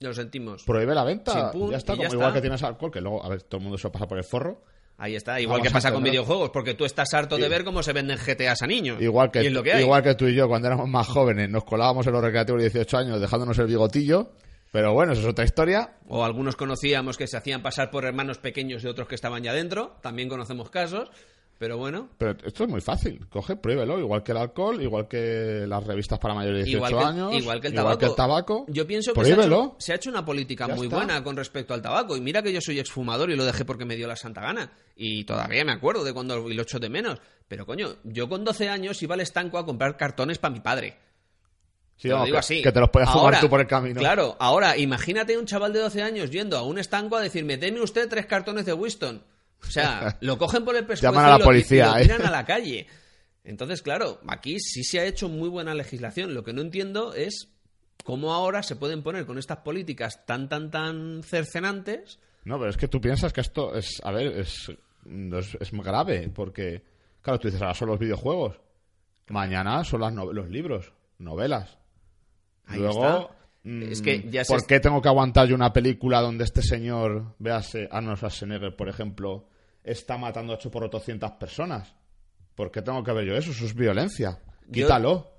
[0.01, 0.65] Lo sentimos.
[0.65, 1.51] prohíbe la venta.
[1.51, 2.35] Chimpún, ya está, ya como igual está.
[2.35, 4.63] que tienes alcohol, que luego, a ver, todo el mundo se pasa por el forro.
[4.97, 7.83] Ahí está, igual Vamos que pasa con videojuegos, porque tú estás harto de ver cómo
[7.83, 9.03] se venden GTAs a niños.
[9.03, 11.51] Igual que, y es lo que igual que tú y yo, cuando éramos más jóvenes,
[11.51, 14.31] nos colábamos en los recreativos de 18 años dejándonos el bigotillo.
[14.71, 15.97] Pero bueno, eso es otra historia.
[16.09, 19.53] O algunos conocíamos que se hacían pasar por hermanos pequeños de otros que estaban ya
[19.53, 19.97] dentro.
[20.01, 21.11] También conocemos casos.
[21.57, 23.27] Pero bueno, Pero esto es muy fácil.
[23.29, 23.99] Coge, pruébelo.
[23.99, 27.35] Igual que el alcohol, igual que las revistas para mayores de 18 igual que, años.
[27.43, 27.93] igual que el tabaco.
[27.93, 28.65] Igual que el tabaco.
[28.69, 30.97] Yo pienso que se ha, hecho, se ha hecho una política Ya muy está.
[30.97, 32.17] buena con respecto al tabaco.
[32.17, 34.73] Y mira que yo soy exfumador y lo dejé porque me dio la santa gana.
[34.97, 37.19] Y todavía me acuerdo de cuando lo echo de menos.
[37.47, 40.99] Pero coño, yo con 12 años iba al estanco a comprar cartones para mi padre.
[41.97, 42.63] Sí, Te lo digo que, así.
[42.63, 44.01] que te los puedes fumar tú por el camino.
[44.01, 47.81] Claro, ahora imagínate un chaval de 12 años yendo a un estanco a decirme, deme
[47.81, 49.23] usted tres cartones de Winston.
[49.67, 51.97] O sea, lo cogen por el pescuezo Llaman a la y lo- policía, y lo
[51.99, 52.03] ¿eh?
[52.03, 52.87] tiran a la calle.
[53.45, 56.33] Entonces, claro, aquí sí se ha hecho muy buena legislación.
[56.35, 57.49] Lo que no entiendo es
[58.05, 62.19] cómo ahora se pueden poner con estas políticas tan, tan, tan cercenantes.
[62.45, 64.71] No, pero es que tú piensas que esto es, a ver, es,
[65.07, 66.83] es, es muy grave, porque,
[67.23, 68.61] claro, tú dices, ahora son los videojuegos,
[69.29, 71.79] mañana son las no- los libros, novelas.
[72.67, 73.37] Ahí Luego, está.
[73.65, 77.35] mm, Es que ya ¿por qué tengo que aguantar yo una película donde este señor,
[77.39, 79.49] véase Arnold Schwarzenegger, por ejemplo,
[79.85, 81.95] está matando a 8 por 800 personas?
[82.55, 83.51] ¿Por qué tengo que ver yo eso?
[83.53, 84.41] Eso es violencia.
[84.67, 85.31] Yo- Quítalo.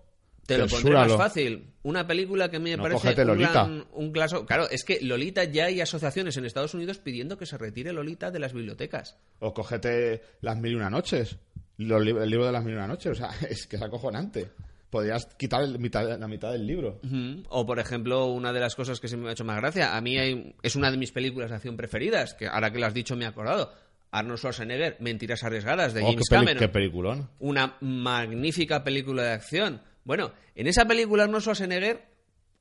[0.45, 1.73] Te lo pondré más fácil.
[1.81, 3.51] Una película que a mí me No, parece un, Lolita.
[3.51, 4.45] gran- un caso.
[4.45, 8.29] Claro, es que Lolita ya hay asociaciones en Estados Unidos pidiendo que se retire Lolita
[8.29, 9.17] de las bibliotecas.
[9.39, 11.37] O cógete Las Mil y Una Noches,
[11.77, 13.13] los el libro de Las Mil y Una Noches.
[13.13, 14.51] O sea, es que es acojonante.
[14.91, 17.01] Podrías quitar el mitad- la mitad del libro.
[17.49, 20.01] O, por ejemplo, una de las cosas que se me ha hecho más gracia, a
[20.01, 22.93] mí hay- es una de mis películas de acción preferidas, que ahora que lo has
[22.93, 23.73] dicho me he acordado.
[24.11, 26.59] Arnold Schwarzenegger, Mentiras Arriesgadas, de Oh, James qué, Cameron.
[26.59, 27.29] qué peliculón.
[27.39, 29.81] Una magnífica película de acción.
[30.03, 32.05] Bueno, en esa película Arnold Schwarzenegger,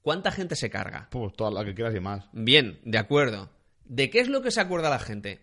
[0.03, 1.09] ¿cuánta gente se carga?
[1.11, 2.25] Pues toda la que quieras y más.
[2.33, 3.51] Bien, de acuerdo.
[3.85, 5.41] ¿De qué es lo que se acuerda la gente?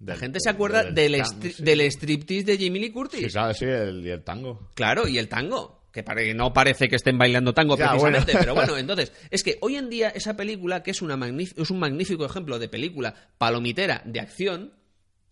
[0.00, 1.62] La gente se acuerda del del, sí.
[1.62, 3.20] del striptease de Jimmy Lee Curtis.
[3.20, 4.68] Sí, claro, sí, el, y el tango.
[4.74, 5.75] Claro, y el tango.
[5.96, 8.38] Que pare- no parece que estén bailando tango Ya, precisamente, bueno.
[8.44, 11.78] pero bueno, entonces, es que hoy en día esa película, que es, una es un
[11.78, 14.74] magnífico ejemplo de película palomitera de acción,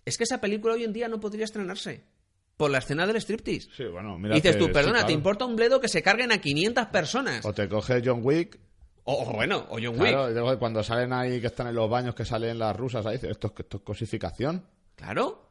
[0.06, 2.04] es que esa película hoy en día no podría estrenarse
[2.56, 3.68] por la escena del striptease.
[3.76, 4.36] Sí, bueno, mira.
[4.36, 5.06] Y dices tú, sí, perdona, claro.
[5.08, 7.44] ¿te importa un bledo que se carguen a 500 personas?
[7.44, 8.58] O te coge John Wick.
[9.04, 10.12] O, o bueno, o John Wick.
[10.12, 13.32] Claro, cuando salen ahí, que están en los baños, que salen las rusas, ahí dices,
[13.32, 14.64] esto, es- esto es cosificación.
[14.96, 15.46] Claro.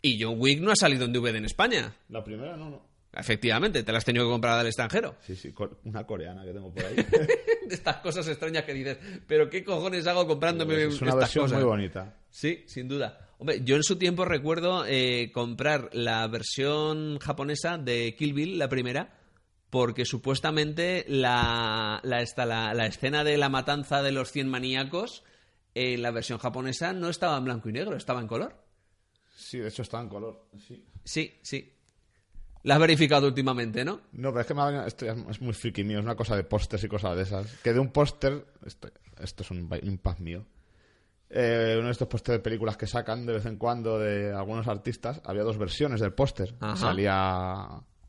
[0.00, 1.92] Y John Wick no ha salido en DVD en España.
[2.08, 2.89] La primera no, no.
[3.12, 5.16] Efectivamente, te la has tenido que comprar al extranjero.
[5.26, 5.52] Sí, sí,
[5.84, 6.94] una coreana que tengo por ahí.
[7.66, 11.44] De estas cosas extrañas que dices, pero ¿qué cojones hago comprándome es una estas versión
[11.44, 11.58] cosas?
[11.58, 12.16] muy bonita.
[12.30, 13.28] Sí, sin duda.
[13.38, 18.68] Hombre, yo en su tiempo recuerdo eh, comprar la versión japonesa de Kill Bill, la
[18.68, 19.18] primera,
[19.70, 25.24] porque supuestamente la, la, esta- la, la escena de la matanza de los 100 maníacos
[25.74, 28.54] en la versión japonesa no estaba en blanco y negro, estaba en color.
[29.36, 30.46] Sí, de hecho está en color.
[30.66, 30.84] Sí.
[31.04, 31.72] Sí, sí.
[32.62, 34.00] La has verificado últimamente, ¿no?
[34.12, 36.14] No, pero es que me ha venido- esto ya es muy friki mío, es una
[36.16, 37.46] cosa de pósters y cosas de esas.
[37.62, 38.88] Que de un póster, esto,
[39.18, 40.44] esto es un impasse mío,
[41.30, 44.66] eh, uno de estos pósters de películas que sacan de vez en cuando de algunos
[44.68, 46.54] artistas, había dos versiones del póster.
[46.76, 47.66] Salía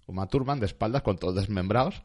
[0.08, 2.02] Uma Thurman de espaldas con todos desmembrados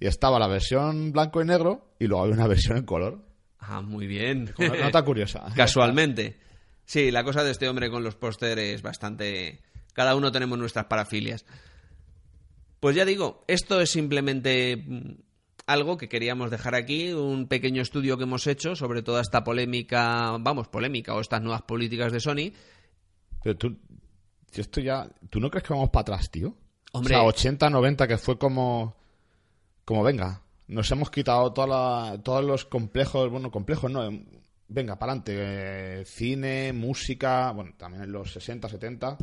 [0.00, 3.24] y estaba la versión blanco y negro y luego había una versión en color.
[3.58, 4.52] Ah, muy bien.
[4.58, 5.46] Una nota curiosa.
[5.56, 6.38] Casualmente.
[6.84, 9.60] Sí, la cosa de este hombre con los pósteres es bastante...
[9.92, 11.46] Cada uno tenemos nuestras parafilias.
[12.80, 15.12] Pues ya digo, esto es simplemente mm,
[15.66, 20.36] algo que queríamos dejar aquí, un pequeño estudio que hemos hecho sobre toda esta polémica,
[20.40, 22.52] vamos, polémica o estas nuevas políticas de Sony.
[23.42, 23.76] Pero tú,
[24.52, 26.54] esto ya, ¿tú no crees que vamos para atrás, tío?
[26.92, 27.14] Hombre.
[27.16, 28.96] O sea, 80, 90, que fue como.
[29.84, 30.42] Como venga.
[30.68, 31.66] Nos hemos quitado toda
[32.14, 33.30] la- todos los complejos.
[33.30, 34.04] Bueno, complejos no.
[34.04, 34.24] em,
[34.68, 36.04] Venga, para adelante.
[36.06, 37.52] cine, música.
[37.52, 39.16] Bueno, también en los 60, 70.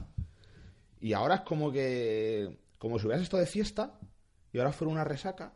[1.02, 2.63] Y ahora es como que.
[2.84, 3.98] Como si hubieras estado de fiesta.
[4.52, 5.54] Y ahora fuera una resaca.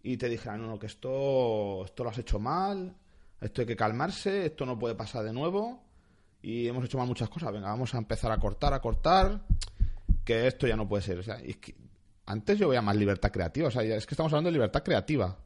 [0.00, 2.94] Y te dijeran, no, no, que esto, esto lo has hecho mal.
[3.40, 4.46] Esto hay que calmarse.
[4.46, 5.82] Esto no puede pasar de nuevo.
[6.40, 7.52] Y hemos hecho mal muchas cosas.
[7.52, 9.44] Venga, vamos a empezar a cortar, a cortar
[10.24, 11.18] que esto ya no puede ser.
[11.18, 11.74] O sea, es que
[12.26, 13.66] antes yo veía más libertad creativa.
[13.66, 15.36] O sea, es que estamos hablando de libertad creativa.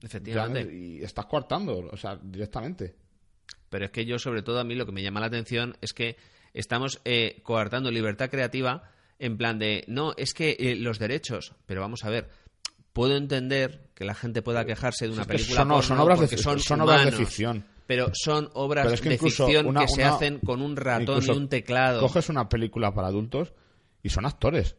[0.00, 0.74] Efectivamente.
[0.74, 2.96] Y estás coartando, o sea, directamente.
[3.68, 5.92] Pero es que yo, sobre todo, a mí lo que me llama la atención es
[5.92, 6.16] que
[6.54, 11.80] estamos eh, coartando libertad creativa en plan de, no, es que eh, los derechos, pero
[11.80, 12.28] vamos a ver,
[12.92, 15.98] puedo entender que la gente pueda quejarse de una Es que película son, porno son
[16.00, 17.64] obras, de, son, obras ficción.
[17.86, 20.74] Pero son obras Pero es que de ficción una- que se una- hacen con un
[20.76, 22.00] ratón y un teclado.
[22.00, 23.52] Coges una película para adultos
[24.02, 24.76] y son actores.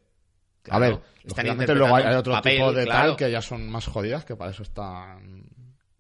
[0.64, 3.10] Claro, a ver, lógicamente luego hay, hay otro tipo de claro.
[3.10, 5.44] tal que ya son más jodidas, que para eso están.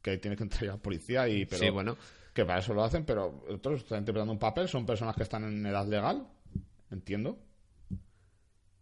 [0.01, 1.45] que tiene que entrar ya la policía y.
[1.45, 1.95] Pero, Sí, bueno.
[2.33, 5.43] Que para eso lo hacen, pero otros están interpretando un papel, son personas que están
[5.43, 6.27] en edad legal.
[6.91, 7.37] Entiendo.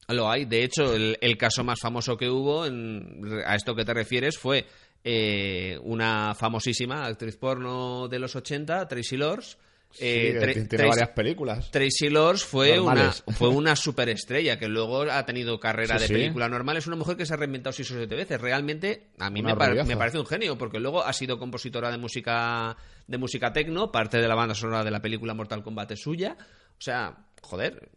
[0.10, 0.46] Lo hay.
[0.46, 4.38] De hecho, el, el caso más famoso que hubo, en- a esto que te refieres,
[4.38, 4.66] fue
[5.04, 9.58] eh, una famosísima actriz porno de los 80, Tracy Lords.
[9.92, 11.70] Sí, Eh, Tra- tiene Tracy- varias películas.
[11.70, 16.14] Tracy Lords fue una, fue una superestrella que luego ha tenido carrera Sí, de sí.
[16.14, 16.78] película normal.
[16.78, 18.42] Es una mujer que se ha reinventado seis o siete veces.
[18.42, 21.98] Realmente, a mí me, par- me parece un genio, porque luego ha sido compositora de
[22.00, 22.76] música
[23.06, 26.38] de música tecno, parte de la banda sonora de la película Mortal Kombat es suya.
[26.40, 27.90] O sea, joder,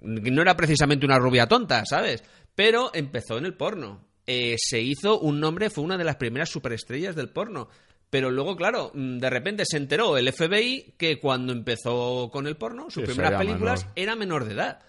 [0.00, 2.22] no era precisamente una rubia tonta, ¿sabes?
[2.54, 4.04] Pero empezó en el porno.
[4.26, 7.68] Eh, se hizo un nombre, fue una de las primeras superestrellas del porno.
[8.10, 12.56] Pero luego, claro, mm, de repente se enteró el FBI que cuando empezó con el
[12.56, 13.92] porno, sus Sí, primeras películas menor.
[13.96, 14.80] era menor de edad.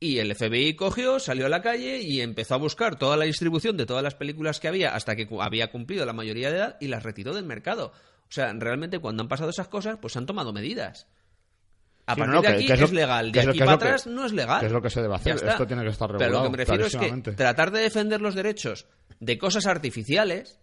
[0.00, 3.76] Y el FBI cogió, salió a la calle y empezó a buscar toda la distribución
[3.76, 6.86] de todas las películas que había hasta que había cumplido la mayoría de edad y
[6.86, 7.92] las retiró del mercado.
[8.28, 11.08] O sea, realmente cuando han pasado esas cosas, pues han tomado medidas.
[12.08, 14.06] A Sí, partir no, de aquí que es, legal, de es aquí para que- atrás
[14.06, 14.60] no es legal.
[14.60, 15.36] que es lo que se debe hacer.
[15.36, 18.20] Esto tiene que estar Pero lo regulado, que me refiero es que tratar de defender
[18.22, 18.86] los derechos
[19.20, 20.58] de cosas artificiales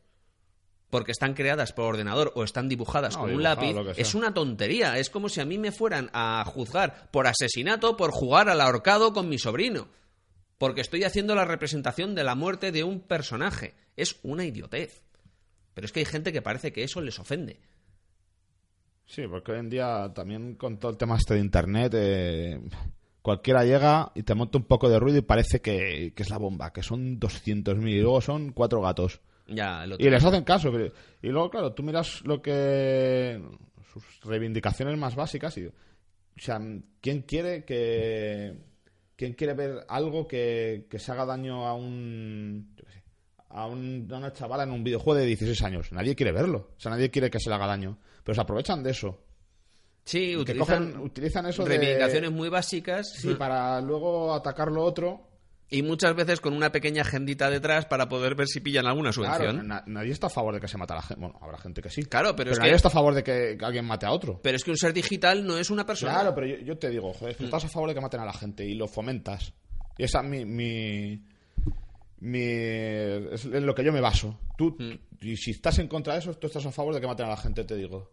[0.90, 4.98] porque están creadas por ordenador o están dibujadas No, con un lápiz, es una tontería.
[4.98, 9.14] Es como si a mí me fueran a juzgar por asesinato por jugar al ahorcado
[9.14, 9.88] con mi sobrino.
[10.58, 13.76] Porque estoy haciendo la representación de la muerte de un personaje.
[13.98, 15.04] Es una idiotez.
[15.74, 17.60] Pero es que hay gente que parece que eso les ofende.
[19.06, 22.60] Sí, porque hoy en día también con todo el tema este de internet, eh,
[23.22, 26.38] cualquiera llega y te monta un poco de ruido y parece que, que es la
[26.38, 29.22] bomba, que son 200.000 y luego son cuatro gatos.
[29.48, 30.72] Ya, el otro Y les hacen caso.
[30.72, 30.92] pero-
[31.22, 33.42] Y luego, claro, tú miras lo que.
[33.94, 35.68] sus reivindicaciones más básicas y.
[35.68, 35.72] O
[36.38, 36.60] sea,
[37.00, 38.58] ¿quién quiere que.
[39.16, 42.74] ¿Quién quiere ver algo que, que se haga daño a un.
[42.76, 43.04] yo qué sé,
[43.56, 45.92] a, un- a una chavala en un videojuego de 16 años?
[45.92, 46.72] Nadie quiere verlo.
[46.78, 47.98] O sea, nadie quiere que se le haga daño.
[48.24, 49.22] Pero se aprovechan de eso.
[50.04, 55.30] Sí, utilizan, cogen- utilizan eso de- reivindicaciones muy básicas Sí, para luego atacar lo otro.
[55.68, 59.36] y muchas veces con una pequeña agendita detrás para poder ver si pillan alguna Claro,
[59.46, 59.68] subvención.
[59.68, 61.20] na- nadie está a favor de que se mate a la gente.
[61.20, 62.04] Bueno, habrá gente que sí.
[62.04, 64.40] Claro, pero es nadie que- está a favor de que alguien mate a otro.
[64.44, 66.14] Pero es que un ser digital no es una persona.
[66.14, 68.26] Claro, pero yo, yo te digo, joder, tú estás a favor de que maten a
[68.26, 69.54] la gente y lo fomentas.
[69.98, 70.46] Y esa es mi.
[70.46, 71.24] mi,
[72.20, 74.40] mi- es en lo que yo me baso.
[74.58, 74.78] Tú,
[75.22, 77.30] y si estás en contra de eso, tú estás a favor de que maten a
[77.30, 78.12] la gente, te digo.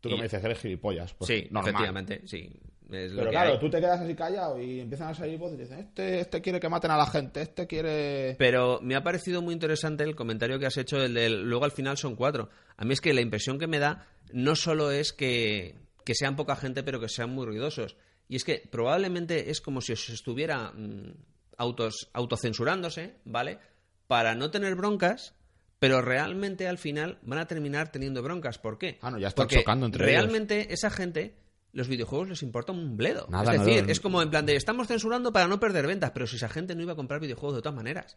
[0.00, 1.14] Tú que Y- me dices, eres gilipollas.
[1.14, 1.70] Pues sí, normal.
[1.70, 2.50] efectivamente, sí.
[2.90, 3.58] Es lo Pero que claro, hay.
[3.58, 6.60] tú te quedas así callado y empiezan a salir voces y dicen, este, este quiere
[6.60, 8.36] que maten a la gente, este quiere...
[8.38, 11.72] Pero me ha parecido muy interesante el comentario que has hecho, el del luego al
[11.72, 12.50] final son cuatro.
[12.76, 16.36] A mí es que la impresión que me da no solo es que, que sean
[16.36, 17.96] poca gente, pero que sean muy ruidosos.
[18.28, 21.14] Y es que probablemente es como si os estuviera mm,
[21.58, 23.58] autos, autocensurándose, ¿vale?
[24.06, 25.34] Para no tener broncas,
[25.78, 28.58] pero realmente al final van a terminar teniendo broncas.
[28.58, 28.98] ¿Por qué?
[29.02, 30.22] Ah, no, ya están Porque chocando entre ellos.
[30.22, 31.36] realmente esa gente
[31.72, 33.26] los videojuegos les importa un bledo.
[33.28, 36.26] Nada, es decir, es como en plan de estamos censurando para no perder ventas, pero
[36.26, 38.16] si esa gente no iba a comprar videojuegos de todas maneras.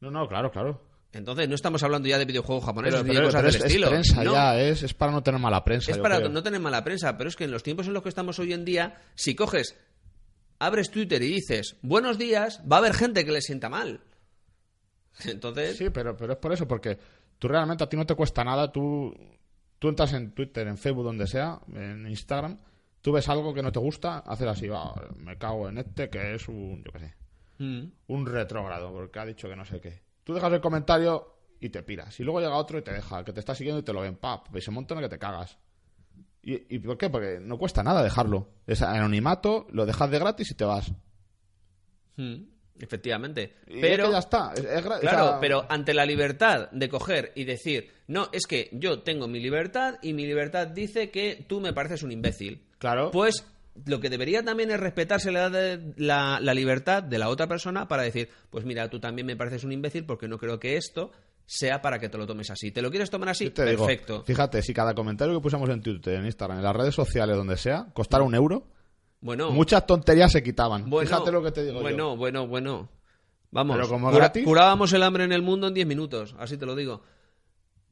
[0.00, 0.80] No, no, claro, claro.
[1.12, 3.88] Entonces no estamos hablando ya de videojuegos japoneses ni de cosas del es, es estilo.
[3.88, 5.90] prensa No, ya, es, es para no tener mala prensa.
[5.90, 6.28] es para creo.
[6.28, 8.52] no tener mala prensa, pero es que en los tiempos en los que estamos hoy
[8.52, 9.76] en día, si coges,
[10.60, 14.00] abres Twitter y dices buenos días, va a haber gente que le sienta mal.
[15.24, 16.96] Entonces, Sí, pero, pero es por eso, porque
[17.38, 19.12] tú realmente a ti no te cuesta nada, tú,
[19.78, 22.58] tú entras en Twitter, en Facebook, donde sea, en Instagram,
[23.00, 26.34] tú ves algo que no te gusta, haces así, va, me cago en este que
[26.34, 27.14] es un, yo qué sé,
[27.58, 30.02] mm, un retrógrado, porque ha dicho que no sé qué.
[30.22, 32.20] Tú dejas el comentario y te piras.
[32.20, 34.02] Y luego llega otro y te deja, el que te está siguiendo y te lo
[34.02, 35.58] ven, pap, y se monta en el que te cagas.
[36.42, 37.10] ¿Y, ¿Y por qué?
[37.10, 38.48] Porque no cuesta nada dejarlo.
[38.66, 40.90] Es anonimato, lo dejas de gratis y te vas.
[42.16, 42.34] mm.
[42.82, 43.56] Efectivamente.
[43.66, 44.52] Y es pero que ya está.
[44.54, 48.28] es- es gra- o Claro, sea, pero ante la libertad de coger y decir, no,
[48.32, 52.10] es que yo tengo mi libertad y mi libertad dice que tú me pareces un
[52.12, 52.64] imbécil.
[52.78, 53.10] Claro.
[53.10, 53.44] Pues
[53.84, 57.86] lo que debería también es respetarse la, de- la, la libertad de la otra persona
[57.86, 61.12] para decir, pues mira, tú también me pareces un imbécil porque no creo que esto
[61.52, 62.70] sea para que te lo tomes así.
[62.70, 63.50] ¿Te lo quieres tomar así?
[63.50, 64.22] Te digo, Perfecto.
[64.24, 67.56] fíjate, si cada comentario que pusiéramos en Twitter, en Instagram, en las redes sociales, donde
[67.56, 68.68] sea, costara un euro,
[69.20, 70.88] Bueno, muchas tonterías se quitaban.
[70.88, 72.16] bueno, fíjate lo que te digo Bueno, yo.
[72.16, 72.88] bueno, bueno.
[73.50, 74.44] Vamos, Pero como cura- gratis.
[74.44, 77.02] curábamos el hambre en el mundo en 10 minutos, así te lo digo.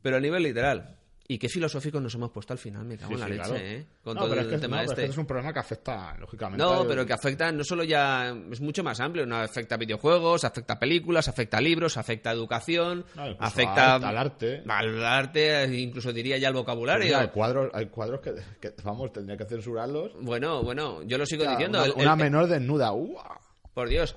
[0.02, 0.97] Pero a nivel literal.
[1.30, 3.44] Y qué filosóficos nos hemos puesto al final, me cago Sí, en la sí, leche,
[3.44, 3.56] claro.
[3.62, 3.86] ¿eh?
[4.02, 5.05] Con No, todo pero el es que, tema no, este.
[5.05, 6.64] es un problema que afecta, lógicamente.
[6.64, 8.34] No, pero que afecta no solo ya.
[8.50, 9.26] Es mucho más amplio.
[9.26, 13.96] No afecta a videojuegos, afecta a películas, afecta a libros, afecta a educación, No, afecta
[13.96, 14.62] al- al arte.
[14.66, 17.05] Al arte, incluso diría ya al vocabulario.
[17.05, 20.12] Mira, hay cuadros, hay cuadros que, que, vamos, tendría que censurarlos.
[20.22, 21.78] Bueno, bueno, yo lo sigo Ya, diciendo.
[21.94, 22.92] Una, el- el- menor desnuda.
[22.92, 23.38] ¡Uah!
[23.78, 24.16] Por Dios,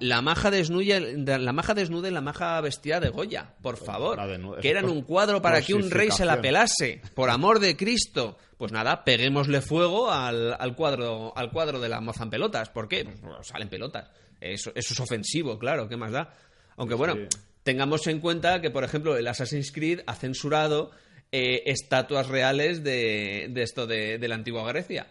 [0.00, 4.16] La maja desnuda, la maja desnuda y la maja vestida de Goya, por favor.
[4.16, 7.60] la desnuda- que eran un cuadro para que un rey se la pelase, por amor
[7.60, 8.36] de Cristo.
[8.56, 12.68] Pues nada, peguémosle fuego al, al cuadro al cuadro de la moza en pelotas.
[12.70, 13.04] ¿Por qué?
[13.04, 14.10] Pues, bueno, salen pelotas.
[14.40, 16.34] Eso, eso es ofensivo, claro, ¿qué más da?
[16.76, 17.14] Aunque bueno,
[17.62, 20.90] tengamos en cuenta que, por ejemplo, el Assassin's Creed ha censurado
[21.30, 25.06] eh, estatuas reales de, de esto de, de la antigua Grecia.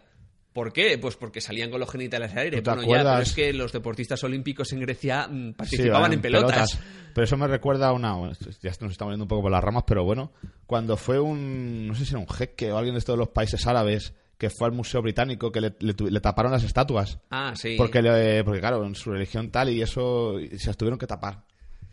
[0.57, 0.97] ¿Por qué?
[0.97, 2.57] Pues porque salían con los genitales al aire.
[2.57, 3.27] ¿Tú te Bueno, ya, pero acuerdas?
[3.29, 6.79] es que los deportistas olímpicos en Grecia mm, Sí, participaban en pelotas.
[7.13, 8.15] Pero eso me recuerda a una.
[8.63, 10.31] ya nos estamos yendo un poco por las ramas, pero bueno.
[10.65, 11.87] Cuando fue un.
[11.87, 14.67] No sé si era un jeque o alguien de estos los países árabes que fue
[14.67, 17.19] al Museo Británico que le, le tu- le taparon las estatuas.
[17.29, 17.75] Ah, sí.
[17.77, 21.05] Porque, le- porque, claro, en su religión tal y eso y se las tuvieron que
[21.05, 21.43] tapar.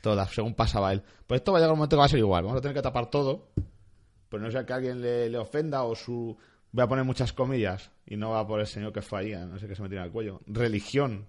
[0.01, 1.03] Todas, según pasaba él.
[1.27, 2.45] Pues esto va a llegar un momento que va a ser igual.
[2.45, 3.49] Vamos a tener que tapar todo.
[4.31, 6.35] Pues no sea que alguien le, le ofenda o su.
[6.75, 9.69] Voy a poner muchas comillas y no va por el señor que ahí, no sé
[9.69, 10.41] qué se me tira al cuello.
[10.49, 11.29] Religión,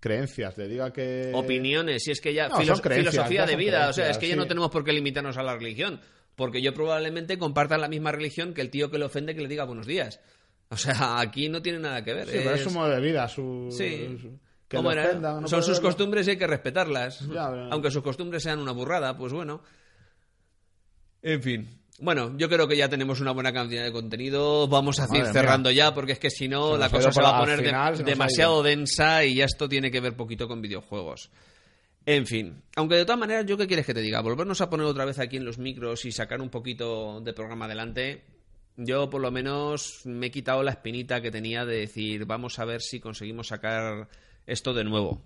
[0.00, 1.30] creencias, le diga que.
[1.34, 2.48] Opiniones, si es que ya.
[2.48, 3.90] No, filos- filosofía de vida.
[3.90, 6.00] O sea, es que ya no tenemos por qué limitarnos a la religión.
[6.36, 9.48] Porque yo probablemente comparta la misma religión que el tío que le ofende que le
[9.48, 10.20] diga buenos días.
[10.70, 12.26] O sea, aquí no tiene nada que ver.
[12.26, 13.68] Sí, pero es es- su modo de vida, su.
[13.70, 14.16] Sí.
[14.18, 14.38] su-
[14.68, 15.08] que ¿Cómo le era?
[15.10, 15.88] ofenda, no Son sus verlo.
[15.88, 17.20] costumbres y hay que respetarlas.
[17.28, 19.62] Ya, Aunque sus costumbres sean una burrada, pues bueno.
[21.22, 21.77] En fin.
[22.00, 24.68] Bueno, yo creo que ya tenemos una buena cantidad de contenido.
[24.68, 27.40] Vamos a ir cerrando ya, porque es que si no, la cosa se va a
[27.40, 31.30] poner final demasiado densa y ya esto tiene que ver poquito con videojuegos.
[32.06, 34.20] En fin, aunque de todas maneras, ¿yo qué quieres que te diga?
[34.20, 37.66] Volvernos a poner otra vez aquí en los micros y sacar un poquito de programa
[37.66, 38.24] adelante.
[38.76, 42.64] Yo por lo menos me he quitado la espinita que tenía de decir, vamos a
[42.64, 44.08] ver si conseguimos sacar
[44.46, 45.20] esto de nuevo.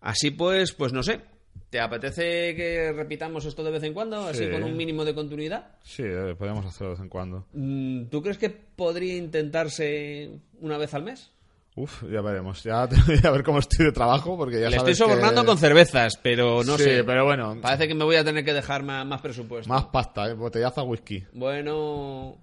[0.00, 1.20] Así pues, pues no sé.
[1.70, 4.18] ¿Te apetece que repitamos esto de vez en cuando?
[4.26, 4.50] Así Sí.
[4.50, 5.76] con un mínimo de continuidad.
[5.82, 7.46] Sí, eh, podemos hacerlo de vez en cuando.
[7.52, 10.30] Mm, ¿Tú crees que podría intentarse
[10.60, 11.32] una vez al mes?
[11.74, 12.62] Uf, ya veremos.
[12.64, 15.44] Ya voy a ver cómo estoy de trabajo, porque ya Le estoy sabes que- sobornando
[15.44, 17.04] con cervezas, pero no Sí, sé.
[17.04, 19.68] pero bueno, Parece que me voy a tener que dejar más, más presupuesto.
[19.72, 20.32] más pasta, ¿eh?
[20.34, 21.22] botellazo a whisky.
[21.34, 22.38] Bueno,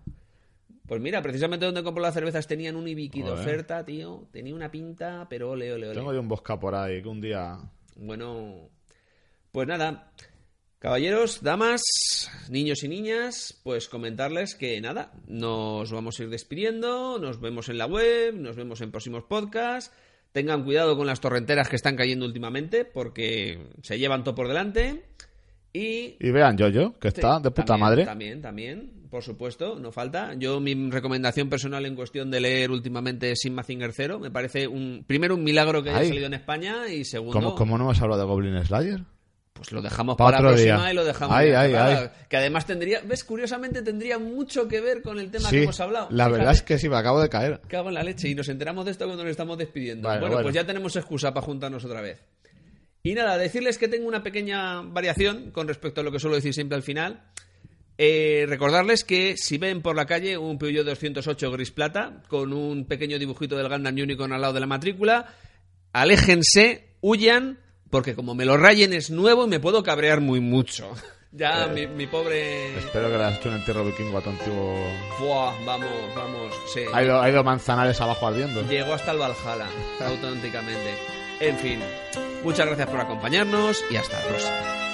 [0.86, 4.28] pues mira, precisamente donde compro las cervezas tenían un Ibiki de oferta, tío.
[4.32, 5.96] Tenía una pinta, pero ole, ole, ole.
[5.96, 7.58] Tengo yo un bosca por ahí que un día...
[7.96, 8.70] Bueno,
[9.54, 10.12] pues nada,
[10.80, 11.84] caballeros, damas,
[12.50, 17.78] niños y niñas, pues comentarles que nada, nos vamos a ir despidiendo, nos vemos en
[17.78, 19.96] la web, nos vemos en próximos podcasts.
[20.32, 25.06] Tengan cuidado con las torrenteras que están cayendo últimamente, porque se llevan todo por delante.
[25.72, 28.06] Y Y vean Jojo, que está de puta también, madre.
[28.06, 30.34] También, también, por supuesto, no falta.
[30.34, 34.18] Yo, mi recomendación personal en cuestión de leer últimamente es Sin Mazinger Zero.
[34.18, 36.08] Me parece, un primero, un milagro que haya Ay.
[36.08, 39.02] salido en España y segundo, ¿Cómo, cómo no hemos hablado de Goblin Slayer?
[39.54, 40.92] Pues lo dejamos Pa' para la otro próxima día.
[40.92, 41.36] y lo dejamos.
[41.38, 42.02] Ay, ya ay, cerrado.
[42.16, 42.26] ay.
[42.28, 45.80] Que además tendría, ves, curiosamente tendría mucho que ver con el tema sí, que hemos
[45.80, 46.08] hablado.
[46.10, 46.32] la Fíjate.
[46.38, 47.62] verdad es que sí, me acabo de caer.
[47.68, 50.08] Cago en la leche y nos enteramos de esto cuando nos estamos despidiendo.
[50.08, 50.46] Vale, bueno, bueno.
[50.46, 52.20] pues ya tenemos excusa para juntarnos otra vez.
[53.04, 56.54] Y nada, decirles que tengo una pequeña variación con respecto a lo que suelo decir
[56.54, 57.22] siempre al final.
[58.00, 62.86] Eh, recordarles que si ven por la calle un Peugeot 208 gris plata con un
[62.86, 65.28] pequeño dibujito del Gundam Unicorn al lado de la matrícula,
[65.92, 67.60] aléjense, huyan,
[67.94, 70.92] porque como me lo rayen es nuevo y me puedo cabrear muy mucho.
[71.36, 72.78] Ya, mi, mi pobre...
[72.78, 74.76] Espero que le has hecho un entierro vikingo a tu antiguo...
[75.20, 76.54] Buah, vamos, vamos.
[76.72, 76.82] sí.
[76.94, 78.62] Ha ido, ha ido manzanares abajo ardiendo.
[78.70, 79.66] Llegó hasta el Valhalla,
[80.06, 80.94] auténticamente.
[81.40, 81.80] En fin,
[82.44, 84.93] muchas gracias por acompañarnos y hasta la próxima.